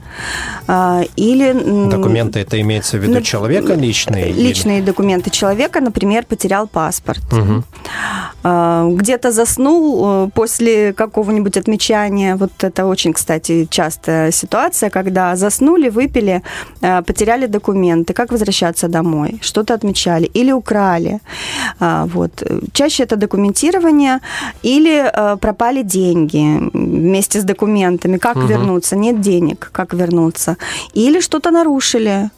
А, 0.67 1.01
или... 1.15 1.51
Документы, 1.89 2.41
это 2.41 2.61
имеется 2.61 2.97
в 2.97 3.01
виду 3.01 3.21
человека 3.21 3.73
личные? 3.73 4.31
Личные 4.31 4.79
или... 4.79 4.85
документы 4.85 5.31
человека, 5.31 5.81
например, 5.81 6.27
потерял 6.27 6.67
паспорт. 6.67 7.23
Угу. 7.33 7.63
Где-то 8.97 9.31
заснул 9.31 10.27
э, 10.27 10.29
после 10.33 10.93
какого-нибудь 10.93 11.57
отмечания. 11.57 12.35
Вот 12.35 12.51
это 12.63 12.85
очень, 12.85 13.13
кстати, 13.13 13.67
частая 13.69 14.29
ситуация, 14.29 14.91
когда 14.91 15.35
заснули, 15.35 15.89
выпили, 15.89 16.34
Э, 16.81 17.01
потеряли 17.01 17.47
документы, 17.47 18.13
как 18.13 18.31
возвращаться 18.31 18.87
домой, 18.87 19.39
что-то 19.41 19.73
отмечали 19.73 20.29
или 20.35 20.51
украли. 20.51 21.19
А, 21.79 22.05
вот. 22.05 22.43
Чаще 22.73 23.03
это 23.03 23.15
документирование 23.15 24.19
или 24.63 25.03
э, 25.13 25.37
пропали 25.37 25.83
деньги 25.83 26.69
вместе 26.73 27.39
с 27.39 27.43
документами, 27.43 28.17
как 28.17 28.37
угу. 28.37 28.47
вернуться, 28.47 28.95
нет 28.95 29.21
денег, 29.21 29.69
как 29.71 29.93
вернуться. 29.93 30.57
Или 30.93 31.21
что-то 31.21 31.51
нарушили 31.51 32.29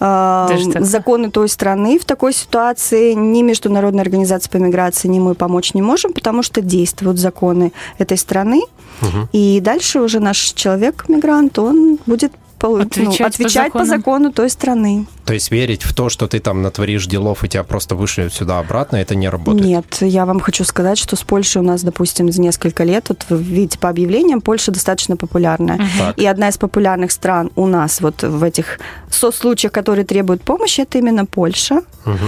э, 0.00 0.48
законы 0.80 1.30
той 1.30 1.48
страны. 1.48 1.98
В 1.98 2.04
такой 2.04 2.32
ситуации 2.32 3.14
ни 3.14 3.42
Международная 3.42 4.02
организация 4.02 4.50
по 4.50 4.58
миграции, 4.58 5.08
ни 5.08 5.20
мы 5.20 5.34
помочь 5.34 5.74
не 5.74 5.82
можем, 5.82 6.12
потому 6.12 6.42
что 6.42 6.60
действуют 6.60 7.18
законы 7.18 7.72
этой 7.98 8.16
страны. 8.16 8.62
Угу. 9.02 9.28
И 9.32 9.60
дальше 9.60 10.00
уже 10.00 10.20
наш 10.20 10.52
человек, 10.54 11.04
мигрант, 11.08 11.58
он 11.58 11.98
будет 12.06 12.32
полу- 12.62 12.78
ну, 12.78 12.82
Отвечать 12.84 13.18
по 13.18 13.26
отвечать 13.26 13.72
по, 13.72 13.84
закону 13.84 14.32
той 14.32 14.48
страны. 14.48 15.06
То 15.24 15.32
есть 15.34 15.50
верить 15.50 15.82
в 15.82 15.92
то, 15.94 16.08
что 16.08 16.26
ты 16.28 16.38
там 16.38 16.62
натворишь 16.62 17.06
делов 17.06 17.42
и 17.44 17.48
тебя 17.48 17.64
просто 17.64 17.94
вышлют 17.94 18.32
сюда 18.32 18.58
обратно, 18.60 18.96
это 18.96 19.14
не 19.14 19.28
работает? 19.28 19.64
Нет, 19.66 19.98
я 20.00 20.24
вам 20.26 20.40
хочу 20.40 20.64
сказать, 20.64 20.98
что 20.98 21.16
с 21.16 21.22
Польшей 21.22 21.60
у 21.60 21.64
нас, 21.64 21.82
допустим, 21.82 22.30
за 22.30 22.40
несколько 22.40 22.84
лет, 22.84 23.06
вот 23.08 23.26
вы 23.28 23.42
видите 23.42 23.78
по 23.78 23.88
объявлениям, 23.88 24.40
Польша 24.40 24.70
достаточно 24.70 25.16
популярная. 25.16 25.80
Так. 25.98 26.18
И 26.18 26.26
одна 26.26 26.48
из 26.48 26.56
популярных 26.58 27.10
стран 27.12 27.50
у 27.56 27.66
нас 27.66 28.00
вот 28.00 28.22
в 28.22 28.42
этих 28.42 28.78
со 29.10 29.32
случаях, 29.32 29.72
которые 29.72 30.04
требуют 30.04 30.42
помощи, 30.42 30.82
это 30.82 30.98
именно 30.98 31.26
Польша. 31.26 31.80
Мгм. 32.04 32.18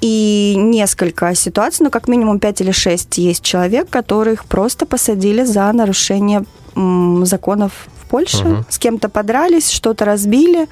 И 0.00 0.54
несколько 0.56 1.34
ситуаций, 1.34 1.84
ну, 1.84 1.90
как 1.90 2.08
минимум 2.08 2.38
5 2.40 2.62
или 2.62 2.70
6 2.72 3.18
есть 3.18 3.42
человек, 3.42 3.90
которых 3.90 4.46
просто 4.46 4.86
посадили 4.86 5.44
за 5.44 5.70
нарушение 5.72 6.44
м, 6.74 7.26
законов 7.26 7.72
Польше. 8.10 8.44
Мгм. 8.44 8.66
С 8.68 8.78
кем-то 8.78 9.08
подрались, 9.08 9.70
что-то 9.70 10.04
разбили, 10.04 10.66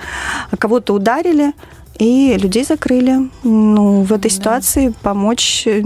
кого-то 0.58 0.92
ударили, 0.94 1.52
и 1.98 2.36
людей 2.36 2.64
закрыли. 2.64 3.30
Ну, 3.44 4.02
в 4.02 4.12
этой 4.12 4.30
ситуации 4.30 4.92
помочь 5.02 5.66
э, 5.66 5.80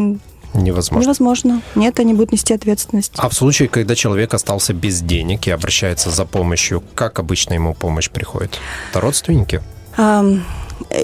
Невозможно. 0.55 1.05
невозможно. 1.05 1.63
Нет, 1.75 2.01
они 2.01 2.15
будут 2.15 2.33
нести 2.33 2.55
ответственность. 2.55 3.13
А 3.17 3.29
в 3.29 3.35
случае, 3.35 3.69
когда 3.69 3.95
человек 3.95 4.35
остался 4.35 4.73
без 4.75 5.01
денег 5.01 5.47
и 5.47 5.51
обращается 5.51 6.11
за 6.11 6.25
помощью, 6.25 6.83
как 6.95 7.19
обычно 7.19 7.55
ему 7.55 7.75
помощь 7.75 8.11
приходит? 8.11 8.59
Это 8.91 9.01
родственники? 9.01 9.63
Ам, 9.97 10.43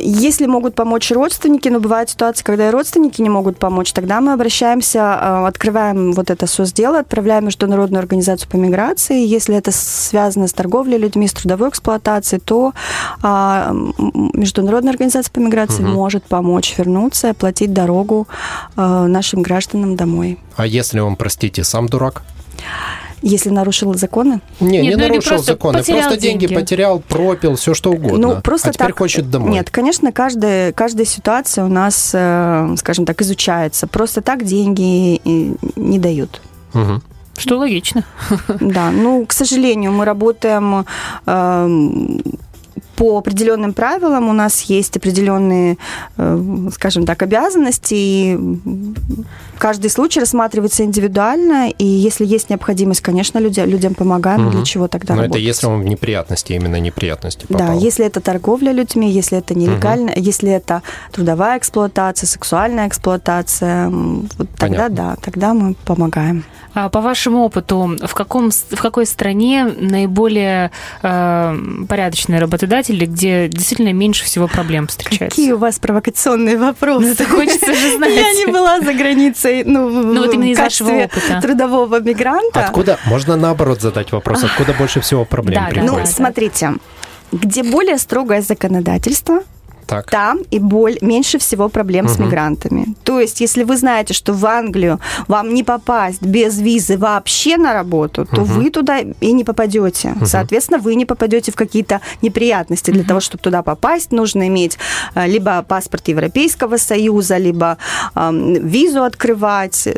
Если 0.01 0.47
могут 0.47 0.75
помочь 0.75 1.11
родственники, 1.11 1.69
но 1.69 1.81
бывают 1.81 2.11
ситуации, 2.11 2.45
когда 2.45 2.69
и 2.69 2.71
родственники 2.71 3.23
не 3.23 3.31
могут 3.31 3.59
помочь, 3.59 3.93
тогда 3.93 4.21
мы 4.21 4.33
обращаемся, 4.33 5.01
а, 5.03 5.47
открываем 5.47 6.12
вот 6.12 6.31
это 6.31 6.47
соцдело, 6.47 6.99
отправляем 6.99 7.45
в 7.45 7.47
Международную 7.47 8.01
организацию 8.01 8.49
по 8.51 8.57
миграции. 8.57 9.27
Если 9.27 9.57
это 9.57 9.71
связано 9.73 10.47
с 10.47 10.53
торговлей 10.53 10.99
людьми, 10.99 11.27
с 11.27 11.33
трудовой 11.33 11.71
эксплуатацией, 11.71 12.41
то 12.45 12.73
а, 13.23 13.73
Международная 14.35 14.93
организация 14.93 15.33
по 15.33 15.39
миграции 15.39 15.83
Мгм. 15.83 15.93
может 15.93 16.25
помочь 16.25 16.75
вернуться 16.77 17.31
оплатить 17.31 17.73
дорогу 17.73 18.29
а, 18.77 19.07
нашим 19.07 19.43
гражданам 19.43 19.97
домой. 19.97 20.39
А 20.57 20.66
если 20.66 21.01
он, 21.01 21.16
простите, 21.16 21.64
сам 21.64 21.89
дурак? 21.89 22.23
Если 23.23 23.51
нарушил 23.51 23.95
законы, 23.95 24.41
Не, 24.61 24.79
Нет, 24.79 24.83
не 24.83 24.91
ну 24.97 25.09
нарушил 25.09 25.31
просто 25.31 25.53
законы, 25.53 25.79
потерял 25.79 26.03
просто 26.03 26.21
деньги 26.21 26.47
деньги. 26.47 26.55
потерял, 26.55 27.01
пропил, 27.01 27.57
все 27.57 27.75
что 27.75 27.91
угодно. 27.91 28.19
Ну, 28.19 28.41
просто 28.41 28.71
а 28.71 28.73
теперь 28.73 28.89
так... 28.89 28.99
хочет 28.99 29.31
домой. 29.31 29.51
Нет, 29.51 29.71
конечно, 29.71 30.12
каждая, 30.12 30.73
каждая 30.73 31.07
ситуация 31.07 31.64
у 31.64 31.69
нас, 31.69 32.12
э, 32.14 32.75
скажем 32.79 33.07
так, 33.07 33.21
изучается. 33.23 33.87
Просто 33.87 34.21
так 34.21 34.45
деньги 34.45 35.21
не 35.77 35.99
дают. 35.99 36.41
Мгм. 36.75 37.03
Что 37.37 37.59
логично. 37.59 38.05
Да, 38.61 38.91
ну, 38.91 39.25
к 39.27 39.33
сожалению, 39.33 39.93
мы 39.93 40.05
работаем 40.05 40.85
эм, 41.27 42.21
по 42.99 43.16
определенным 43.16 43.72
правилам, 43.74 44.28
у 44.28 44.32
нас 44.32 44.62
есть 44.62 44.96
определенные, 44.96 45.76
э, 46.16 46.68
скажем 46.74 47.07
так, 47.07 47.22
обязанности, 47.22 47.94
и 47.94 48.38
каждый 49.59 49.88
случай 49.90 50.18
рассматривается 50.20 50.82
индивидуально, 50.84 51.70
и 51.70 51.84
если 51.84 52.26
есть 52.26 52.51
необходимость, 52.51 53.01
конечно, 53.01 53.38
люди, 53.38 53.61
людям 53.61 53.94
помогаем, 53.94 54.42
Мгм. 54.42 54.51
для 54.51 54.64
чего 54.64 54.88
тогда 54.88 55.14
Но 55.14 55.20
это 55.20 55.28
работать. 55.28 55.44
если 55.44 55.66
он 55.68 55.80
в 55.80 55.84
неприятности, 55.84 56.55
именно 56.55 56.80
неприятности 56.80 57.46
Да, 57.49 57.59
попал. 57.59 57.78
если 57.78 58.05
это 58.05 58.20
торговля 58.20 58.72
людьми, 58.72 59.09
если 59.11 59.38
это 59.38 59.55
нелегально, 59.55 60.11
если 60.16 60.51
это 60.51 60.82
трудовая 61.12 61.57
эксплуатация, 61.59 62.26
сексуальная 62.26 62.88
эксплуатация, 62.88 63.88
вот 63.90 64.49
тогда 64.57 64.88
Понятно. 64.88 64.96
да, 64.96 65.16
тогда 65.22 65.55
мы 65.55 65.74
помогаем. 65.84 66.42
А 66.74 66.88
по 66.90 67.01
вашему 67.01 67.42
опыту, 67.44 67.96
в, 68.07 68.14
каком, 68.14 68.51
в 68.51 68.80
какой 68.80 69.05
стране 69.07 69.64
наиболее 69.80 70.70
э, 71.03 71.59
порядочные 71.88 72.38
работодатели, 72.40 72.88
где 72.97 73.49
действительно 73.49 73.93
меньше 73.93 74.24
всего 74.24 74.49
проблем 74.49 74.86
встречается? 74.86 75.36
Какие 75.36 75.53
у 75.53 75.59
вас 75.59 75.78
провокационные 75.78 76.57
вопросы? 76.59 77.07
Ну, 77.07 77.12
это 77.12 77.24
хочется 77.24 77.74
же 77.74 77.97
знать. 77.97 78.14
Я 78.14 78.32
не 78.32 78.47
была 78.47 78.80
за 78.80 78.93
границей, 78.95 79.64
ну, 79.64 79.89
Ну, 79.89 80.22
вот 80.22 80.34
именно 80.34 80.51
из 80.53 80.59
вашего 80.59 80.91
опыта. 80.91 81.41
трудового 81.43 82.01
мигранта. 82.01 82.66
Откуда? 82.66 82.99
Можно 83.07 83.36
наоборот 83.36 83.80
задать 83.80 84.12
вопрос, 84.12 84.45
откуда 84.45 84.72
больше 84.74 85.01
всего 85.01 85.24
проблем 85.24 85.64
Да, 85.68 85.74
да, 85.74 85.82
Ну, 85.82 86.07
смотрите, 86.07 86.74
где 87.32 87.62
более 87.62 87.99
строгое 87.99 88.41
законодательство, 88.43 89.43
Так. 89.89 90.11
там 90.11 90.39
и 90.51 90.59
боль, 90.59 90.99
меньше 91.01 91.39
всего 91.39 91.68
проблем 91.68 92.07
с 92.09 92.14
Мгм. 92.18 92.26
мигрантами. 92.26 92.86
То 93.05 93.20
есть, 93.20 93.41
если 93.41 93.64
вы 93.64 93.76
знаете, 93.76 94.14
что 94.14 94.32
в 94.34 94.45
Англию 94.47 95.01
вам 95.28 95.55
не 95.55 95.64
попасть 95.64 96.22
без 96.22 96.59
визы 96.61 96.97
вообще 96.99 97.57
на 97.57 97.72
работу, 97.72 98.24
то 98.26 98.43
Мгм. 98.43 98.45
вы 98.53 98.70
туда 98.70 98.99
и 98.99 99.32
не 99.32 99.45
попадете. 99.45 100.14
Соответственно, 100.24 100.78
вы 100.78 100.95
не 100.95 101.07
попадете 101.07 101.51
в 101.53 101.57
какие-то 101.57 102.01
неприятности. 102.22 102.91
Для 102.91 103.05
того, 103.05 103.20
чтобы 103.20 103.43
туда 103.43 103.62
попасть, 103.62 104.12
нужно 104.12 104.47
иметь 104.49 104.78
э, 105.14 105.26
либо 105.26 105.62
паспорт 105.62 106.09
Европейского 106.09 106.76
Союза, 106.76 107.39
либо 107.39 107.76
эм, 108.14 108.55
визу 108.55 109.03
открывать. 109.03 109.89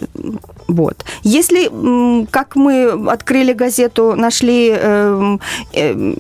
Вот. 0.70 1.04
Если, 1.22 2.26
как 2.26 2.56
мы 2.56 3.10
открыли 3.10 3.52
газету, 3.52 4.14
нашли 4.16 4.70
эм, 4.70 5.40
эм, 5.72 6.16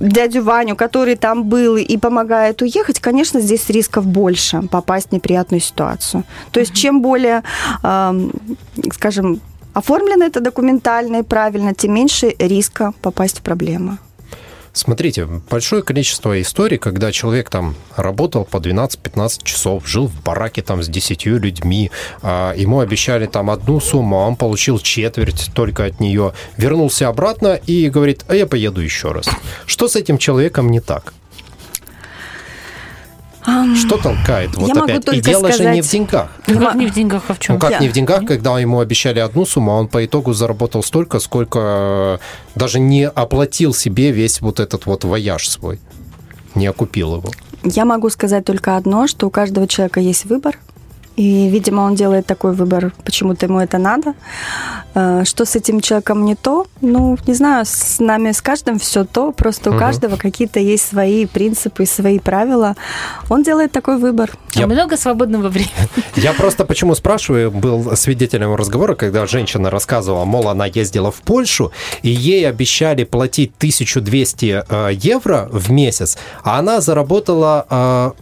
дядю 0.00 0.42
Ваню, 0.42 0.76
который 0.76 1.16
там 1.16 1.44
был 1.44 1.76
и 1.76 1.96
помогает 1.96 2.62
уехать, 2.62 3.00
конечно, 3.00 3.40
здесь 3.40 3.70
рисков 3.70 4.06
больше 4.06 4.62
попасть 4.70 5.08
в 5.08 5.12
неприятную 5.12 5.60
ситуацию. 5.60 6.24
То 6.50 6.60
есть 6.60 6.74
чем 6.74 7.00
более, 7.00 7.42
эм, 7.82 8.32
скажем, 8.92 9.40
оформлено 9.72 10.24
это 10.26 10.40
документально 10.40 11.18
и 11.18 11.22
правильно, 11.22 11.74
тем 11.74 11.94
меньше 11.94 12.34
риска 12.38 12.92
попасть 13.00 13.38
в 13.38 13.42
проблемы. 13.42 13.98
Смотрите, 14.74 15.26
большое 15.48 15.82
количество 15.82 16.42
историй, 16.42 16.78
когда 16.78 17.12
человек 17.12 17.48
там 17.48 17.76
работал 17.94 18.44
по 18.44 18.56
12-15 18.56 19.44
часов, 19.44 19.86
жил 19.86 20.08
в 20.08 20.20
бараке 20.20 20.62
там 20.62 20.82
с 20.82 20.88
10 20.88 21.26
людьми, 21.26 21.92
а, 22.22 22.52
ему 22.56 22.80
обещали 22.80 23.26
там 23.26 23.50
одну 23.50 23.78
сумму, 23.78 24.18
а 24.18 24.26
он 24.26 24.34
получил 24.34 24.80
четверть 24.80 25.52
только 25.54 25.84
от 25.84 26.00
нее, 26.00 26.32
вернулся 26.56 27.06
обратно 27.06 27.54
и 27.54 27.88
говорит, 27.88 28.24
а 28.26 28.34
я 28.34 28.48
поеду 28.48 28.80
еще 28.80 29.12
раз. 29.12 29.28
Что 29.64 29.86
с 29.86 29.94
этим 29.94 30.18
человеком 30.18 30.68
не 30.68 30.80
так? 30.80 31.14
Что 33.76 33.98
толкает? 33.98 34.56
Вот 34.56 34.68
Я 34.68 34.74
могу 34.74 34.84
опять. 34.86 35.02
И 35.02 35.04
только 35.04 35.20
дело 35.20 35.52
же 35.52 35.64
не 35.66 35.80
в 35.82 35.84
сказать- 35.86 35.90
деньгах. 35.92 36.30
Ну, 36.46 36.58
как 36.60 36.74
не 36.76 36.86
в 36.86 36.94
деньгах, 36.94 37.22
а 37.28 37.34
в 37.34 37.38
чем? 37.38 37.54
Ну 37.56 37.60
как 37.60 37.70
Я- 37.72 37.78
не 37.78 37.88
в 37.88 37.92
деньгах, 37.92 38.24
когда 38.24 38.58
ему 38.58 38.80
обещали 38.80 39.18
одну 39.18 39.44
сумму, 39.44 39.72
а 39.72 39.74
он 39.80 39.88
по 39.88 40.04
итогу 40.04 40.32
заработал 40.32 40.82
столько, 40.82 41.18
сколько 41.20 42.18
э, 42.22 42.58
даже 42.58 42.80
не 42.80 43.06
оплатил 43.06 43.74
себе 43.74 44.10
весь 44.12 44.40
вот 44.40 44.60
этот 44.60 44.86
вот 44.86 45.04
вояж 45.04 45.48
свой. 45.48 45.78
Не 46.54 46.66
окупил 46.66 47.16
его. 47.16 47.30
Я 47.64 47.84
могу 47.84 48.10
сказать 48.10 48.44
только 48.44 48.76
одно, 48.76 49.06
что 49.06 49.26
у 49.26 49.30
каждого 49.30 49.66
человека 49.66 50.00
есть 50.00 50.24
выбор. 50.26 50.58
И, 51.16 51.48
видимо, 51.48 51.82
он 51.82 51.94
делает 51.94 52.26
такой 52.26 52.52
выбор, 52.54 52.92
почему-то 53.04 53.46
ему 53.46 53.60
это 53.60 53.78
надо. 53.78 54.14
Э, 54.94 55.22
Что 55.24 55.44
с 55.44 55.54
этим 55.56 55.80
человеком 55.80 56.24
не 56.24 56.34
то? 56.34 56.66
Ну, 56.80 57.16
не 57.26 57.34
знаю, 57.34 57.64
с 57.66 58.00
нами, 58.00 58.32
с 58.32 58.42
каждым 58.42 58.78
все 58.78 59.04
то. 59.04 59.30
Просто 59.32 59.70
у 59.70 59.78
каждого 59.78 60.16
какие-то 60.16 60.58
есть 60.60 60.88
свои 60.88 61.26
принципы, 61.26 61.86
свои 61.86 62.18
правила. 62.18 62.74
Он 63.28 63.42
делает 63.42 63.70
такой 63.72 63.98
выбор. 63.98 64.32
А 64.56 64.60
Я- 64.60 64.66
много 64.66 64.96
свободного 64.96 65.48
времени. 65.48 65.70
Я 66.16 66.32
просто 66.32 66.64
почему 66.64 66.94
спрашиваю, 66.94 67.50
был 67.50 67.96
свидетелем 67.96 68.54
разговора, 68.54 68.94
когда 68.94 69.26
женщина 69.26 69.70
рассказывала, 69.70 70.24
мол, 70.24 70.48
она 70.48 70.66
ездила 70.66 71.10
в 71.10 71.20
Польшу, 71.22 71.70
и 72.02 72.10
ей 72.10 72.48
обещали 72.48 73.04
платить 73.04 73.52
1200 73.58 74.64
э, 74.68 74.90
евро 74.92 75.48
в 75.52 75.70
месяц, 75.70 76.18
а 76.42 76.58
она 76.58 76.80
заработала... 76.80 78.14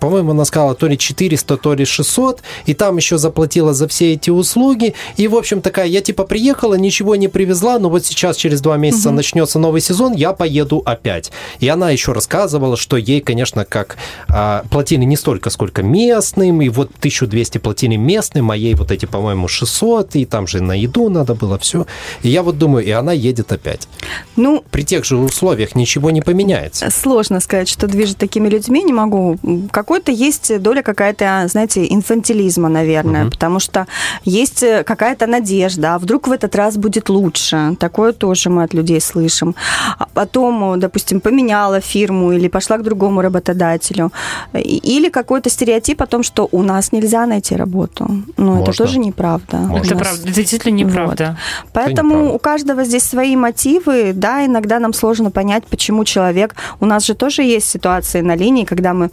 по-моему, 0.00 0.32
она 0.32 0.44
сказала 0.44 0.74
то 0.74 0.86
ли 0.86 0.98
400, 0.98 1.56
то 1.56 1.74
ли 1.74 1.84
600, 1.84 2.42
и 2.66 2.74
там 2.74 2.96
еще 2.96 3.18
заплатила 3.18 3.74
за 3.74 3.88
все 3.88 4.12
эти 4.12 4.30
услуги. 4.30 4.94
И, 5.16 5.28
в 5.28 5.36
общем, 5.36 5.60
такая, 5.60 5.86
я 5.86 6.00
типа 6.00 6.24
приехала, 6.24 6.74
ничего 6.74 7.16
не 7.16 7.28
привезла, 7.28 7.78
но 7.78 7.88
вот 7.88 8.04
сейчас 8.04 8.36
через 8.36 8.60
два 8.60 8.76
месяца 8.76 9.10
начнется 9.10 9.58
новый 9.58 9.80
сезон, 9.80 10.14
я 10.14 10.32
поеду 10.32 10.82
опять. 10.84 11.32
И 11.60 11.68
она 11.68 11.90
еще 11.90 12.12
рассказывала, 12.12 12.76
что 12.76 12.96
ей, 12.96 13.20
конечно, 13.20 13.64
как 13.64 13.96
а, 14.28 14.64
платили 14.70 15.04
не 15.04 15.16
столько, 15.16 15.50
сколько 15.50 15.82
местным, 15.82 16.62
и 16.62 16.68
вот 16.68 16.90
1200 16.98 17.58
платили 17.58 17.96
местным, 17.96 18.50
а 18.50 18.56
ей 18.56 18.74
вот 18.74 18.90
эти, 18.90 19.06
по-моему, 19.06 19.48
600, 19.48 20.16
и 20.16 20.24
там 20.24 20.46
же 20.46 20.62
на 20.62 20.72
еду 20.72 21.08
надо 21.08 21.34
было 21.34 21.58
все. 21.58 21.86
И 22.22 22.28
я 22.28 22.42
вот 22.42 22.58
думаю, 22.58 22.84
и 22.84 22.90
она 22.90 23.12
едет 23.12 23.52
опять. 23.52 23.88
Ну, 24.36 24.64
При 24.70 24.82
тех 24.82 25.04
же 25.04 25.16
условиях 25.16 25.74
ничего 25.74 26.10
не 26.10 26.20
поменяется. 26.20 26.90
Сложно 26.90 27.40
сказать, 27.40 27.68
что 27.68 27.86
движет 27.86 28.18
такими 28.18 28.48
людьми, 28.48 28.82
не 28.82 28.92
могу. 28.92 29.38
Какой-то 29.86 30.10
есть 30.10 30.60
доля 30.60 30.82
какая-то, 30.82 31.44
знаете, 31.46 31.86
инфантилизма, 31.88 32.68
наверное, 32.68 33.20
Мгм. 33.22 33.30
потому 33.30 33.60
что 33.60 33.86
есть 34.24 34.64
э, 34.64 34.82
какая-то 34.82 35.28
надежда, 35.28 35.94
а 35.94 35.98
вдруг 35.98 36.26
в 36.26 36.32
этот 36.32 36.56
раз 36.56 36.76
будет 36.76 37.08
лучше. 37.08 37.76
Такое 37.78 38.12
тоже 38.12 38.50
мы 38.50 38.64
от 38.64 38.74
людей 38.74 39.00
слышим. 39.00 39.54
А 39.98 40.08
потом, 40.12 40.74
э, 40.74 40.76
допустим, 40.78 41.20
поменяла 41.20 41.80
фирму 41.80 42.32
или 42.32 42.48
пошла 42.48 42.78
к 42.78 42.82
другому 42.82 43.20
работодателю. 43.22 44.10
Или 44.54 45.08
какой-то 45.08 45.50
стереотип 45.50 46.02
о 46.02 46.06
том, 46.06 46.24
что 46.24 46.48
у 46.50 46.62
нас 46.64 46.90
нельзя 46.90 47.24
найти 47.26 47.54
работу. 47.54 48.06
Но 48.36 48.54
это 48.56 48.66
Можно. 48.66 48.72
тоже 48.84 48.98
неправда. 48.98 49.56
Можно. 49.58 49.84
Это 49.86 49.94
нас- 49.94 50.02
правда, 50.02 50.22
это 50.28 50.32
действительно 50.34 50.74
неправда. 50.74 51.36
Поэтому 51.72 52.14
неправда. 52.14 52.34
у 52.34 52.38
каждого 52.40 52.84
здесь 52.84 53.04
свои 53.04 53.36
мотивы, 53.36 54.12
да, 54.14 54.44
иногда 54.44 54.80
нам 54.80 54.92
сложно 54.92 55.30
понять, 55.30 55.64
почему 55.70 56.04
человек... 56.04 56.56
У 56.80 56.86
нас 56.86 57.04
же 57.06 57.14
тоже 57.14 57.42
есть 57.42 57.68
ситуации 57.68 58.20
на 58.22 58.34
линии, 58.34 58.64
когда 58.64 58.92
мы 58.92 59.10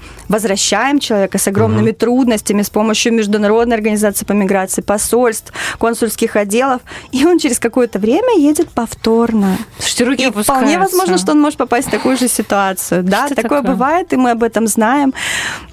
возвращаем 0.64 1.00
человека 1.00 1.38
с 1.38 1.48
огромными 1.48 1.90
угу. 1.90 1.98
трудностями 1.98 2.62
с 2.62 2.70
помощью 2.70 3.14
Международной 3.14 3.76
организации 3.76 4.26
по 4.26 4.32
миграции, 4.34 4.82
посольств, 4.82 5.52
консульских 5.78 6.36
отделов, 6.36 6.82
и 7.12 7.26
он 7.26 7.40
через 7.40 7.60
какое-то 7.60 8.00
время 8.00 8.38
едет 8.38 8.70
повторно. 8.70 9.58
Слушайте, 9.78 10.04
руки 10.06 10.24
и 10.28 10.44
вполне 10.44 10.80
возможно, 10.80 11.18
что 11.18 11.32
он 11.32 11.42
может 11.42 11.58
попасть 11.58 11.88
в 11.88 11.92
такую 11.92 12.18
же 12.18 12.28
ситуацию. 12.28 13.04
Да, 13.04 13.28
такое, 13.28 13.44
такое 13.44 13.62
бывает, 13.62 14.14
и 14.14 14.16
мы 14.16 14.32
об 14.32 14.44
этом 14.44 14.68
знаем. 14.68 15.14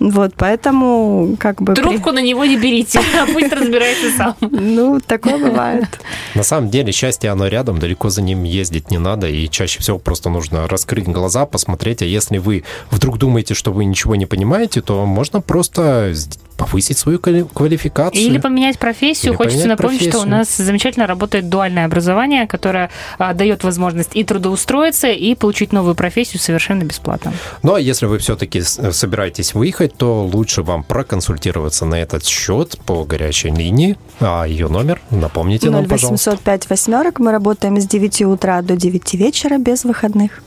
Вот, 0.01 0.33
поэтому 0.37 1.37
как 1.39 1.63
бы... 1.63 1.75
Трубку 1.75 2.11
при... 2.11 2.17
на 2.17 2.23
него 2.23 2.45
не 2.45 2.57
берите, 2.57 3.01
пусть 3.33 3.53
разбирается 3.53 4.11
сам. 4.17 4.35
Ну, 4.41 5.01
такое 5.01 5.39
бывает. 5.39 5.87
На 6.35 6.43
самом 6.43 6.71
деле, 6.71 6.93
счастье, 6.93 7.31
оно 7.31 7.47
рядом, 7.49 7.79
далеко 7.79 8.09
за 8.11 8.23
ним 8.23 8.45
ездить 8.45 8.91
не 8.91 8.99
надо, 8.99 9.29
и 9.29 9.49
чаще 9.49 9.81
всего 9.81 9.99
просто 9.99 10.31
нужно 10.31 10.67
раскрыть 10.69 11.07
глаза, 11.07 11.47
посмотреть, 11.47 12.03
а 12.03 12.05
если 12.05 12.39
вы 12.39 12.65
вдруг 12.91 13.19
думаете, 13.19 13.55
что 13.55 13.73
вы 13.73 13.85
ничего 13.85 14.17
не 14.17 14.27
понимаете, 14.27 14.80
то 14.81 15.07
можно 15.07 15.41
просто 15.41 16.13
повысить 16.61 16.99
свою 16.99 17.19
квалификацию. 17.19 18.23
Или 18.23 18.39
поменять 18.39 18.79
профессию. 18.79 19.33
Или 19.33 19.37
Хочется 19.37 19.61
поменять 19.61 19.79
напомнить, 19.79 19.99
профессию. 20.01 20.21
что 20.21 20.29
у 20.29 20.31
нас 20.31 20.57
замечательно 20.57 21.07
работает 21.07 21.49
дуальное 21.49 21.87
образование, 21.87 22.47
которое 22.47 22.91
а, 23.19 23.33
дает 23.33 23.65
возможность 23.65 24.11
и 24.13 24.25
трудоустроиться, 24.25 25.09
и 25.09 25.35
получить 25.35 25.73
новую 25.73 25.95
профессию 25.95 26.39
совершенно 26.41 26.85
бесплатно. 26.85 27.33
Ну, 27.63 27.75
а 27.75 27.81
если 27.81 28.05
вы 28.05 28.19
все-таки 28.19 28.61
собираетесь 28.61 29.55
выехать, 29.55 29.97
то 29.97 30.23
лучше 30.23 30.63
вам 30.63 30.83
проконсультироваться 30.83 31.87
на 31.87 31.95
этот 31.95 32.27
счет 32.27 32.79
по 32.85 33.05
горячей 33.05 33.51
линии. 33.51 33.97
А 34.21 34.45
ее 34.45 34.69
номер, 34.69 35.01
напомните 35.11 35.71
нам, 35.71 35.87
пожалуйста. 35.87 36.33
0805 36.33 36.69
восьмерок. 36.69 37.21
Мы 37.21 37.33
работаем 37.33 37.81
с 37.81 37.87
9 37.87 38.23
утра 38.23 38.61
до 38.61 38.77
9 38.77 39.15
вечера 39.15 39.57
без 39.57 39.85
выходных. 39.85 40.43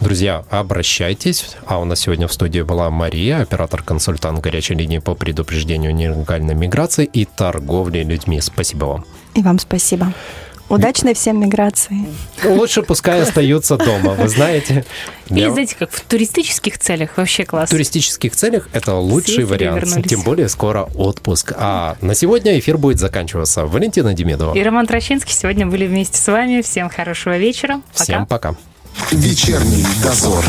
Друзья, 0.00 0.44
обращайтесь. 0.48 1.56
А 1.66 1.80
у 1.80 1.84
нас 1.84 2.00
сегодня 2.00 2.28
в 2.28 2.32
студии 2.32 2.60
была 2.60 2.88
Мария, 2.90 3.40
оператор-консультант 3.40 4.38
горячей 4.38 4.74
линии 4.74 4.98
по 4.98 5.14
предупреждению 5.16 5.55
предупреждению 5.56 5.94
нелегальной 5.94 6.54
миграции 6.54 7.04
и 7.04 7.24
торговли 7.24 8.02
людьми. 8.02 8.40
Спасибо 8.40 8.84
вам. 8.84 9.04
И 9.34 9.42
вам 9.42 9.58
спасибо. 9.58 10.12
Удачной 10.68 11.14
всем 11.14 11.40
миграции. 11.40 12.06
Лучше 12.44 12.82
пускай 12.82 13.22
остаются 13.22 13.76
дома, 13.76 14.14
вы 14.14 14.28
знаете. 14.28 14.84
Я... 15.28 15.52
знаете, 15.52 15.76
как 15.78 15.92
в 15.92 16.00
туристических 16.00 16.78
целях 16.78 17.16
вообще 17.16 17.44
класс. 17.44 17.68
В 17.68 17.70
туристических 17.70 18.34
целях 18.34 18.68
это 18.72 18.94
лучший 18.96 19.34
Все 19.34 19.44
вариант. 19.44 19.84
Вернулись. 19.84 20.10
Тем 20.10 20.22
более 20.22 20.48
скоро 20.48 20.88
отпуск. 20.94 21.52
А 21.56 21.96
на 22.00 22.14
сегодня 22.14 22.58
эфир 22.58 22.78
будет 22.78 22.98
заканчиваться. 22.98 23.64
Валентина 23.64 24.12
Демидова. 24.12 24.54
И 24.54 24.62
Роман 24.62 24.86
Трощинский 24.86 25.34
сегодня 25.34 25.66
были 25.66 25.86
вместе 25.86 26.18
с 26.18 26.26
вами. 26.26 26.62
Всем 26.62 26.88
хорошего 26.88 27.38
вечера. 27.38 27.80
Пока. 27.92 28.04
Всем 28.04 28.26
пока. 28.26 28.56
Вечерний 29.12 29.84
дозор. 30.02 30.44